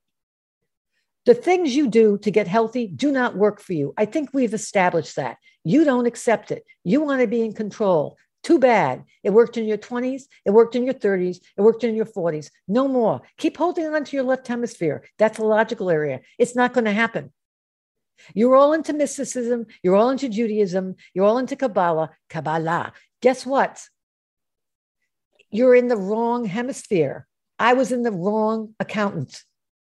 The 1.26 1.34
things 1.34 1.74
you 1.74 1.88
do 1.88 2.18
to 2.18 2.30
get 2.30 2.48
healthy 2.48 2.88
do 2.88 3.12
not 3.12 3.36
work 3.36 3.60
for 3.60 3.72
you. 3.72 3.94
I 3.96 4.04
think 4.04 4.30
we've 4.32 4.52
established 4.52 5.16
that. 5.16 5.38
You 5.62 5.84
don't 5.84 6.06
accept 6.06 6.50
it. 6.50 6.64
You 6.82 7.00
want 7.00 7.20
to 7.20 7.26
be 7.26 7.42
in 7.42 7.54
control. 7.54 8.18
Too 8.44 8.58
bad. 8.58 9.04
It 9.22 9.30
worked 9.30 9.56
in 9.56 9.64
your 9.64 9.78
20s, 9.78 10.24
it 10.44 10.50
worked 10.50 10.76
in 10.76 10.84
your 10.84 10.94
30s, 10.94 11.38
it 11.56 11.62
worked 11.62 11.82
in 11.82 11.94
your 11.94 12.04
40s. 12.04 12.50
No 12.68 12.86
more. 12.86 13.22
Keep 13.38 13.56
holding 13.56 13.86
on 13.86 14.04
to 14.04 14.16
your 14.16 14.24
left 14.24 14.46
hemisphere. 14.46 15.02
That's 15.18 15.38
a 15.38 15.44
logical 15.44 15.90
area. 15.90 16.20
It's 16.38 16.54
not 16.54 16.74
going 16.74 16.84
to 16.84 16.92
happen. 16.92 17.32
You're 18.34 18.54
all 18.54 18.74
into 18.74 18.92
mysticism, 18.92 19.66
you're 19.82 19.96
all 19.96 20.10
into 20.10 20.28
Judaism, 20.28 20.94
you're 21.14 21.24
all 21.24 21.38
into 21.38 21.56
Kabbalah, 21.56 22.10
Kabbalah. 22.28 22.92
Guess 23.22 23.46
what? 23.46 23.82
You're 25.50 25.74
in 25.74 25.88
the 25.88 25.96
wrong 25.96 26.44
hemisphere. 26.44 27.26
I 27.58 27.72
was 27.72 27.92
in 27.92 28.02
the 28.02 28.12
wrong 28.12 28.74
accountant. 28.78 29.42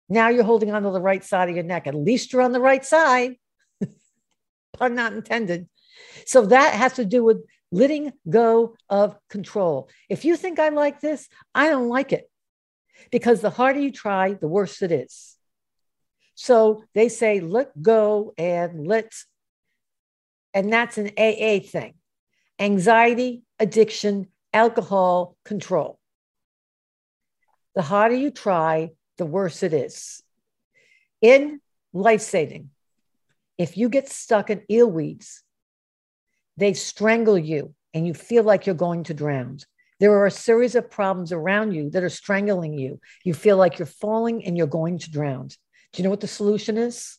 Now 0.09 0.29
you're 0.29 0.45
holding 0.45 0.71
on 0.71 0.85
to 0.85 0.91
the 0.91 1.01
right 1.01 1.25
side 1.25 1.49
of 1.49 1.57
your 1.57 1.65
neck. 1.65 1.89
At 1.89 1.97
least 1.97 2.33
you're 2.33 2.43
on 2.43 2.53
the 2.53 2.61
right 2.61 2.85
side. 2.85 3.37
Pun 4.73 4.95
not 4.95 5.15
intended. 5.15 5.69
So 6.27 6.47
that 6.47 6.75
has 6.75 6.95
to 6.95 7.05
do 7.05 7.25
with 7.25 7.39
letting 7.77 8.13
go 8.29 8.75
of 8.89 9.17
control. 9.29 9.89
If 10.09 10.25
you 10.25 10.37
think 10.37 10.59
I 10.59 10.71
like 10.71 11.01
this, 11.01 11.29
I 11.55 11.69
don't 11.69 11.89
like 11.89 12.13
it 12.13 12.31
because 13.11 13.41
the 13.41 13.51
harder 13.51 13.81
you 13.81 13.93
try, 13.93 14.33
the 14.33 14.49
worse 14.49 14.81
it 14.81 14.91
is. 14.91 15.37
So 16.35 16.85
they 16.95 17.09
say, 17.09 17.41
let 17.41 17.71
go 17.81 18.33
and 18.39 18.87
let's, 18.87 19.27
and 20.55 20.73
that's 20.73 20.97
an 20.97 21.11
AA 21.19 21.61
thing 21.61 21.95
anxiety, 22.59 23.43
addiction, 23.59 24.29
alcohol, 24.55 25.37
control. 25.45 25.99
The 27.75 27.83
harder 27.83 28.15
you 28.15 28.31
try, 28.31 28.93
the 29.19 29.27
worse 29.27 29.63
it 29.63 29.75
is. 29.75 30.23
In 31.21 31.61
life 31.93 32.23
saving, 32.23 32.71
if 33.59 33.77
you 33.77 33.91
get 33.91 34.09
stuck 34.09 34.49
in 34.49 34.63
eel 34.71 34.91
weeds, 34.91 35.43
they 36.57 36.73
strangle 36.73 37.39
you 37.39 37.75
and 37.95 38.07
you 38.07 38.15
feel 38.15 38.45
like 38.45 38.67
you're 38.67 38.75
going 38.75 39.05
to 39.05 39.15
drown. 39.15 39.59
There 39.99 40.13
are 40.13 40.27
a 40.27 40.31
series 40.31 40.75
of 40.75 40.91
problems 40.91 41.33
around 41.33 41.73
you 41.73 41.91
that 41.91 42.05
are 42.05 42.11
strangling 42.11 42.79
you. 42.79 43.01
You 43.25 43.35
feel 43.35 43.57
like 43.57 43.79
you're 43.79 43.87
falling 43.87 44.45
and 44.45 44.57
you're 44.57 44.67
going 44.67 44.99
to 44.99 45.11
drown. 45.11 45.49
Do 45.49 45.57
you 45.97 46.05
know 46.05 46.11
what 46.11 46.21
the 46.21 46.29
solution 46.29 46.77
is? 46.77 47.19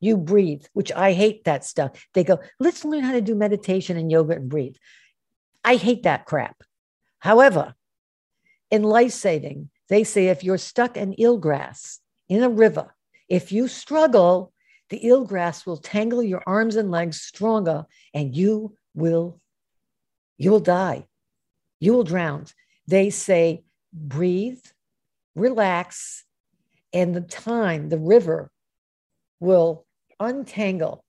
You 0.00 0.16
breathe, 0.16 0.64
which 0.72 0.90
I 0.90 1.12
hate 1.12 1.44
that 1.44 1.64
stuff. 1.64 2.06
They 2.14 2.24
go, 2.24 2.40
let's 2.58 2.84
learn 2.84 3.04
how 3.04 3.12
to 3.12 3.20
do 3.20 3.34
meditation 3.34 3.96
and 3.96 4.10
yoga 4.10 4.36
and 4.36 4.48
breathe. 4.48 4.76
I 5.64 5.76
hate 5.76 6.04
that 6.04 6.24
crap. 6.24 6.62
However, 7.18 7.74
in 8.70 8.82
life 8.82 9.12
saving, 9.12 9.70
they 9.88 10.02
say 10.04 10.28
if 10.28 10.42
you're 10.42 10.58
stuck 10.58 10.96
in 10.96 11.14
eelgrass 11.14 11.98
in 12.28 12.42
a 12.42 12.48
river, 12.48 12.94
if 13.28 13.52
you 13.52 13.68
struggle, 13.68 14.51
the 14.92 14.98
ill 14.98 15.26
eelgrass 15.26 15.64
will 15.64 15.78
tangle 15.78 16.22
your 16.22 16.42
arms 16.46 16.76
and 16.76 16.90
legs 16.90 17.18
stronger 17.18 17.86
and 18.12 18.36
you 18.36 18.76
will 18.94 19.40
you 20.36 20.50
will 20.50 20.60
die. 20.60 21.06
You 21.80 21.94
will 21.94 22.04
drown. 22.04 22.44
They 22.86 23.08
say 23.08 23.64
breathe 23.90 24.60
relax 25.34 26.24
and 26.92 27.14
the 27.14 27.22
time 27.22 27.88
the 27.88 27.98
river 27.98 28.50
will 29.40 29.86
untangle 30.20 31.04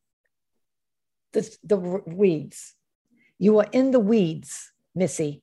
the, 1.34 1.42
the 1.62 1.76
weeds. 1.76 2.76
You 3.38 3.60
are 3.60 3.68
in 3.74 3.92
the 3.92 4.00
weeds 4.00 4.72
missy. 4.96 5.42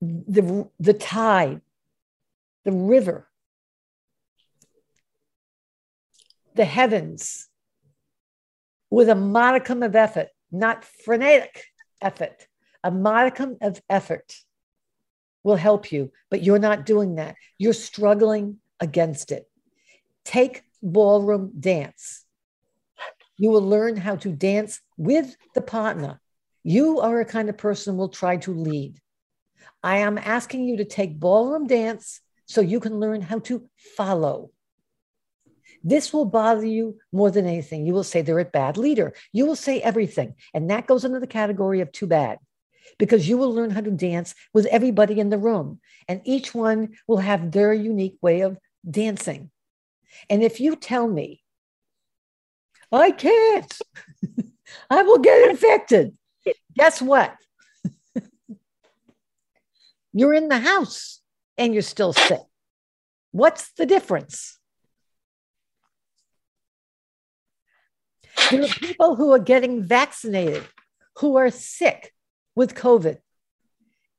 The, 0.00 0.68
the 0.80 0.94
tide 0.94 1.60
the 2.64 2.72
river 2.72 3.28
the 6.58 6.64
heavens 6.64 7.48
with 8.90 9.08
a 9.08 9.14
modicum 9.14 9.84
of 9.84 9.94
effort, 9.94 10.28
not 10.50 10.84
frenetic 10.84 11.64
effort, 12.02 12.48
a 12.82 12.90
modicum 12.90 13.56
of 13.62 13.80
effort 13.88 14.34
will 15.44 15.54
help 15.54 15.92
you, 15.92 16.10
but 16.30 16.42
you're 16.42 16.58
not 16.58 16.84
doing 16.84 17.14
that. 17.14 17.36
You're 17.58 17.72
struggling 17.72 18.58
against 18.80 19.30
it. 19.30 19.48
Take 20.24 20.64
ballroom 20.82 21.52
dance. 21.60 22.24
You 23.36 23.50
will 23.50 23.62
learn 23.62 23.96
how 23.96 24.16
to 24.16 24.32
dance 24.32 24.80
with 24.96 25.36
the 25.54 25.62
partner. 25.62 26.20
You 26.64 26.98
are 26.98 27.20
a 27.20 27.24
kind 27.24 27.48
of 27.48 27.56
person 27.56 27.96
will 27.96 28.08
try 28.08 28.36
to 28.38 28.52
lead. 28.52 28.98
I 29.80 29.98
am 29.98 30.18
asking 30.18 30.64
you 30.64 30.78
to 30.78 30.84
take 30.84 31.20
ballroom 31.20 31.68
dance 31.68 32.20
so 32.46 32.60
you 32.60 32.80
can 32.80 32.98
learn 32.98 33.20
how 33.20 33.38
to 33.50 33.68
follow. 33.96 34.50
This 35.84 36.12
will 36.12 36.24
bother 36.24 36.66
you 36.66 36.98
more 37.12 37.30
than 37.30 37.46
anything. 37.46 37.86
You 37.86 37.94
will 37.94 38.04
say 38.04 38.22
they're 38.22 38.38
a 38.38 38.44
bad 38.44 38.76
leader. 38.76 39.14
You 39.32 39.46
will 39.46 39.56
say 39.56 39.80
everything. 39.80 40.34
And 40.52 40.70
that 40.70 40.86
goes 40.86 41.04
into 41.04 41.20
the 41.20 41.26
category 41.26 41.80
of 41.80 41.92
too 41.92 42.06
bad 42.06 42.38
because 42.98 43.28
you 43.28 43.38
will 43.38 43.52
learn 43.52 43.70
how 43.70 43.80
to 43.80 43.90
dance 43.90 44.34
with 44.52 44.66
everybody 44.66 45.20
in 45.20 45.30
the 45.30 45.38
room. 45.38 45.80
And 46.08 46.20
each 46.24 46.54
one 46.54 46.96
will 47.06 47.18
have 47.18 47.52
their 47.52 47.72
unique 47.72 48.18
way 48.20 48.40
of 48.40 48.58
dancing. 48.88 49.50
And 50.28 50.42
if 50.42 50.60
you 50.60 50.74
tell 50.76 51.06
me, 51.06 51.42
I 52.90 53.10
can't, 53.10 53.78
I 54.90 55.02
will 55.02 55.18
get 55.18 55.50
infected, 55.50 56.16
guess 56.76 57.00
what? 57.02 57.36
you're 60.12 60.34
in 60.34 60.48
the 60.48 60.58
house 60.58 61.20
and 61.56 61.72
you're 61.72 61.82
still 61.82 62.12
sick. 62.12 62.40
What's 63.30 63.72
the 63.72 63.86
difference? 63.86 64.57
There 68.50 68.62
are 68.62 68.68
people 68.68 69.16
who 69.16 69.32
are 69.32 69.38
getting 69.38 69.82
vaccinated 69.82 70.64
who 71.18 71.36
are 71.36 71.50
sick 71.50 72.14
with 72.54 72.74
COVID. 72.74 73.18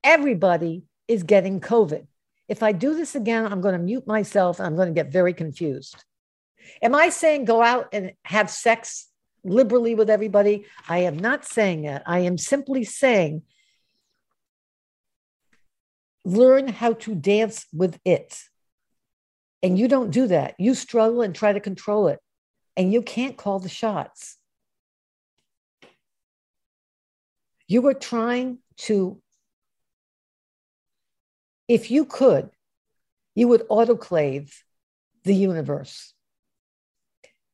Everybody 0.04 0.84
is 1.08 1.24
getting 1.24 1.60
COVID. 1.60 2.06
If 2.48 2.64
I 2.64 2.72
do 2.72 2.96
this 2.96 3.16
again, 3.16 3.46
I'm 3.46 3.62
going 3.62 3.74
to 3.74 3.80
mute 3.80 4.08
myself 4.08 4.60
and 4.60 4.68
I'm 4.68 4.76
going 4.76 4.88
to 4.88 4.94
get 4.94 5.12
very 5.12 5.34
confused. 5.34 6.04
Am 6.82 6.94
I 6.96 7.10
saying 7.10 7.46
go 7.46 7.62
out 7.62 7.90
and 7.94 8.14
have 8.24 8.50
sex 8.50 9.08
liberally 9.44 9.96
with 9.96 10.10
everybody? 10.10 10.66
I 10.88 11.00
am 11.00 11.18
not 11.18 11.46
saying 11.46 11.84
that. 11.84 12.04
I 12.06 12.20
am 12.20 12.38
simply 12.38 12.84
saying 12.84 13.44
learn 16.26 16.68
how 16.68 16.94
to 16.94 17.16
dance 17.16 17.66
with 17.74 18.00
it. 18.04 18.38
And 19.64 19.78
you 19.78 19.88
don't 19.88 20.12
do 20.12 20.28
that. 20.28 20.56
You 20.60 20.76
struggle 20.76 21.22
and 21.22 21.34
try 21.34 21.54
to 21.54 21.60
control 21.60 22.08
it 22.08 22.20
and 22.80 22.94
you 22.94 23.02
can't 23.02 23.36
call 23.36 23.60
the 23.60 23.68
shots. 23.68 24.38
You 27.68 27.82
were 27.82 27.94
trying 27.94 28.60
to, 28.78 29.22
if 31.68 31.92
you 31.92 32.06
could, 32.06 32.52
you 33.36 33.50
would 33.50 33.68
autoclave 33.68 34.54
the 35.26 35.36
universe. 35.36 36.14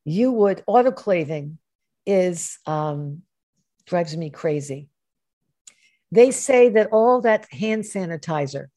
You 0.03 0.31
would, 0.31 0.63
autoclaving 0.69 1.57
is, 2.05 2.59
um, 2.67 3.23
drives 3.87 4.15
me 4.15 4.29
crazy. 4.29 4.89
They 6.11 6.29
say 6.29 6.69
that 6.69 6.89
all 6.91 7.21
that 7.21 7.51
hand 7.51 7.81
sanitizer, 7.81 8.67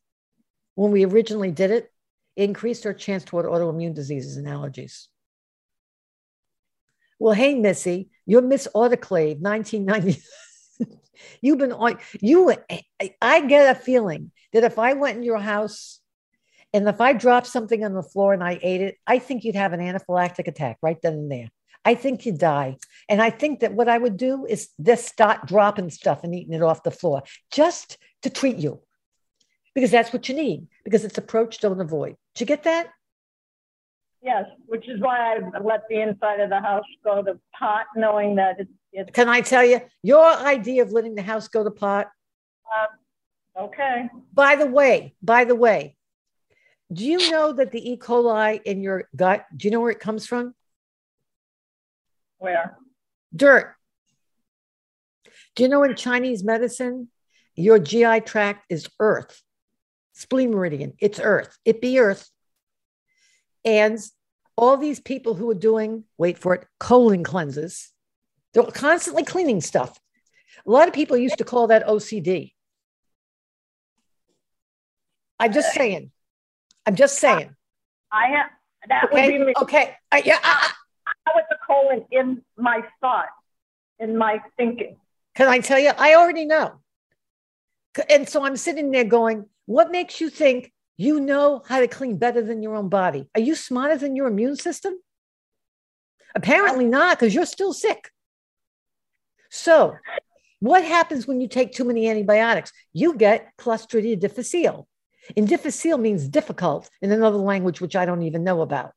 when 0.77 0.93
we 0.93 1.05
originally 1.05 1.51
did 1.51 1.73
it, 1.73 1.93
increased 2.37 2.87
our 2.87 2.95
chance 2.95 3.23
toward 3.23 3.45
autoimmune 3.45 3.95
diseases 3.95 4.39
and 4.39 4.47
allergies. 4.47 5.09
Well, 7.19 7.35
hey, 7.35 7.55
Missy, 7.55 8.11
you're 8.27 8.43
Miss 8.43 8.69
Autoclave 8.75 9.41
1990. 9.41 10.23
You've 11.43 11.59
been 11.59 11.73
on 11.73 11.99
you. 12.21 12.55
I 13.21 13.41
get 13.41 13.77
a 13.77 13.79
feeling 13.79 14.31
that 14.53 14.65
if 14.65 14.79
I 14.79 14.93
went 14.93 15.19
in 15.19 15.25
your 15.25 15.39
house 15.39 16.01
and 16.73 16.87
if 16.89 17.01
I 17.01 17.13
dropped 17.13 17.49
something 17.49 17.85
on 17.85 17.95
the 17.95 18.03
floor 18.03 18.33
and 18.33 18.45
I 18.45 18.61
ate 18.63 18.83
it, 18.83 18.97
I 19.07 19.19
think 19.19 19.43
you'd 19.43 19.57
have 19.57 19.73
an 19.73 19.81
anaphylactic 19.81 20.47
attack 20.47 20.79
right 20.81 20.99
then 21.03 21.15
and 21.15 21.33
there. 21.33 21.51
I 21.85 21.95
think 21.95 22.25
you'd 22.25 22.39
die. 22.39 22.77
And 23.09 23.21
I 23.21 23.31
think 23.31 23.61
that 23.61 23.73
what 23.73 23.89
I 23.89 23.99
would 23.99 24.17
do 24.17 24.47
is 24.47 24.69
just 24.81 25.09
start 25.09 25.47
dropping 25.47 25.91
stuff 25.91 26.23
and 26.23 26.35
eating 26.35 26.53
it 26.53 26.63
off 26.63 26.83
the 26.83 26.91
floor 26.91 27.23
just 27.51 27.99
to 28.23 28.31
treat 28.31 28.59
you 28.59 28.81
because 29.75 29.91
that's 29.91 30.13
what 30.13 30.29
you 30.29 30.35
need 30.35 30.69
because 30.85 31.05
it's 31.05 31.19
approach, 31.19 31.59
don't 31.59 31.81
avoid. 31.81 32.17
Did 32.35 32.41
you 32.41 32.47
get 32.47 32.65
that? 32.65 32.89
Yes, 34.23 34.47
which 34.67 34.89
is 34.89 35.01
why 35.01 35.37
I 35.37 35.59
let 35.61 35.83
the 35.89 36.01
inside 36.01 36.41
of 36.41 36.51
the 36.51 36.61
house 36.61 36.85
go 37.05 37.23
to 37.23 37.39
pot, 37.59 37.87
knowing 37.95 38.35
that 38.37 38.59
it's. 38.59 38.71
it's 38.93 39.11
Can 39.13 39.29
I 39.29 39.41
tell 39.41 39.65
you 39.65 39.81
your 40.03 40.25
idea 40.25 40.83
of 40.83 40.93
letting 40.93 41.15
the 41.15 41.23
house 41.23 41.49
go 41.49 41.63
to 41.63 41.71
pot? 41.71 42.09
uh, 42.77 43.63
okay. 43.63 44.09
By 44.33 44.57
the 44.57 44.67
way, 44.67 45.15
by 45.23 45.45
the 45.45 45.55
way, 45.55 45.97
do 46.93 47.05
you 47.05 47.31
know 47.31 47.53
that 47.53 47.71
the 47.71 47.93
E. 47.93 47.97
coli 47.97 48.61
in 48.65 48.83
your 48.83 49.09
gut, 49.15 49.47
do 49.57 49.69
you 49.69 49.73
know 49.73 49.81
where 49.81 49.91
it 49.91 50.01
comes 50.01 50.27
from? 50.27 50.55
Where? 52.39 52.77
Dirt. 53.35 53.75
Do 55.55 55.63
you 55.63 55.69
know 55.69 55.83
in 55.83 55.95
Chinese 55.97 56.45
medicine, 56.45 57.09
your 57.55 57.79
GI 57.79 58.21
tract 58.21 58.65
is 58.71 58.89
earth, 59.01 59.43
spleen 60.13 60.51
meridian, 60.51 60.95
it's 61.01 61.21
earth, 61.21 61.59
it 61.65 61.81
be 61.81 61.99
earth. 61.99 62.31
And 63.69 63.99
all 64.57 64.79
these 64.79 64.99
people 64.99 65.35
who 65.35 65.51
are 65.51 65.55
doing, 65.71 66.05
wait 66.17 66.39
for 66.39 66.55
it, 66.55 66.67
colon 66.81 67.23
cleanses, 67.23 67.93
They're 68.55 68.63
constantly 68.65 69.25
cleaning 69.25 69.61
stuff. 69.61 70.01
A 70.67 70.71
lot 70.71 70.89
of 70.89 70.95
people 70.95 71.19
used 71.19 71.37
to 71.37 71.45
call 71.45 71.67
that 71.67 71.87
OCD. 71.87 72.55
I'm 75.39 75.53
just 75.53 75.75
saying. 75.75 76.11
I'm 76.87 76.95
just 76.97 77.19
saying. 77.19 77.55
I 78.11 78.29
have 78.29 78.47
that 78.89 79.05
Okay. 79.13 79.39
would 79.39 79.47
be 79.49 79.55
Okay. 79.63 79.85
Uh, 80.11 80.17
uh, 80.17 80.17
uh. 80.17 80.21
I, 80.21 80.23
yeah. 80.25 80.39
I- 80.43 80.73
I- 81.07 81.13
I 81.27 81.31
was 81.35 81.45
a 81.51 81.59
colon 81.67 82.07
in 82.11 82.43
my 82.57 82.81
thought, 83.03 83.29
in 83.99 84.17
my 84.17 84.43
thinking. 84.57 84.97
Can 85.35 85.47
I 85.49 85.59
tell 85.61 85.79
you? 85.79 85.91
I 85.97 86.15
already 86.15 86.47
know. 86.47 86.81
And 88.09 88.27
so 88.27 88.45
I'm 88.45 88.57
sitting 88.57 88.91
there 88.93 89.05
going, 89.05 89.47
what 89.67 89.91
makes 89.91 90.21
you 90.23 90.31
think 90.31 90.73
you 90.99 91.21
know 91.21 91.63
how 91.67 91.79
to 91.81 91.87
clean 91.87 92.19
better 92.19 92.43
than 92.43 92.61
your 92.61 92.75
own 92.75 92.89
body? 92.89 93.31
Are 93.35 93.41
you 93.41 93.55
smarter 93.55 93.97
than 93.97 94.17
your 94.17 94.27
immune 94.27 94.57
system? 94.57 94.95
Apparently 96.35 96.87
not, 96.87 97.19
because 97.19 97.35
you're 97.35 97.47
still 97.47 97.73
sick. 97.73 98.11
So, 99.49 99.97
what 100.59 100.85
happens 100.85 101.27
when 101.27 101.41
you 101.41 101.49
take 101.49 101.73
too 101.73 101.85
many 101.85 102.11
antibiotics? 102.11 102.73
You 102.93 103.15
get 103.15 103.53
Clostridia 103.57 104.19
difficile. 104.19 104.89
And 105.37 105.47
difficile 105.47 105.99
means 105.99 106.29
difficult 106.29 106.91
in 107.01 107.13
another 107.13 107.39
language, 107.39 107.81
which 107.81 107.95
I 107.95 108.05
don't 108.05 108.23
even 108.23 108.43
know 108.43 108.61
about. 108.61 108.93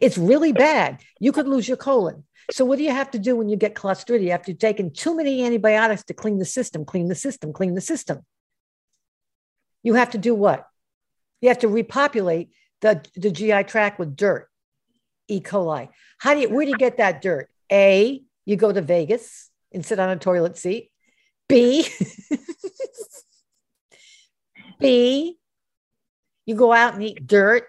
It's 0.00 0.18
really 0.18 0.52
bad. 0.52 1.00
You 1.20 1.30
could 1.30 1.46
lose 1.46 1.68
your 1.68 1.76
colon. 1.76 2.24
So, 2.50 2.64
what 2.64 2.78
do 2.78 2.84
you 2.84 2.90
have 2.90 3.12
to 3.12 3.20
do 3.20 3.36
when 3.36 3.48
you 3.48 3.56
get 3.56 3.76
Clostridia 3.76 4.30
after 4.30 4.50
you've 4.50 4.58
taken 4.58 4.92
too 4.92 5.14
many 5.14 5.44
antibiotics 5.44 6.02
to 6.04 6.14
clean 6.14 6.38
the 6.38 6.44
system, 6.44 6.84
clean 6.84 7.06
the 7.06 7.14
system, 7.14 7.52
clean 7.52 7.74
the 7.74 7.80
system? 7.80 8.26
You 9.84 9.94
have 9.94 10.10
to 10.10 10.18
do 10.18 10.34
what? 10.34 10.66
You 11.40 11.48
have 11.48 11.58
to 11.60 11.68
repopulate 11.68 12.50
the, 12.80 13.04
the 13.14 13.30
GI 13.30 13.64
tract 13.64 13.98
with 13.98 14.16
dirt, 14.16 14.48
E. 15.28 15.40
coli. 15.40 15.88
How 16.18 16.34
do 16.34 16.40
you, 16.40 16.48
where 16.48 16.64
do 16.64 16.70
you 16.70 16.76
get 16.76 16.98
that 16.98 17.22
dirt? 17.22 17.48
A, 17.70 18.22
you 18.44 18.56
go 18.56 18.72
to 18.72 18.80
Vegas 18.80 19.50
and 19.72 19.84
sit 19.84 19.98
on 19.98 20.10
a 20.10 20.16
toilet 20.16 20.56
seat. 20.56 20.90
B, 21.48 21.86
B, 24.80 25.36
you 26.44 26.54
go 26.54 26.72
out 26.72 26.94
and 26.94 27.02
eat 27.02 27.26
dirt. 27.26 27.64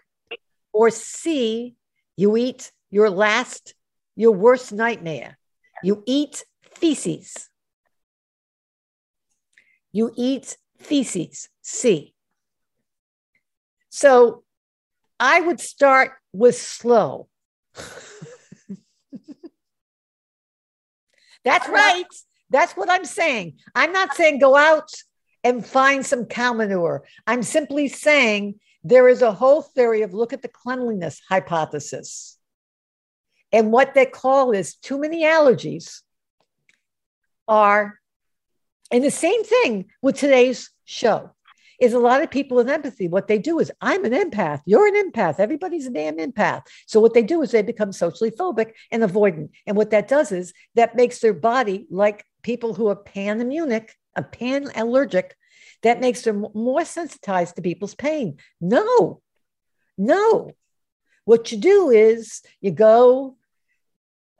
Or 0.73 0.89
C, 0.89 1.75
you 2.15 2.37
eat 2.37 2.71
your 2.91 3.09
last, 3.09 3.73
your 4.15 4.31
worst 4.31 4.71
nightmare. 4.71 5.37
You 5.83 6.03
eat 6.05 6.43
feces. 6.75 7.49
You 9.91 10.11
eat 10.15 10.57
feces. 10.77 11.49
C. 11.61 12.13
So 13.89 14.43
I 15.19 15.41
would 15.41 15.59
start 15.59 16.11
with 16.33 16.57
slow. 16.57 17.27
That's 21.43 21.69
right. 21.69 22.05
That's 22.49 22.73
what 22.73 22.89
I'm 22.89 23.05
saying. 23.05 23.59
I'm 23.73 23.91
not 23.91 24.15
saying 24.15 24.39
go 24.39 24.55
out 24.55 24.91
and 25.43 25.65
find 25.65 26.05
some 26.05 26.25
cow 26.25 26.53
manure. 26.53 27.05
I'm 27.25 27.43
simply 27.43 27.87
saying 27.87 28.59
there 28.83 29.07
is 29.07 29.21
a 29.21 29.31
whole 29.31 29.61
theory 29.61 30.01
of 30.01 30.13
look 30.13 30.33
at 30.33 30.41
the 30.41 30.49
cleanliness 30.49 31.21
hypothesis. 31.27 32.37
And 33.51 33.71
what 33.71 33.93
they 33.93 34.05
call 34.05 34.51
is 34.51 34.75
too 34.75 34.99
many 34.99 35.23
allergies 35.23 36.01
are, 37.47 37.97
and 38.91 39.03
the 39.03 39.11
same 39.11 39.43
thing 39.43 39.85
with 40.01 40.17
today's 40.17 40.69
show 40.83 41.31
is 41.79 41.93
a 41.93 41.99
lot 41.99 42.21
of 42.21 42.31
people 42.31 42.57
with 42.57 42.69
empathy. 42.69 43.07
What 43.07 43.27
they 43.27 43.37
do 43.37 43.59
is, 43.59 43.71
I'm 43.81 44.05
an 44.05 44.13
empath. 44.13 44.61
You're 44.65 44.87
an 44.87 45.11
empath. 45.11 45.39
Everybody's 45.39 45.87
a 45.87 45.91
damn 45.91 46.17
empath. 46.17 46.63
So 46.87 46.99
what 46.99 47.13
they 47.13 47.21
do 47.21 47.41
is 47.41 47.51
they 47.51 47.61
become 47.61 47.91
socially 47.91 48.31
phobic 48.31 48.71
and 48.91 49.03
avoidant. 49.03 49.49
And 49.65 49.77
what 49.77 49.91
that 49.91 50.07
does 50.07 50.31
is 50.31 50.53
that 50.75 50.95
makes 50.95 51.19
their 51.19 51.33
body 51.33 51.85
like 51.89 52.25
people 52.41 52.73
who 52.73 52.87
are 52.87 52.95
pan 52.95 53.39
immunic, 53.39 53.89
a 54.15 54.23
pan 54.23 54.71
allergic, 54.75 55.35
that 55.83 56.01
makes 56.01 56.21
them 56.21 56.47
more 56.53 56.83
sensitized 56.83 57.55
to 57.55 57.61
people's 57.61 57.95
pain. 57.95 58.37
No, 58.59 59.21
no. 59.97 60.51
What 61.25 61.51
you 61.51 61.59
do 61.59 61.89
is 61.89 62.41
you 62.61 62.71
go, 62.71 63.37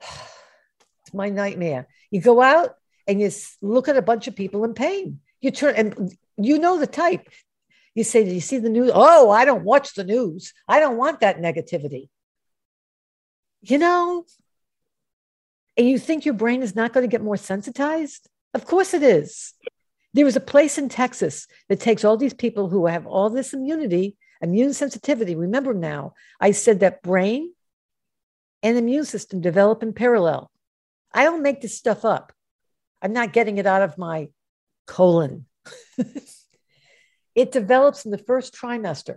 it's 0.00 1.14
my 1.14 1.28
nightmare. 1.28 1.86
You 2.10 2.20
go 2.20 2.40
out 2.40 2.74
and 3.06 3.20
you 3.20 3.30
look 3.62 3.88
at 3.88 3.96
a 3.96 4.02
bunch 4.02 4.26
of 4.26 4.34
people 4.34 4.64
in 4.64 4.74
pain. 4.74 5.20
You 5.40 5.52
turn 5.52 5.74
and 5.76 6.16
you 6.38 6.58
know 6.58 6.78
the 6.78 6.86
type. 6.86 7.28
You 7.94 8.04
say, 8.04 8.24
Do 8.24 8.30
you 8.30 8.40
see 8.40 8.58
the 8.58 8.68
news? 8.68 8.90
Oh, 8.94 9.30
I 9.30 9.44
don't 9.44 9.64
watch 9.64 9.94
the 9.94 10.04
news. 10.04 10.52
I 10.66 10.80
don't 10.80 10.96
want 10.96 11.20
that 11.20 11.38
negativity. 11.38 12.08
You 13.60 13.78
know, 13.78 14.24
and 15.76 15.88
you 15.88 15.98
think 15.98 16.24
your 16.24 16.34
brain 16.34 16.62
is 16.62 16.74
not 16.74 16.92
going 16.92 17.04
to 17.04 17.10
get 17.10 17.22
more 17.22 17.36
sensitized? 17.36 18.28
Of 18.52 18.64
course 18.66 18.94
it 18.94 19.02
is. 19.02 19.54
There 20.14 20.26
is 20.26 20.36
a 20.36 20.40
place 20.40 20.78
in 20.78 20.88
Texas 20.88 21.46
that 21.68 21.80
takes 21.80 22.04
all 22.04 22.16
these 22.16 22.34
people 22.34 22.68
who 22.68 22.86
have 22.86 23.06
all 23.06 23.30
this 23.30 23.52
immunity, 23.52 24.16
immune 24.40 24.72
sensitivity. 24.72 25.36
Remember 25.36 25.74
now, 25.74 26.14
I 26.40 26.50
said 26.50 26.80
that 26.80 27.02
brain 27.02 27.52
and 28.62 28.76
immune 28.76 29.04
system 29.04 29.40
develop 29.40 29.82
in 29.82 29.92
parallel. 29.92 30.50
I 31.12 31.24
don't 31.24 31.42
make 31.42 31.60
this 31.60 31.76
stuff 31.76 32.04
up. 32.04 32.32
I'm 33.00 33.12
not 33.12 33.32
getting 33.32 33.58
it 33.58 33.66
out 33.66 33.82
of 33.82 33.98
my 33.98 34.28
colon. 34.86 35.46
it 37.34 37.52
develops 37.52 38.04
in 38.04 38.10
the 38.10 38.18
first 38.18 38.54
trimester 38.54 39.16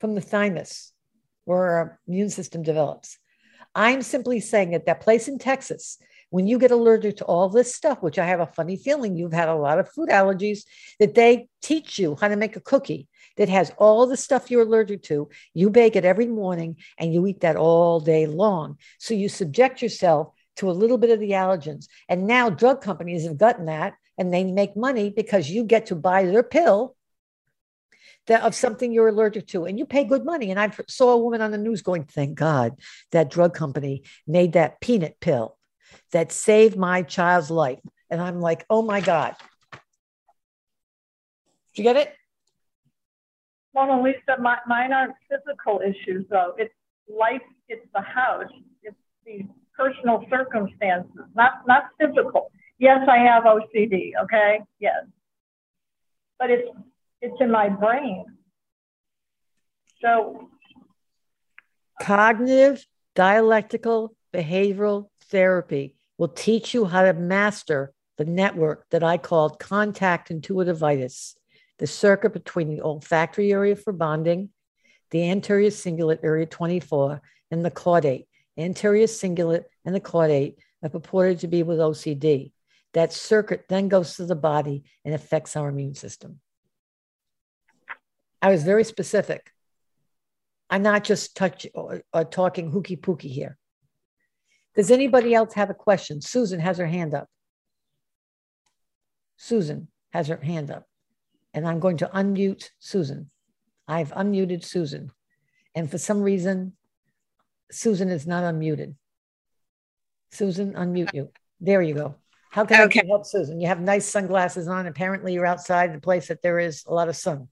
from 0.00 0.14
the 0.14 0.20
thymus, 0.20 0.92
where 1.44 1.70
our 1.70 2.00
immune 2.06 2.30
system 2.30 2.62
develops. 2.62 3.18
I'm 3.74 4.02
simply 4.02 4.40
saying 4.40 4.74
at 4.74 4.86
that 4.86 5.00
place 5.00 5.28
in 5.28 5.38
Texas, 5.38 5.98
when 6.30 6.46
you 6.46 6.58
get 6.58 6.70
allergic 6.70 7.16
to 7.18 7.24
all 7.24 7.48
this 7.48 7.74
stuff, 7.74 8.02
which 8.02 8.18
I 8.18 8.26
have 8.26 8.40
a 8.40 8.46
funny 8.46 8.76
feeling 8.76 9.16
you've 9.16 9.32
had 9.32 9.48
a 9.48 9.54
lot 9.54 9.78
of 9.78 9.88
food 9.88 10.08
allergies, 10.08 10.60
that 11.00 11.14
they 11.14 11.48
teach 11.62 11.98
you 11.98 12.16
how 12.20 12.28
to 12.28 12.36
make 12.36 12.56
a 12.56 12.60
cookie 12.60 13.08
that 13.36 13.48
has 13.48 13.72
all 13.78 14.06
the 14.06 14.16
stuff 14.16 14.50
you're 14.50 14.62
allergic 14.62 15.02
to. 15.04 15.28
You 15.54 15.70
bake 15.70 15.96
it 15.96 16.04
every 16.04 16.26
morning 16.26 16.76
and 16.98 17.12
you 17.12 17.26
eat 17.26 17.40
that 17.40 17.56
all 17.56 18.00
day 18.00 18.26
long. 18.26 18.78
So 18.98 19.14
you 19.14 19.28
subject 19.28 19.82
yourself 19.82 20.32
to 20.56 20.70
a 20.70 20.72
little 20.72 20.98
bit 20.98 21.10
of 21.10 21.20
the 21.20 21.30
allergens. 21.30 21.86
And 22.08 22.26
now 22.26 22.50
drug 22.50 22.80
companies 22.80 23.24
have 23.24 23.38
gotten 23.38 23.66
that 23.66 23.94
and 24.18 24.32
they 24.32 24.44
make 24.44 24.76
money 24.76 25.10
because 25.10 25.50
you 25.50 25.64
get 25.64 25.86
to 25.86 25.94
buy 25.94 26.24
their 26.24 26.42
pill 26.42 26.96
that 28.26 28.42
of 28.42 28.54
something 28.54 28.92
you're 28.92 29.08
allergic 29.08 29.46
to 29.48 29.64
and 29.64 29.78
you 29.78 29.84
pay 29.84 30.04
good 30.04 30.24
money 30.24 30.50
and 30.50 30.58
i 30.58 30.70
saw 30.88 31.12
a 31.12 31.18
woman 31.18 31.42
on 31.42 31.50
the 31.50 31.58
news 31.58 31.82
going 31.82 32.04
thank 32.04 32.34
god 32.34 32.72
that 33.12 33.30
drug 33.30 33.54
company 33.54 34.02
made 34.26 34.54
that 34.54 34.80
peanut 34.80 35.16
pill 35.20 35.56
that 36.12 36.32
saved 36.32 36.76
my 36.76 37.02
child's 37.02 37.50
life 37.50 37.80
and 38.10 38.20
i'm 38.20 38.40
like 38.40 38.64
oh 38.70 38.82
my 38.82 39.00
god 39.00 39.36
Did 41.74 41.82
you 41.82 41.84
get 41.84 41.96
it 41.96 42.14
Mona 43.74 44.00
Lisa, 44.00 44.40
my, 44.40 44.58
mine 44.66 44.92
aren't 44.92 45.14
physical 45.28 45.80
issues 45.80 46.24
though. 46.30 46.54
It's 46.56 46.72
life, 47.08 47.42
it's 47.68 47.86
the 47.92 48.00
house, 48.00 48.50
it's 48.82 48.96
the 49.26 49.42
personal 49.76 50.24
circumstances, 50.30 51.26
not, 51.34 51.66
not 51.66 51.86
physical. 52.00 52.52
Yes, 52.84 53.08
I 53.08 53.16
have 53.16 53.44
OCD, 53.44 54.10
okay? 54.24 54.60
Yes. 54.78 55.06
But 56.38 56.50
it's, 56.50 56.68
it's 57.22 57.40
in 57.40 57.50
my 57.50 57.70
brain. 57.70 58.26
So 60.02 60.50
cognitive 62.02 62.84
dialectical 63.14 64.14
behavioral 64.34 65.08
therapy 65.30 65.94
will 66.18 66.28
teach 66.28 66.74
you 66.74 66.84
how 66.84 67.04
to 67.04 67.14
master 67.14 67.94
the 68.18 68.26
network 68.26 68.84
that 68.90 69.02
I 69.02 69.16
called 69.16 69.58
contact 69.58 70.28
intuitivitis, 70.28 71.36
the 71.78 71.86
circuit 71.86 72.34
between 72.34 72.68
the 72.68 72.82
olfactory 72.82 73.50
area 73.50 73.76
for 73.76 73.94
bonding, 73.94 74.50
the 75.10 75.30
anterior 75.30 75.70
cingulate 75.70 76.22
area 76.22 76.44
24, 76.44 77.22
and 77.50 77.64
the 77.64 77.70
caudate. 77.70 78.26
Anterior 78.58 79.06
cingulate 79.06 79.64
and 79.86 79.94
the 79.94 80.00
caudate 80.00 80.56
are 80.82 80.90
purported 80.90 81.38
to 81.38 81.48
be 81.48 81.62
with 81.62 81.78
OCD. 81.78 82.50
That 82.94 83.12
circuit 83.12 83.66
then 83.68 83.88
goes 83.88 84.16
to 84.16 84.26
the 84.26 84.36
body 84.36 84.84
and 85.04 85.14
affects 85.14 85.56
our 85.56 85.68
immune 85.68 85.94
system. 85.94 86.40
I 88.40 88.50
was 88.50 88.62
very 88.62 88.84
specific. 88.84 89.50
I'm 90.70 90.82
not 90.82 91.04
just 91.04 91.36
touch 91.36 91.66
or, 91.74 92.02
or 92.12 92.24
talking 92.24 92.70
hooky 92.70 92.96
pooky 92.96 93.30
here. 93.30 93.58
Does 94.74 94.90
anybody 94.90 95.34
else 95.34 95.54
have 95.54 95.70
a 95.70 95.74
question? 95.74 96.20
Susan 96.20 96.60
has 96.60 96.78
her 96.78 96.86
hand 96.86 97.14
up. 97.14 97.28
Susan 99.36 99.88
has 100.12 100.28
her 100.28 100.36
hand 100.36 100.70
up. 100.70 100.86
And 101.52 101.66
I'm 101.66 101.80
going 101.80 101.98
to 101.98 102.10
unmute 102.14 102.70
Susan. 102.78 103.30
I've 103.86 104.12
unmuted 104.12 104.64
Susan. 104.64 105.10
And 105.74 105.90
for 105.90 105.98
some 105.98 106.22
reason, 106.22 106.72
Susan 107.70 108.08
is 108.08 108.26
not 108.26 108.42
unmuted. 108.44 108.94
Susan, 110.30 110.74
unmute 110.74 111.14
you. 111.14 111.30
There 111.60 111.82
you 111.82 111.94
go. 111.94 112.16
How 112.54 112.64
can 112.64 112.82
Okay. 112.82 113.00
I 113.02 113.06
help 113.06 113.26
Susan? 113.26 113.60
You 113.60 113.66
have 113.66 113.80
nice 113.80 114.08
sunglasses 114.08 114.68
on. 114.68 114.86
Apparently, 114.86 115.32
you're 115.32 115.44
outside 115.44 115.90
in 115.90 115.96
a 115.96 116.00
place 116.00 116.28
that 116.28 116.40
there 116.40 116.60
is 116.60 116.84
a 116.86 116.94
lot 116.94 117.08
of 117.08 117.16
sun. 117.16 117.48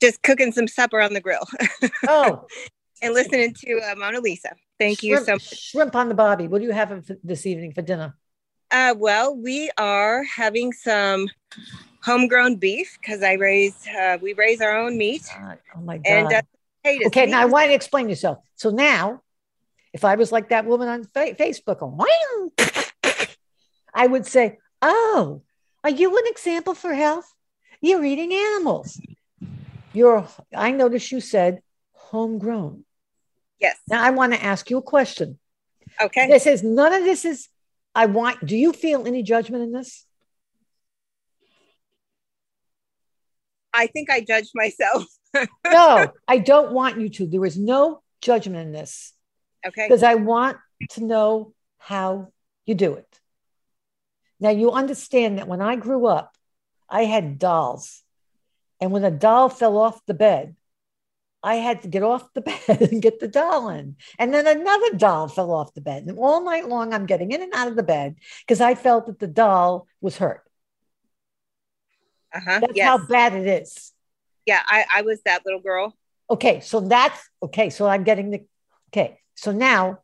Just 0.00 0.22
cooking 0.22 0.52
some 0.52 0.68
supper 0.68 1.00
on 1.00 1.12
the 1.12 1.20
grill 1.20 1.44
Oh, 2.08 2.46
and 3.02 3.14
listening 3.14 3.52
to 3.54 3.80
uh, 3.80 3.96
Mona 3.96 4.20
Lisa. 4.20 4.54
Thank 4.78 5.00
shrimp, 5.00 5.10
you 5.22 5.24
so 5.26 5.32
much. 5.32 5.60
Shrimp 5.60 5.96
on 5.96 6.08
the 6.08 6.14
bobby. 6.14 6.46
What 6.46 6.60
do 6.60 6.66
you 6.68 6.72
have 6.72 7.04
for 7.04 7.16
this 7.24 7.46
evening 7.46 7.72
for 7.72 7.82
dinner? 7.82 8.16
Uh, 8.70 8.94
well, 8.96 9.34
we 9.34 9.72
are 9.76 10.22
having 10.22 10.72
some 10.72 11.28
homegrown 12.04 12.56
beef 12.56 12.96
because 13.00 13.24
I 13.24 13.32
raise 13.32 13.74
uh, 13.88 14.18
we 14.22 14.34
raise 14.34 14.60
our 14.60 14.76
own 14.78 14.96
meat. 14.98 15.22
God, 15.36 15.58
oh 15.76 15.80
my 15.80 15.96
God. 15.98 16.06
And 16.06 16.32
uh, 16.32 16.42
potatoes. 16.84 17.06
okay, 17.08 17.26
now 17.26 17.40
I 17.42 17.46
want 17.46 17.66
to 17.70 17.74
explain 17.74 18.08
yourself. 18.08 18.38
So 18.54 18.70
now, 18.70 19.20
if 19.92 20.04
I 20.04 20.14
was 20.14 20.30
like 20.30 20.50
that 20.50 20.64
woman 20.64 20.86
on 20.88 21.02
fa- 21.02 21.34
Facebook, 21.34 21.80
"Wow," 21.82 22.52
I 24.02 24.06
would 24.12 24.26
say, 24.26 24.58
"Oh, 24.80 25.42
are 25.84 25.90
you 26.00 26.08
an 26.20 26.26
example 26.26 26.74
for 26.74 26.92
health? 26.92 27.28
You're 27.80 28.04
eating 28.04 28.32
animals. 28.32 29.00
You're." 29.92 30.26
I 30.66 30.72
noticed 30.72 31.12
you 31.12 31.20
said 31.20 31.62
homegrown. 32.10 32.84
yes. 33.60 33.76
Now 33.88 34.02
I 34.02 34.10
want 34.10 34.32
to 34.34 34.42
ask 34.52 34.70
you 34.70 34.78
a 34.78 34.82
question. 34.94 35.38
Okay. 36.00 36.26
This 36.26 36.46
is 36.46 36.62
none 36.62 36.92
of 36.92 37.04
this 37.04 37.24
is. 37.24 37.48
I 37.94 38.06
want. 38.06 38.44
Do 38.44 38.56
you 38.56 38.72
feel 38.72 39.06
any 39.06 39.22
judgment 39.22 39.62
in 39.62 39.72
this? 39.78 39.90
I 43.72 43.86
think 43.86 44.10
I 44.10 44.20
judged 44.20 44.52
myself. 44.54 45.04
No, 45.64 46.12
I 46.28 46.36
don't 46.38 46.72
want 46.72 47.00
you 47.00 47.08
to. 47.16 47.26
There 47.26 47.46
is 47.46 47.56
no 47.56 48.02
judgment 48.20 48.60
in 48.66 48.72
this. 48.72 49.14
Okay. 49.66 49.86
because 49.86 50.02
I 50.02 50.16
want 50.16 50.58
to 50.90 51.00
know 51.12 51.54
how 51.78 52.28
you 52.66 52.74
do 52.74 52.94
it. 52.94 53.21
Now, 54.42 54.50
you 54.50 54.72
understand 54.72 55.38
that 55.38 55.46
when 55.46 55.62
I 55.62 55.76
grew 55.76 56.06
up, 56.06 56.36
I 56.90 57.04
had 57.04 57.38
dolls. 57.38 58.02
And 58.80 58.90
when 58.90 59.04
a 59.04 59.10
doll 59.12 59.48
fell 59.48 59.78
off 59.78 60.04
the 60.06 60.14
bed, 60.14 60.56
I 61.44 61.54
had 61.56 61.82
to 61.82 61.88
get 61.88 62.02
off 62.02 62.32
the 62.34 62.40
bed 62.50 62.90
and 62.90 63.00
get 63.00 63.20
the 63.20 63.28
doll 63.28 63.68
in. 63.68 63.94
And 64.18 64.34
then 64.34 64.48
another 64.48 64.96
doll 64.96 65.28
fell 65.28 65.52
off 65.52 65.74
the 65.74 65.80
bed. 65.80 66.04
And 66.08 66.18
all 66.18 66.44
night 66.44 66.68
long, 66.68 66.92
I'm 66.92 67.06
getting 67.06 67.30
in 67.30 67.40
and 67.40 67.54
out 67.54 67.68
of 67.68 67.76
the 67.76 67.84
bed 67.84 68.16
because 68.44 68.60
I 68.60 68.74
felt 68.74 69.06
that 69.06 69.20
the 69.20 69.28
doll 69.28 69.86
was 70.00 70.18
hurt. 70.18 70.42
Uh 72.34 72.40
huh. 72.44 72.58
That's 72.62 72.72
Yes. 72.74 72.88
how 72.88 72.98
bad 73.06 73.34
it 73.34 73.46
is. 73.46 73.92
yeah. 74.44 74.62
I, 74.66 74.84
I 74.92 75.02
was 75.02 75.22
that 75.22 75.44
little 75.46 75.60
girl. 75.60 75.96
Okay, 76.28 76.60
so 76.60 76.80
that's 76.80 77.20
okay. 77.44 77.70
So 77.70 77.86
I'm 77.86 78.02
getting 78.04 78.30
the 78.30 78.44
okay. 78.90 79.20
So 79.36 79.52
now 79.52 79.98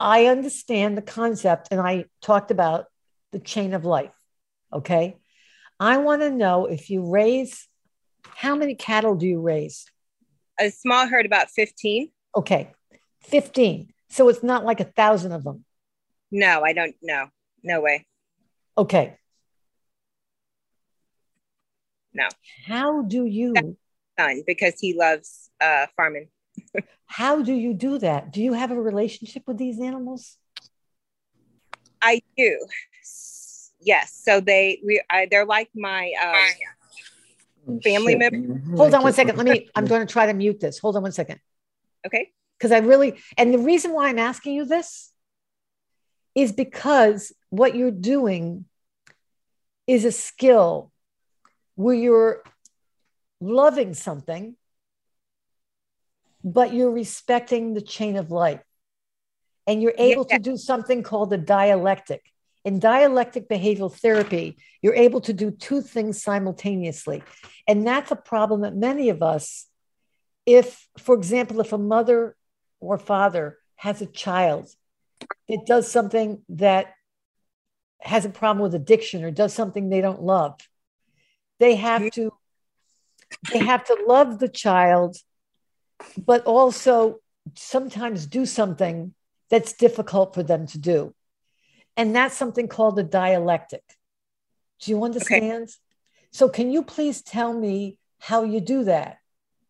I- 0.00 0.26
understand 0.26 0.96
the 0.96 1.02
concept, 1.02 1.68
and 1.70 1.80
I 1.80 2.04
talked 2.22 2.50
about 2.50 2.86
the 3.32 3.38
chain 3.38 3.74
of 3.74 3.84
life. 3.84 4.14
Okay, 4.72 5.16
I 5.80 5.98
want 5.98 6.22
to 6.22 6.30
know 6.30 6.66
if 6.66 6.90
you 6.90 7.08
raise 7.08 7.68
how 8.24 8.54
many 8.54 8.74
cattle 8.74 9.14
do 9.14 9.26
you 9.26 9.40
raise? 9.40 9.86
A 10.58 10.70
small 10.70 11.06
herd, 11.06 11.26
about 11.26 11.50
fifteen. 11.50 12.10
Okay, 12.36 12.72
15. 13.22 13.92
So 14.10 14.28
it's 14.28 14.42
not 14.42 14.64
like 14.64 14.80
a 14.80 14.84
thousand 14.84 15.32
of 15.32 15.44
them. 15.44 15.64
No, 16.30 16.62
I 16.62 16.72
don't. 16.72 16.94
No, 17.02 17.28
no 17.62 17.80
way. 17.80 18.06
Okay. 18.76 19.16
No. 22.12 22.28
How 22.66 23.02
do 23.02 23.24
you 23.24 23.76
Son, 24.18 24.42
because 24.46 24.74
he 24.80 24.94
loves 24.94 25.50
uh, 25.60 25.86
farming. 25.96 26.28
How 27.06 27.42
do 27.42 27.52
you 27.52 27.74
do 27.74 27.98
that? 27.98 28.32
Do 28.32 28.42
you 28.42 28.52
have 28.52 28.70
a 28.70 28.80
relationship 28.80 29.44
with 29.46 29.58
these 29.58 29.80
animals? 29.80 30.36
I 32.02 32.22
do. 32.36 32.66
Yes. 33.80 34.20
So 34.22 34.40
they 34.40 34.80
we 34.84 35.02
I, 35.10 35.26
they're 35.30 35.46
like 35.46 35.70
my 35.74 36.12
um, 36.22 37.80
family 37.82 38.12
Shit. 38.12 38.32
member. 38.32 38.76
Hold 38.76 38.94
on 38.94 39.02
one 39.02 39.12
second. 39.12 39.36
Let 39.36 39.46
me, 39.46 39.68
I'm 39.74 39.86
going 39.86 40.06
to 40.06 40.12
try 40.12 40.26
to 40.26 40.34
mute 40.34 40.60
this. 40.60 40.78
Hold 40.78 40.96
on 40.96 41.02
one 41.02 41.12
second. 41.12 41.40
Okay. 42.06 42.30
Because 42.58 42.72
I 42.72 42.78
really, 42.78 43.18
and 43.36 43.54
the 43.54 43.58
reason 43.58 43.92
why 43.92 44.08
I'm 44.08 44.18
asking 44.18 44.54
you 44.54 44.64
this 44.64 45.12
is 46.34 46.52
because 46.52 47.32
what 47.50 47.76
you're 47.76 47.90
doing 47.90 48.64
is 49.86 50.04
a 50.04 50.12
skill 50.12 50.92
where 51.74 51.94
you're 51.94 52.42
loving 53.40 53.94
something, 53.94 54.56
but 56.44 56.72
you're 56.72 56.90
respecting 56.90 57.74
the 57.74 57.80
chain 57.80 58.16
of 58.16 58.30
life. 58.30 58.62
And 59.66 59.82
you're 59.82 59.94
able 59.98 60.26
Yeah. 60.28 60.36
to 60.36 60.42
do 60.42 60.56
something 60.56 61.02
called 61.02 61.32
a 61.32 61.38
dialectic. 61.38 62.32
In 62.64 62.78
dialectic 62.78 63.48
behavioral 63.48 63.92
therapy, 63.94 64.56
you're 64.82 64.94
able 64.94 65.20
to 65.22 65.32
do 65.32 65.50
two 65.50 65.80
things 65.82 66.22
simultaneously. 66.22 67.22
And 67.66 67.86
that's 67.86 68.10
a 68.10 68.16
problem 68.16 68.62
that 68.62 68.74
many 68.74 69.08
of 69.08 69.22
us, 69.22 69.66
if, 70.46 70.88
for 70.98 71.14
example, 71.14 71.60
if 71.60 71.72
a 71.72 71.78
mother 71.78 72.36
or 72.80 72.98
father 72.98 73.58
has 73.76 74.00
a 74.02 74.06
child 74.06 74.70
that 75.48 75.66
does 75.66 75.90
something 75.90 76.42
that 76.48 76.94
has 78.00 78.24
a 78.24 78.30
problem 78.30 78.62
with 78.62 78.74
addiction 78.74 79.24
or 79.24 79.30
does 79.30 79.52
something 79.54 79.88
they 79.88 80.00
don't 80.00 80.22
love, 80.22 80.58
they 81.58 81.74
have 81.76 82.10
to 82.12 82.32
they 83.52 83.58
have 83.58 83.84
to 83.84 83.96
love 84.06 84.38
the 84.38 84.48
child, 84.48 85.16
but 86.16 86.44
also 86.44 87.20
sometimes 87.54 88.26
do 88.26 88.46
something 88.46 89.14
that's 89.50 89.72
difficult 89.72 90.34
for 90.34 90.42
them 90.42 90.66
to 90.68 90.78
do. 90.78 91.14
And 91.96 92.14
that's 92.14 92.36
something 92.36 92.68
called 92.68 92.98
a 92.98 93.02
dialectic. 93.02 93.82
Do 94.80 94.92
you 94.92 95.04
understand? 95.04 95.70
So, 96.30 96.48
can 96.48 96.70
you 96.70 96.82
please 96.82 97.22
tell 97.22 97.52
me 97.52 97.98
how 98.20 98.44
you 98.44 98.60
do 98.60 98.84
that? 98.84 99.18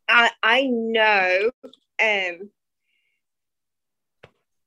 I 0.08 0.30
I 0.42 0.66
know 0.66 1.50
um 2.02 2.50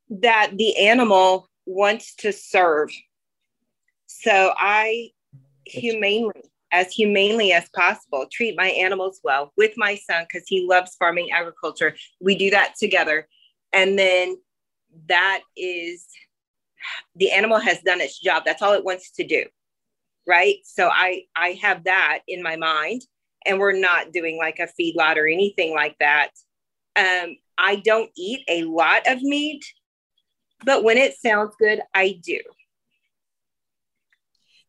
that 0.10 0.52
the 0.56 0.78
animal 0.78 1.50
wants 1.66 2.16
to 2.16 2.34
serve. 2.34 2.92
So 4.08 4.54
I 4.58 5.12
humanely 5.66 6.51
as 6.72 6.92
humanely 6.92 7.52
as 7.52 7.70
possible 7.76 8.26
treat 8.32 8.56
my 8.58 8.70
animals 8.70 9.20
well 9.24 9.52
with 9.58 9.74
my 9.78 9.96
son 9.96 10.26
because 10.28 10.48
he 10.48 10.66
loves 10.68 10.96
farming 10.96 11.32
agriculture. 11.32 11.96
We 12.20 12.36
do 12.36 12.50
that 12.52 12.76
together. 12.80 13.28
And 13.74 13.98
then 13.98 14.38
that 15.08 15.42
is 15.56 16.06
the 17.16 17.32
animal 17.32 17.60
has 17.60 17.82
done 17.82 18.02
its 18.02 18.20
job. 18.20 18.44
That's 18.46 18.62
all 18.62 18.74
it 18.74 18.86
wants 18.86 19.12
to 19.12 19.26
do. 19.26 19.46
Right. 20.28 20.58
So 20.64 20.90
I 20.90 21.24
I 21.36 21.60
have 21.62 21.84
that 21.86 22.20
in 22.28 22.44
my 22.44 22.56
mind 22.56 23.02
and 23.46 23.60
we're 23.60 23.78
not 23.78 24.12
doing 24.12 24.38
like 24.38 24.60
a 24.60 24.68
feedlot 24.80 25.18
or 25.18 25.28
anything 25.28 25.74
like 25.74 25.96
that. 26.00 26.30
Um, 26.96 27.38
I 27.58 27.78
don't 27.78 28.12
eat 28.16 28.44
a 28.48 28.64
lot 28.64 29.08
of 29.08 29.22
meat, 29.22 29.64
but 30.64 30.84
when 30.84 30.98
it 30.98 31.16
sounds 31.16 31.56
good, 31.60 31.82
I 31.94 32.20
do. 32.24 32.40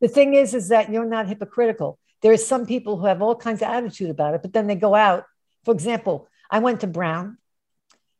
The 0.03 0.09
thing 0.09 0.34
is, 0.34 0.53
is 0.53 0.68
that 0.68 0.90
you're 0.90 1.07
not 1.07 1.28
hypocritical. 1.28 1.98
There 2.20 2.32
are 2.32 2.36
some 2.36 2.66
people 2.66 2.98
who 2.98 3.07
have 3.07 3.22
all 3.22 3.36
kinds 3.36 3.62
of 3.62 3.68
attitude 3.68 4.11
about 4.11 4.34
it, 4.34 4.42
but 4.42 4.53
then 4.53 4.66
they 4.66 4.74
go 4.74 4.94
out. 4.94 5.24
For 5.64 5.72
example, 5.72 6.28
I 6.50 6.59
went 6.59 6.80
to 6.80 6.88
Brown, 6.88 7.38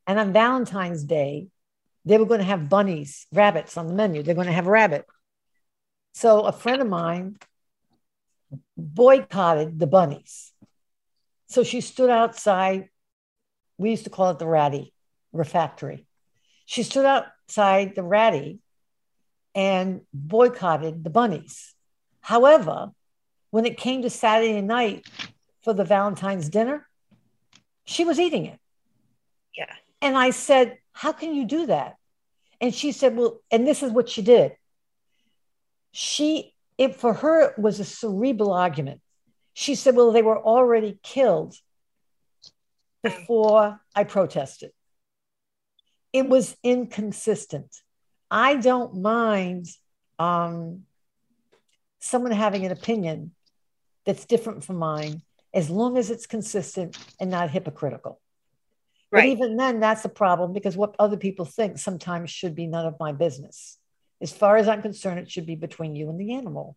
and 0.07 0.19
on 0.19 0.33
Valentine's 0.33 1.03
Day, 1.03 1.49
they 2.05 2.19
were 2.19 2.27
going 2.27 2.39
to 2.39 2.47
have 2.47 2.69
bunnies, 2.69 3.27
rabbits 3.33 3.77
on 3.77 3.89
the 3.89 3.95
menu. 3.95 4.23
They're 4.23 4.37
going 4.37 4.47
to 4.47 4.53
have 4.53 4.69
a 4.69 4.71
rabbit. 4.71 5.07
So 6.15 6.43
a 6.43 6.53
friend 6.53 6.81
of 6.81 6.89
mine 6.89 7.37
boycotted 8.77 9.79
the 9.79 9.87
bunnies. 9.87 10.53
So 11.49 11.65
she 11.65 11.81
stood 11.81 12.11
outside. 12.11 12.91
We 13.77 13.91
used 13.91 14.05
to 14.05 14.11
call 14.11 14.31
it 14.31 14.39
the 14.39 14.47
ratty 14.47 14.95
refectory. 15.33 16.07
She 16.65 16.85
stood 16.85 17.07
outside 17.07 17.97
the 17.97 18.03
ratty 18.05 18.61
and 19.55 20.03
boycotted 20.13 21.05
the 21.05 21.11
bunnies. 21.11 21.72
However, 22.23 22.93
when 23.51 23.67
it 23.67 23.77
came 23.77 24.03
to 24.03 24.11
Saturday 24.11 24.61
night 24.63 25.07
for 25.63 25.75
the 25.75 25.85
Valentine's 25.85 26.49
dinner, 26.49 26.89
she 27.85 28.05
was 28.05 28.19
eating 28.19 28.47
it. 28.47 28.59
Yeah. 29.57 29.73
And 30.01 30.17
I 30.17 30.31
said, 30.31 30.79
How 30.93 31.13
can 31.13 31.35
you 31.35 31.45
do 31.45 31.67
that? 31.67 31.97
And 32.61 32.75
she 32.75 32.93
said, 32.93 33.17
Well, 33.17 33.41
and 33.51 33.67
this 33.67 33.83
is 33.83 33.93
what 33.93 34.09
she 34.09 34.23
did. 34.23 34.53
She, 35.91 36.55
it 36.79 36.97
for 36.97 37.13
her, 37.13 37.51
it 37.51 37.59
was 37.59 37.81
a 37.81 37.85
cerebral 37.85 38.53
argument. 38.53 39.01
She 39.53 39.75
said, 39.75 39.97
Well, 39.97 40.13
they 40.13 40.23
were 40.23 40.39
already 40.41 40.99
killed 41.03 41.55
before 43.03 43.81
I 43.95 44.05
protested. 44.05 44.71
It 46.13 46.29
was 46.29 46.57
inconsistent. 46.63 47.75
I 48.31 48.57
don't 48.57 49.03
mind 49.03 49.67
um, 50.19 50.85
someone 52.03 52.33
having 52.33 52.67
an 52.67 52.73
opinion 52.73 53.33
that's 54.05 54.27
different 54.27 54.65
from 54.65 54.77
mine 54.77 55.23
as 55.55 55.71
long 55.71 55.97
as 55.97 56.11
it's 56.11 56.27
consistent 56.27 56.97
and 57.21 57.31
not 57.31 57.51
hypocritical. 57.51 58.21
But 59.11 59.27
even 59.27 59.57
then, 59.57 59.79
that's 59.79 60.07
a 60.07 60.09
problem 60.09 60.55
because 60.55 60.75
what 60.75 60.97
other 60.99 61.19
people 61.19 61.45
think 61.45 61.79
sometimes 61.79 62.31
should 62.31 62.55
be 62.55 62.67
none 62.67 62.87
of 62.87 62.97
my 62.99 63.13
business. 63.13 63.79
As 64.23 64.33
far 64.33 64.57
as 64.57 64.69
I'm 64.69 64.81
concerned, 64.81 65.21
it 65.21 65.31
should 65.31 65.45
be 65.45 65.55
between 65.55 65.95
you 65.95 66.09
and 66.09 66.19
the 66.19 66.35
animal. 66.35 66.77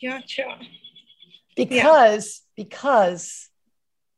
Gotcha. 0.00 0.58
Because, 1.56 2.42
because, 2.54 3.48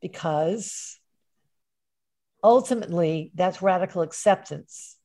because 0.03 1.01
ultimately, 2.45 3.33
that's 3.35 3.63
radical 3.63 4.03
acceptance. 4.03 4.99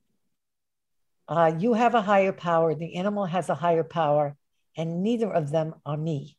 Uh, 1.28 1.52
you 1.58 1.74
have 1.74 1.94
a 1.94 2.02
higher 2.02 2.32
power, 2.32 2.74
the 2.74 2.96
animal 2.96 3.26
has 3.26 3.48
a 3.48 3.54
higher 3.54 3.82
power, 3.82 4.36
and 4.76 5.02
neither 5.02 5.32
of 5.32 5.50
them 5.50 5.74
are 5.84 5.96
me. 5.96 6.36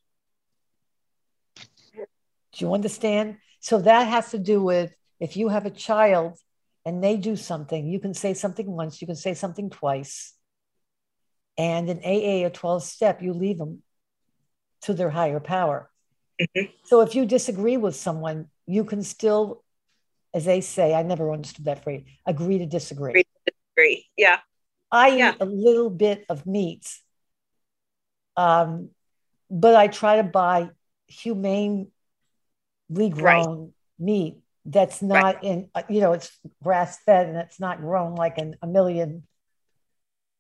Do 1.95 2.65
you 2.65 2.73
understand? 2.73 3.37
So 3.59 3.79
that 3.79 4.07
has 4.07 4.31
to 4.31 4.39
do 4.39 4.63
with 4.63 4.91
if 5.19 5.35
you 5.35 5.49
have 5.49 5.65
a 5.65 5.71
child 5.71 6.37
and 6.85 7.03
they 7.03 7.17
do 7.17 7.35
something, 7.35 7.87
you 7.87 7.99
can 7.99 8.13
say 8.13 8.33
something 8.33 8.65
once, 8.65 9.01
you 9.01 9.07
can 9.07 9.15
say 9.15 9.33
something 9.33 9.69
twice. 9.69 10.33
And 11.57 11.89
in 11.89 11.97
AA 11.99 12.45
or 12.45 12.49
12 12.49 12.83
step, 12.83 13.21
you 13.21 13.33
leave 13.33 13.57
them 13.57 13.81
to 14.83 14.93
their 14.93 15.09
higher 15.09 15.39
power. 15.39 15.89
Mm-hmm. 16.39 16.71
So 16.85 17.01
if 17.01 17.15
you 17.15 17.25
disagree 17.25 17.77
with 17.77 17.95
someone, 17.95 18.47
you 18.67 18.85
can 18.85 19.03
still, 19.03 19.63
as 20.33 20.45
they 20.45 20.61
say, 20.61 20.93
I 20.93 21.01
never 21.01 21.31
understood 21.31 21.65
that 21.65 21.83
phrase, 21.83 22.05
agree 22.25 22.59
to 22.59 22.65
disagree. 22.65 23.11
Agree 23.11 23.23
to 23.23 23.51
disagree. 23.51 24.05
Yeah. 24.15 24.37
I 24.91 25.09
yeah. 25.09 25.33
eat 25.33 25.37
a 25.41 25.45
little 25.45 25.89
bit 25.89 26.25
of 26.29 26.45
meat, 26.45 26.87
um, 28.35 28.89
but 29.49 29.75
I 29.75 29.87
try 29.87 30.17
to 30.17 30.23
buy 30.23 30.69
humanely 31.07 31.89
grown 32.89 33.59
right. 33.59 33.69
meat 33.99 34.37
that's 34.65 35.01
not 35.01 35.35
right. 35.35 35.43
in, 35.43 35.69
uh, 35.73 35.83
you 35.89 36.01
know, 36.01 36.13
it's 36.13 36.37
grass 36.61 36.99
fed 37.05 37.27
and 37.27 37.37
it's 37.37 37.59
not 37.59 37.79
grown 37.79 38.15
like 38.15 38.37
in 38.37 38.55
a 38.61 38.67
million 38.67 39.23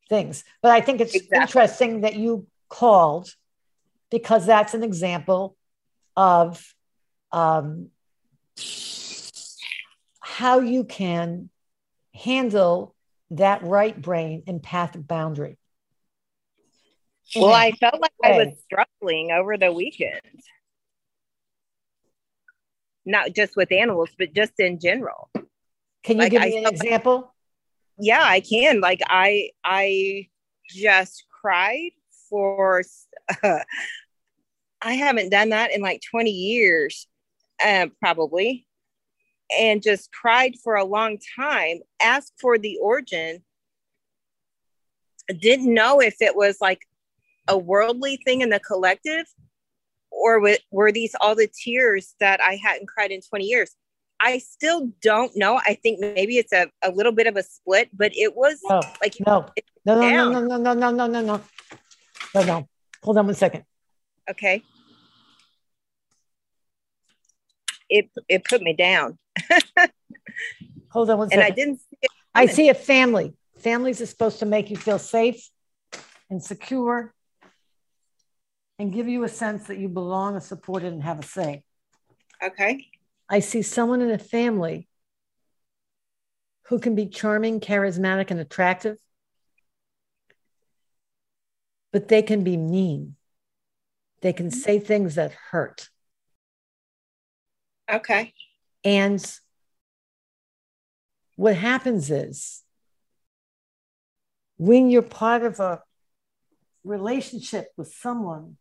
things. 0.09 0.43
But 0.61 0.71
I 0.71 0.81
think 0.81 1.01
it's 1.01 1.15
exactly. 1.15 1.41
interesting 1.41 2.01
that 2.01 2.15
you 2.15 2.47
called 2.69 3.33
because 4.11 4.45
that's 4.45 4.73
an 4.73 4.83
example 4.83 5.55
of 6.15 6.73
um, 7.31 7.89
how 10.19 10.59
you 10.59 10.83
can 10.83 11.49
handle 12.13 12.95
that 13.31 13.63
right 13.63 13.99
brain 13.99 14.43
empathic 14.47 15.07
boundary. 15.07 15.57
Well, 17.35 17.53
I 17.53 17.71
felt 17.71 17.99
like. 17.99 18.11
I 18.23 18.31
was 18.31 18.53
struggling 18.65 19.31
over 19.31 19.57
the 19.57 19.71
weekend. 19.71 20.21
Not 23.05 23.33
just 23.33 23.55
with 23.55 23.71
animals, 23.71 24.09
but 24.17 24.33
just 24.33 24.53
in 24.59 24.79
general. 24.79 25.29
Can 26.03 26.17
you 26.17 26.23
like, 26.23 26.31
give 26.31 26.41
me 26.41 26.57
I 26.57 26.59
an 26.59 26.73
example? 26.73 27.17
Like, 27.17 28.05
yeah, 28.07 28.23
I 28.23 28.39
can. 28.39 28.79
Like 28.79 29.01
I 29.07 29.51
I 29.63 30.27
just 30.69 31.25
cried 31.41 31.91
for 32.29 32.83
uh, 33.43 33.59
I 34.81 34.93
haven't 34.93 35.29
done 35.29 35.49
that 35.49 35.73
in 35.73 35.81
like 35.81 36.01
20 36.11 36.29
years, 36.29 37.07
uh, 37.63 37.87
probably 37.99 38.66
and 39.57 39.81
just 39.81 40.11
cried 40.11 40.55
for 40.63 40.75
a 40.75 40.83
long 40.83 41.17
time, 41.35 41.79
asked 42.01 42.33
for 42.39 42.57
the 42.57 42.77
origin, 42.81 43.43
didn't 45.39 45.73
know 45.73 45.99
if 45.99 46.15
it 46.21 46.35
was 46.35 46.57
like 46.61 46.81
a 47.47 47.57
worldly 47.57 48.17
thing 48.25 48.41
in 48.41 48.49
the 48.49 48.59
collective 48.59 49.25
or 50.11 50.41
were 50.71 50.91
these 50.91 51.15
all 51.21 51.35
the 51.35 51.47
tears 51.47 52.15
that 52.19 52.41
I 52.41 52.55
hadn't 52.55 52.87
cried 52.87 53.11
in 53.11 53.21
20 53.21 53.45
years? 53.45 53.75
I 54.19 54.39
still 54.39 54.91
don't 55.01 55.31
know. 55.35 55.59
I 55.65 55.75
think 55.75 55.99
maybe 55.99 56.37
it's 56.37 56.51
a, 56.51 56.71
a 56.81 56.91
little 56.91 57.11
bit 57.11 57.27
of 57.27 57.35
a 57.35 57.43
split, 57.43 57.89
but 57.93 58.11
it 58.15 58.35
was 58.35 58.59
no, 58.67 58.81
like 59.01 59.15
no, 59.25 59.45
no, 59.85 59.95
no, 59.95 60.29
no, 60.29 60.41
no, 60.41 60.57
no, 60.57 60.73
no, 60.73 60.73
no, 60.73 61.07
no, 61.07 61.21
no, 61.21 61.41
no, 62.33 62.43
no. 62.43 62.67
Hold 63.03 63.17
on 63.17 63.25
one 63.27 63.35
second. 63.35 63.63
Okay. 64.29 64.63
It 67.89 68.09
it 68.27 68.43
put 68.43 68.61
me 68.61 68.73
down. 68.73 69.17
Hold 70.89 71.09
on 71.09 71.17
one 71.17 71.29
second. 71.29 71.43
And 71.43 71.51
I 71.51 71.55
didn't 71.55 71.79
see 71.79 72.07
I 72.33 72.45
see 72.45 72.69
a 72.69 72.73
family. 72.75 73.33
Families 73.59 73.99
are 74.01 74.05
supposed 74.05 74.39
to 74.39 74.45
make 74.45 74.69
you 74.69 74.77
feel 74.77 74.99
safe 74.99 75.49
and 76.29 76.43
secure 76.43 77.13
and 78.77 78.93
give 78.93 79.07
you 79.07 79.23
a 79.23 79.29
sense 79.29 79.67
that 79.67 79.79
you 79.79 79.89
belong 79.89 80.35
and 80.35 80.43
supported 80.43 80.93
and 80.93 81.01
have 81.01 81.19
a 81.19 81.23
say. 81.23 81.63
Okay. 82.43 82.85
I 83.27 83.39
see 83.39 83.63
someone 83.63 84.01
in 84.01 84.11
a 84.11 84.19
family 84.19 84.87
who 86.67 86.79
can 86.79 86.93
be 86.93 87.07
charming, 87.07 87.59
charismatic, 87.59 88.29
and 88.29 88.39
attractive, 88.39 88.97
but 91.91 92.07
they 92.07 92.21
can 92.21 92.43
be 92.43 92.55
mean. 92.55 93.15
They 94.21 94.33
can 94.33 94.47
mm-hmm. 94.47 94.59
say 94.59 94.79
things 94.79 95.15
that 95.15 95.31
hurt. 95.31 95.89
Okay. 97.91 98.33
And 98.87 99.21
what 101.35 101.57
happens 101.57 102.09
is 102.09 102.63
when 104.55 104.89
you're 104.89 105.01
part 105.01 105.43
of 105.43 105.59
a 105.59 105.81
relationship 106.85 107.67
with 107.75 107.93
someone 107.93 108.55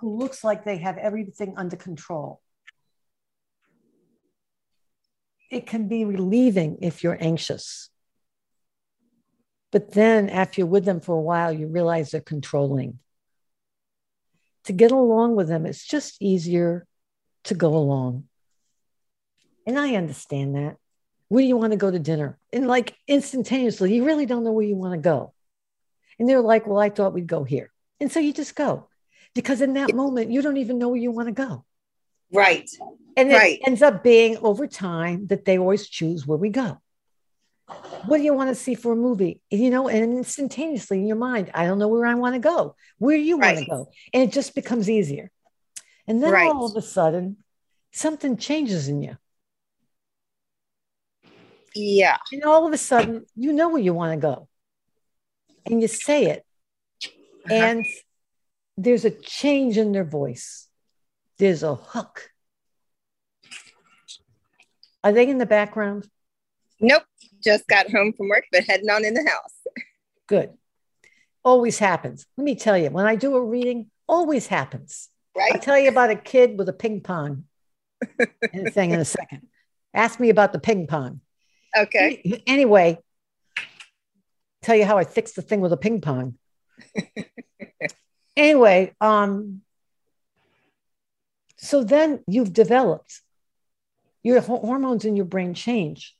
who 0.00 0.16
looks 0.16 0.42
like 0.42 0.64
they 0.64 0.78
have 0.78 0.96
everything 0.96 1.52
under 1.58 1.76
control, 1.76 2.40
it 5.50 5.66
can 5.66 5.86
be 5.86 6.06
relieving 6.06 6.78
if 6.80 7.04
you're 7.04 7.18
anxious. 7.20 7.90
But 9.72 9.92
then, 9.92 10.30
after 10.30 10.62
you're 10.62 10.68
with 10.68 10.86
them 10.86 11.00
for 11.00 11.14
a 11.14 11.20
while, 11.20 11.52
you 11.52 11.66
realize 11.66 12.12
they're 12.12 12.22
controlling. 12.22 12.98
To 14.64 14.72
get 14.72 14.90
along 14.90 15.36
with 15.36 15.48
them, 15.48 15.66
it's 15.66 15.84
just 15.84 16.16
easier 16.22 16.86
to 17.42 17.54
go 17.54 17.76
along. 17.76 18.24
And 19.66 19.78
I 19.78 19.94
understand 19.94 20.54
that. 20.56 20.76
Where 21.28 21.42
do 21.42 21.48
you 21.48 21.56
want 21.56 21.72
to 21.72 21.78
go 21.78 21.90
to 21.90 21.98
dinner? 21.98 22.38
And 22.52 22.66
like 22.66 22.94
instantaneously, 23.08 23.94
you 23.94 24.04
really 24.04 24.26
don't 24.26 24.44
know 24.44 24.52
where 24.52 24.66
you 24.66 24.76
want 24.76 24.94
to 24.94 25.00
go. 25.00 25.32
And 26.18 26.28
they're 26.28 26.40
like, 26.40 26.66
well, 26.66 26.78
I 26.78 26.90
thought 26.90 27.14
we'd 27.14 27.26
go 27.26 27.44
here. 27.44 27.72
And 28.00 28.12
so 28.12 28.20
you 28.20 28.32
just 28.32 28.54
go 28.54 28.88
because 29.34 29.60
in 29.60 29.74
that 29.74 29.94
moment, 29.94 30.30
you 30.30 30.42
don't 30.42 30.58
even 30.58 30.78
know 30.78 30.88
where 30.88 31.00
you 31.00 31.10
want 31.10 31.28
to 31.28 31.32
go. 31.32 31.64
Right. 32.32 32.68
And 33.16 33.30
right. 33.30 33.58
it 33.58 33.66
ends 33.66 33.82
up 33.82 34.02
being 34.02 34.36
over 34.38 34.66
time 34.66 35.26
that 35.28 35.44
they 35.44 35.58
always 35.58 35.88
choose 35.88 36.26
where 36.26 36.38
we 36.38 36.50
go. 36.50 36.78
What 38.06 38.18
do 38.18 38.22
you 38.22 38.34
want 38.34 38.50
to 38.50 38.54
see 38.54 38.74
for 38.74 38.92
a 38.92 38.96
movie? 38.96 39.40
You 39.50 39.70
know, 39.70 39.88
and 39.88 40.18
instantaneously 40.18 40.98
in 40.98 41.06
your 41.06 41.16
mind, 41.16 41.50
I 41.54 41.66
don't 41.66 41.78
know 41.78 41.88
where 41.88 42.04
I 42.04 42.14
want 42.14 42.34
to 42.34 42.38
go. 42.38 42.76
Where 42.98 43.16
do 43.16 43.22
you 43.22 43.38
right. 43.38 43.56
want 43.56 43.64
to 43.64 43.70
go? 43.70 43.90
And 44.12 44.22
it 44.22 44.32
just 44.32 44.54
becomes 44.54 44.90
easier. 44.90 45.30
And 46.06 46.22
then 46.22 46.32
right. 46.32 46.46
all 46.46 46.66
of 46.66 46.76
a 46.76 46.82
sudden, 46.82 47.38
something 47.92 48.36
changes 48.36 48.88
in 48.88 49.00
you. 49.02 49.16
Yeah. 51.74 52.16
And 52.32 52.44
all 52.44 52.66
of 52.66 52.72
a 52.72 52.78
sudden, 52.78 53.26
you 53.34 53.52
know 53.52 53.68
where 53.68 53.82
you 53.82 53.94
want 53.94 54.12
to 54.12 54.20
go. 54.20 54.48
And 55.66 55.80
you 55.80 55.88
say 55.88 56.26
it. 56.26 56.44
Uh-huh. 57.04 57.54
And 57.54 57.86
there's 58.76 59.04
a 59.04 59.10
change 59.10 59.78
in 59.78 59.92
their 59.92 60.04
voice, 60.04 60.68
there's 61.38 61.62
a 61.62 61.74
hook. 61.74 62.30
Are 65.02 65.12
they 65.12 65.28
in 65.28 65.36
the 65.36 65.46
background? 65.46 66.08
Nope. 66.80 67.02
Just 67.42 67.66
got 67.66 67.90
home 67.90 68.14
from 68.16 68.28
work, 68.28 68.46
but 68.50 68.64
heading 68.64 68.88
on 68.88 69.04
in 69.04 69.12
the 69.12 69.28
house. 69.28 69.84
Good. 70.26 70.50
Always 71.44 71.78
happens. 71.78 72.24
Let 72.38 72.44
me 72.44 72.54
tell 72.54 72.78
you, 72.78 72.88
when 72.88 73.04
I 73.04 73.16
do 73.16 73.36
a 73.36 73.44
reading, 73.44 73.90
always 74.08 74.46
happens. 74.46 75.10
Right. 75.36 75.52
I'll 75.52 75.60
tell 75.60 75.78
you 75.78 75.90
about 75.90 76.08
a 76.08 76.16
kid 76.16 76.58
with 76.58 76.70
a 76.70 76.72
ping 76.72 77.02
pong 77.02 77.44
And 78.52 78.68
a 78.68 78.70
thing 78.70 78.92
in 78.92 79.00
a 79.00 79.04
second. 79.04 79.46
Ask 79.92 80.18
me 80.18 80.30
about 80.30 80.52
the 80.52 80.58
ping 80.58 80.86
pong. 80.86 81.20
Okay. 81.76 82.42
Anyway, 82.46 82.98
tell 84.62 84.76
you 84.76 84.84
how 84.84 84.98
I 84.98 85.04
fixed 85.04 85.36
the 85.36 85.42
thing 85.42 85.60
with 85.60 85.72
a 85.72 85.76
ping 85.76 86.00
pong. 86.00 86.38
anyway, 88.36 88.94
um, 89.00 89.62
so 91.56 91.82
then 91.82 92.22
you've 92.26 92.52
developed 92.52 93.20
your 94.22 94.40
hormones 94.40 95.04
in 95.04 95.16
your 95.16 95.26
brain 95.26 95.54
change. 95.54 96.16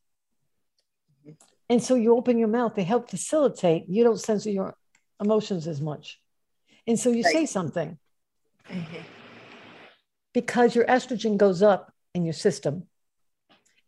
And 1.70 1.82
so 1.82 1.94
you 1.94 2.14
open 2.14 2.38
your 2.38 2.48
mouth, 2.48 2.74
they 2.74 2.84
help 2.84 3.08
facilitate, 3.08 3.88
you 3.88 4.04
don't 4.04 4.20
censor 4.20 4.50
your 4.50 4.76
emotions 5.20 5.66
as 5.66 5.80
much. 5.80 6.20
And 6.86 6.98
so 6.98 7.10
you 7.10 7.22
right. 7.22 7.32
say 7.32 7.46
something. 7.46 7.98
Mm-hmm. 8.70 9.02
Because 10.34 10.74
your 10.74 10.84
estrogen 10.84 11.38
goes 11.38 11.62
up 11.62 11.92
in 12.14 12.24
your 12.24 12.34
system, 12.34 12.84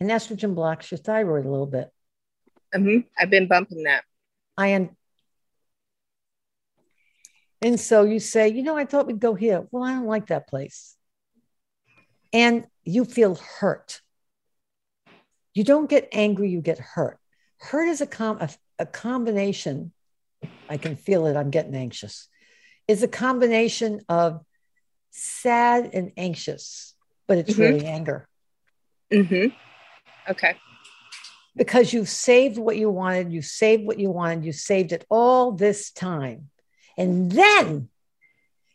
and 0.01 0.11
estrogen 0.11 0.55
blocks 0.55 0.91
your 0.91 0.99
thyroid 0.99 1.47
a 1.47 1.51
little 1.51 1.67
bit. 1.67 1.91
Mm-hmm. 2.75 3.09
I've 3.19 3.31
been 3.31 3.49
bumping 3.49 3.85
that. 3.85 4.05
I 4.57 4.69
am. 4.69 4.91
And 7.63 7.81
so 7.81 8.03
you 8.03 8.21
say, 8.21 8.49
you 8.49 8.63
know, 8.63 8.77
I 8.77 8.85
thought 8.85 9.07
we'd 9.07 9.21
go 9.21 9.35
here. 9.35 9.67
Well, 9.71 9.83
I 9.83 9.93
don't 9.93 10.07
like 10.07 10.27
that 10.27 10.49
place. 10.49 10.97
And 12.33 12.67
you 12.85 13.05
feel 13.05 13.35
hurt. 13.37 14.03
You 15.55 15.65
don't 15.65 15.89
get 15.89 16.09
angry, 16.13 16.51
you 16.51 16.61
get 16.61 16.79
hurt. 16.79 17.19
Hurt 17.59 17.89
is 17.89 18.03
a, 18.03 18.07
com- 18.07 18.39
a, 18.41 18.51
a 18.79 18.87
combination. 18.87 19.93
I 20.69 20.77
can 20.77 20.97
feel 20.97 21.27
it. 21.27 21.37
I'm 21.37 21.51
getting 21.51 21.75
anxious. 21.75 22.29
Is 22.87 23.03
a 23.03 23.09
combination 23.09 24.03
of 24.09 24.45
sad 25.11 25.91
and 25.95 26.13
anxious, 26.17 26.95
but 27.27 27.39
it's 27.39 27.53
mm-hmm. 27.53 27.63
really 27.63 27.87
anger. 27.87 28.29
Mm-hmm. 29.11 29.57
Okay. 30.29 30.57
Because 31.55 31.93
you've 31.93 32.09
saved 32.09 32.59
what 32.59 32.77
you 32.77 32.91
wanted, 32.91 33.33
you 33.33 33.43
saved 33.43 33.85
what 33.85 33.99
you 33.99 34.11
wanted, 34.11 34.45
you 34.45 34.53
saved 34.53 34.93
it 34.93 35.07
all 35.09 35.53
this 35.53 35.91
time. 35.91 36.51
And 36.99 37.33
then 37.33 37.89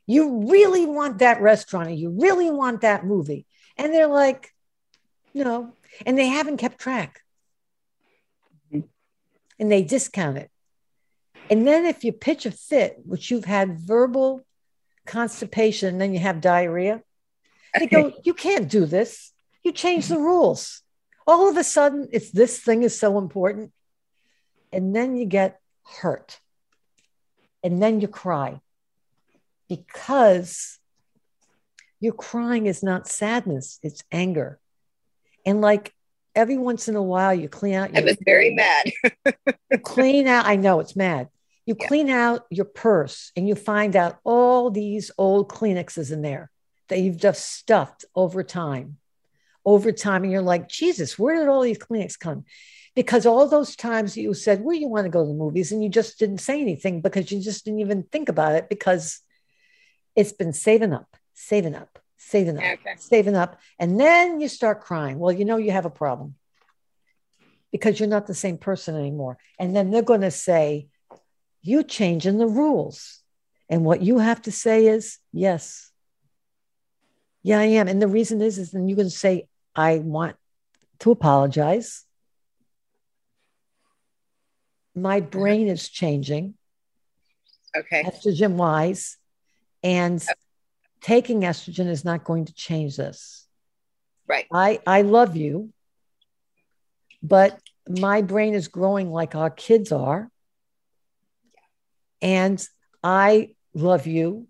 you 0.07 0.49
really 0.49 0.85
want 0.85 1.19
that 1.19 1.41
restaurant 1.41 1.89
and 1.89 1.99
you 1.99 2.09
really 2.09 2.49
want 2.49 2.81
that 2.81 3.05
movie. 3.05 3.45
And 3.77 3.93
they're 3.93 4.07
like, 4.07 4.53
no. 5.33 5.73
And 6.05 6.17
they 6.17 6.27
haven't 6.27 6.57
kept 6.57 6.79
track. 6.79 7.21
Mm-hmm. 8.73 8.87
And 9.59 9.71
they 9.71 9.83
discount 9.83 10.37
it. 10.37 10.49
And 11.49 11.67
then 11.67 11.85
if 11.85 12.03
you 12.03 12.13
pitch 12.13 12.45
a 12.45 12.51
fit, 12.51 12.97
which 13.05 13.29
you've 13.29 13.45
had 13.45 13.79
verbal 13.79 14.45
constipation, 15.05 15.89
and 15.89 16.01
then 16.01 16.13
you 16.13 16.19
have 16.19 16.41
diarrhea, 16.41 17.01
they 17.77 17.87
go, 17.87 18.13
you 18.23 18.33
can't 18.33 18.69
do 18.69 18.85
this. 18.85 19.31
You 19.63 19.71
change 19.71 20.07
the 20.07 20.17
rules. 20.17 20.80
All 21.31 21.47
of 21.47 21.55
a 21.55 21.63
sudden, 21.63 22.09
it's 22.11 22.29
this 22.29 22.59
thing 22.59 22.83
is 22.83 22.99
so 22.99 23.17
important. 23.17 23.71
And 24.73 24.93
then 24.93 25.15
you 25.15 25.25
get 25.25 25.61
hurt. 26.01 26.41
And 27.63 27.81
then 27.81 28.01
you 28.01 28.09
cry 28.09 28.59
because 29.69 30.77
your 32.01 32.11
crying 32.11 32.65
is 32.65 32.83
not 32.83 33.07
sadness, 33.07 33.79
it's 33.81 34.03
anger. 34.11 34.59
And 35.45 35.61
like 35.61 35.93
every 36.35 36.57
once 36.57 36.89
in 36.89 36.97
a 36.97 37.01
while, 37.01 37.33
you 37.33 37.47
clean 37.47 37.75
out. 37.75 37.93
Your, 37.93 38.01
I 38.01 38.03
was 38.03 38.17
very 38.25 38.53
mad. 38.53 38.91
clean 39.83 40.27
out. 40.27 40.45
I 40.45 40.57
know 40.57 40.81
it's 40.81 40.97
mad. 40.97 41.29
You 41.65 41.77
yeah. 41.79 41.87
clean 41.87 42.09
out 42.09 42.45
your 42.49 42.65
purse 42.65 43.31
and 43.37 43.47
you 43.47 43.55
find 43.55 43.95
out 43.95 44.19
all 44.25 44.69
these 44.69 45.11
old 45.17 45.47
Kleenexes 45.47 46.11
in 46.11 46.21
there 46.21 46.51
that 46.89 46.99
you've 46.99 47.17
just 47.17 47.49
stuffed 47.49 48.03
over 48.15 48.43
time, 48.43 48.97
over 49.65 49.91
time. 49.91 50.23
And 50.23 50.31
you're 50.31 50.41
like, 50.41 50.67
Jesus, 50.67 51.17
where 51.17 51.37
did 51.37 51.47
all 51.47 51.61
these 51.61 51.77
clinics 51.77 52.17
come? 52.17 52.45
Because 52.95 53.25
all 53.25 53.47
those 53.47 53.75
times 53.75 54.17
you 54.17 54.33
said, 54.33 54.61
Where 54.61 54.75
you 54.75 54.87
want 54.87 55.05
to 55.05 55.09
go 55.09 55.21
to 55.21 55.27
the 55.27 55.33
movies? 55.33 55.71
And 55.71 55.83
you 55.83 55.89
just 55.89 56.19
didn't 56.19 56.39
say 56.39 56.59
anything 56.59 57.01
because 57.01 57.31
you 57.31 57.39
just 57.39 57.65
didn't 57.65 57.79
even 57.79 58.03
think 58.03 58.29
about 58.29 58.55
it 58.55 58.69
because 58.69 59.21
it's 60.15 60.33
been 60.33 60.53
saving 60.53 60.93
up, 60.93 61.15
saving 61.33 61.75
up, 61.75 61.99
saving 62.17 62.57
up, 62.57 62.63
okay. 62.63 62.95
saving 62.97 63.35
up. 63.35 63.59
And 63.79 63.99
then 63.99 64.41
you 64.41 64.49
start 64.49 64.81
crying. 64.81 65.19
Well, 65.19 65.31
you 65.31 65.45
know, 65.45 65.57
you 65.57 65.71
have 65.71 65.85
a 65.85 65.89
problem 65.89 66.35
because 67.71 67.97
you're 67.99 68.09
not 68.09 68.27
the 68.27 68.35
same 68.35 68.57
person 68.57 68.95
anymore. 68.95 69.37
And 69.57 69.73
then 69.73 69.91
they're 69.91 70.01
going 70.01 70.21
to 70.21 70.31
say, 70.31 70.87
You 71.61 71.83
changing 71.83 72.39
the 72.39 72.47
rules. 72.47 73.19
And 73.69 73.85
what 73.85 74.01
you 74.01 74.17
have 74.17 74.41
to 74.41 74.51
say 74.51 74.87
is, 74.87 75.17
Yes, 75.31 75.91
yeah, 77.43 77.59
I 77.59 77.65
am. 77.65 77.87
And 77.87 78.01
the 78.01 78.07
reason 78.07 78.41
is, 78.41 78.57
is 78.57 78.71
then 78.71 78.87
you 78.87 78.95
can 78.95 79.09
say, 79.09 79.47
I 79.75 79.99
want 79.99 80.35
to 80.99 81.11
apologize. 81.11 82.05
My 84.95 85.17
uh-huh. 85.17 85.27
brain 85.27 85.67
is 85.67 85.87
changing. 85.89 86.55
Okay. 87.75 88.03
Estrogen 88.03 88.53
wise. 88.53 89.17
And 89.83 90.21
okay. 90.21 90.33
taking 91.01 91.41
estrogen 91.41 91.87
is 91.87 92.05
not 92.05 92.23
going 92.23 92.45
to 92.45 92.53
change 92.53 92.97
this. 92.97 93.47
Right. 94.27 94.45
I, 94.51 94.79
I 94.85 95.01
love 95.01 95.35
you, 95.35 95.73
but 97.23 97.59
my 97.89 98.21
brain 98.21 98.53
is 98.53 98.67
growing 98.67 99.09
like 99.09 99.35
our 99.35 99.49
kids 99.49 99.91
are. 99.91 100.29
And 102.21 102.63
I 103.03 103.55
love 103.73 104.05
you 104.05 104.47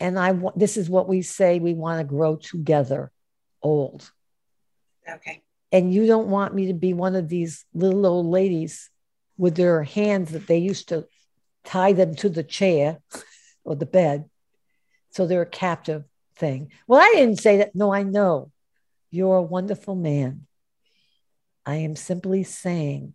and 0.00 0.18
I 0.18 0.32
want 0.32 0.58
this 0.58 0.76
is 0.76 0.88
what 0.88 1.08
we 1.08 1.22
say 1.22 1.58
we 1.58 1.74
want 1.74 2.00
to 2.00 2.04
grow 2.04 2.36
together 2.36 3.12
old. 3.62 4.10
Okay. 5.08 5.42
And 5.72 5.92
you 5.94 6.06
don't 6.06 6.28
want 6.28 6.54
me 6.54 6.66
to 6.66 6.74
be 6.74 6.92
one 6.92 7.14
of 7.14 7.28
these 7.28 7.64
little 7.72 8.04
old 8.06 8.26
ladies 8.26 8.90
with 9.36 9.54
their 9.54 9.82
hands 9.82 10.32
that 10.32 10.46
they 10.46 10.58
used 10.58 10.88
to 10.88 11.06
tie 11.64 11.92
them 11.92 12.14
to 12.16 12.28
the 12.28 12.42
chair 12.42 12.98
or 13.64 13.76
the 13.76 13.86
bed. 13.86 14.28
So 15.10 15.26
they're 15.26 15.42
a 15.42 15.46
captive 15.46 16.04
thing. 16.36 16.72
Well, 16.86 17.00
I 17.00 17.12
didn't 17.14 17.40
say 17.40 17.58
that. 17.58 17.74
No, 17.74 17.92
I 17.92 18.02
know. 18.02 18.50
You're 19.10 19.36
a 19.36 19.42
wonderful 19.42 19.94
man. 19.94 20.46
I 21.66 21.76
am 21.76 21.96
simply 21.96 22.42
saying 22.42 23.14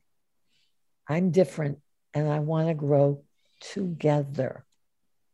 I'm 1.07 1.31
different 1.31 1.79
and 2.13 2.29
I 2.29 2.39
want 2.39 2.69
to 2.69 2.73
grow 2.73 3.23
together. 3.59 4.65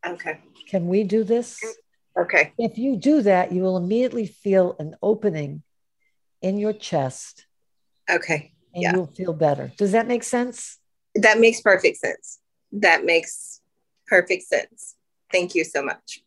Okay. 0.06 0.40
Can 0.68 0.88
we 0.88 1.04
do 1.04 1.24
this? 1.24 1.60
Okay. 2.18 2.54
If 2.58 2.78
you 2.78 2.96
do 2.96 3.22
that, 3.22 3.52
you 3.52 3.62
will 3.62 3.78
immediately 3.78 4.26
feel 4.26 4.76
an 4.80 4.96
opening 5.02 5.64
in 6.42 6.58
your 6.58 6.74
chest. 6.74 7.46
Okay. 8.10 8.54
And 8.74 8.84
yeah. 8.84 8.94
you'll 8.94 9.08
feel 9.08 9.34
better. 9.34 9.72
Does 9.78 9.92
that 9.92 10.08
make 10.08 10.24
sense? 10.24 10.78
That 11.16 11.40
makes 11.40 11.62
perfect 11.62 11.98
sense. 11.98 12.40
That 12.72 13.06
makes 13.06 13.62
perfect 14.08 14.44
sense. 14.44 14.96
Thank 15.32 15.56
you 15.56 15.64
so 15.64 15.84
much. 15.84 16.24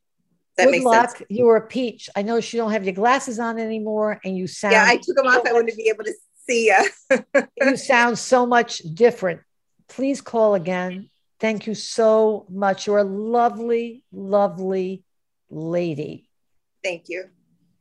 That 0.57 0.65
Good 0.65 0.71
makes 0.71 0.85
luck. 0.85 1.17
sense. 1.17 1.23
You're 1.29 1.57
a 1.57 1.67
peach. 1.67 2.09
I 2.15 2.23
know 2.23 2.37
you 2.37 2.59
don't 2.59 2.71
have 2.71 2.85
your 2.85 2.95
glasses 2.95 3.39
on 3.39 3.59
anymore, 3.59 4.21
and 4.25 4.37
you 4.37 4.47
sound. 4.47 4.73
Yeah, 4.73 4.85
I 4.87 4.97
took 4.97 5.17
them 5.17 5.27
off. 5.27 5.47
I 5.47 5.53
wanted 5.53 5.73
to 5.73 5.77
be 5.77 5.89
able 5.89 6.05
to 6.05 6.15
see 6.47 6.67
you. 6.67 7.17
you 7.61 7.77
sound 7.77 8.19
so 8.19 8.47
much 8.47 8.79
different. 8.79 9.41
Please 9.89 10.21
call 10.21 10.55
again. 10.55 11.11
Thank 11.41 11.67
you 11.67 11.75
so 11.75 12.47
much. 12.49 12.87
You're 12.87 12.99
a 12.99 13.05
lovely, 13.05 14.05
lovely 14.13 15.03
lady. 15.51 16.29
Thank 16.83 17.09
you. 17.09 17.31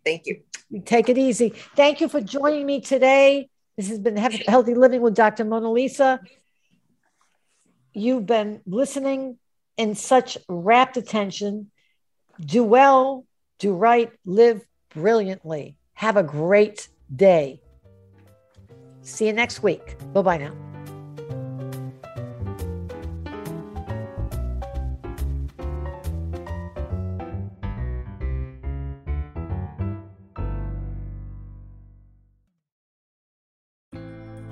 Thank 0.06 0.26
you. 0.26 0.42
Take 0.86 1.10
it 1.10 1.18
easy. 1.18 1.50
Thank 1.76 2.02
you 2.02 2.10
for 2.10 2.22
joining 2.22 2.66
me 2.66 2.82
today. 2.82 3.50
This 3.78 3.90
has 3.90 4.00
been 4.00 4.18
Healthy 4.18 4.76
Living 4.76 5.02
with 5.02 5.16
Dr. 5.16 5.46
Mona 5.46 5.72
Lisa. 5.72 6.20
You've 7.94 8.26
been 8.26 8.62
listening 8.66 9.38
in 9.78 9.96
such 9.96 10.38
rapt 10.48 10.98
attention. 10.98 11.72
Do 12.40 12.64
well, 12.64 13.26
do 13.60 13.74
right, 13.74 14.12
live 14.26 14.62
brilliantly. 14.94 15.78
Have 15.94 16.18
a 16.18 16.24
great 16.24 16.88
day. 17.16 17.62
See 19.02 19.28
you 19.28 19.34
next 19.34 19.62
week. 19.62 19.98
Bye 20.14 20.22
bye 20.22 20.38
now. 20.38 20.73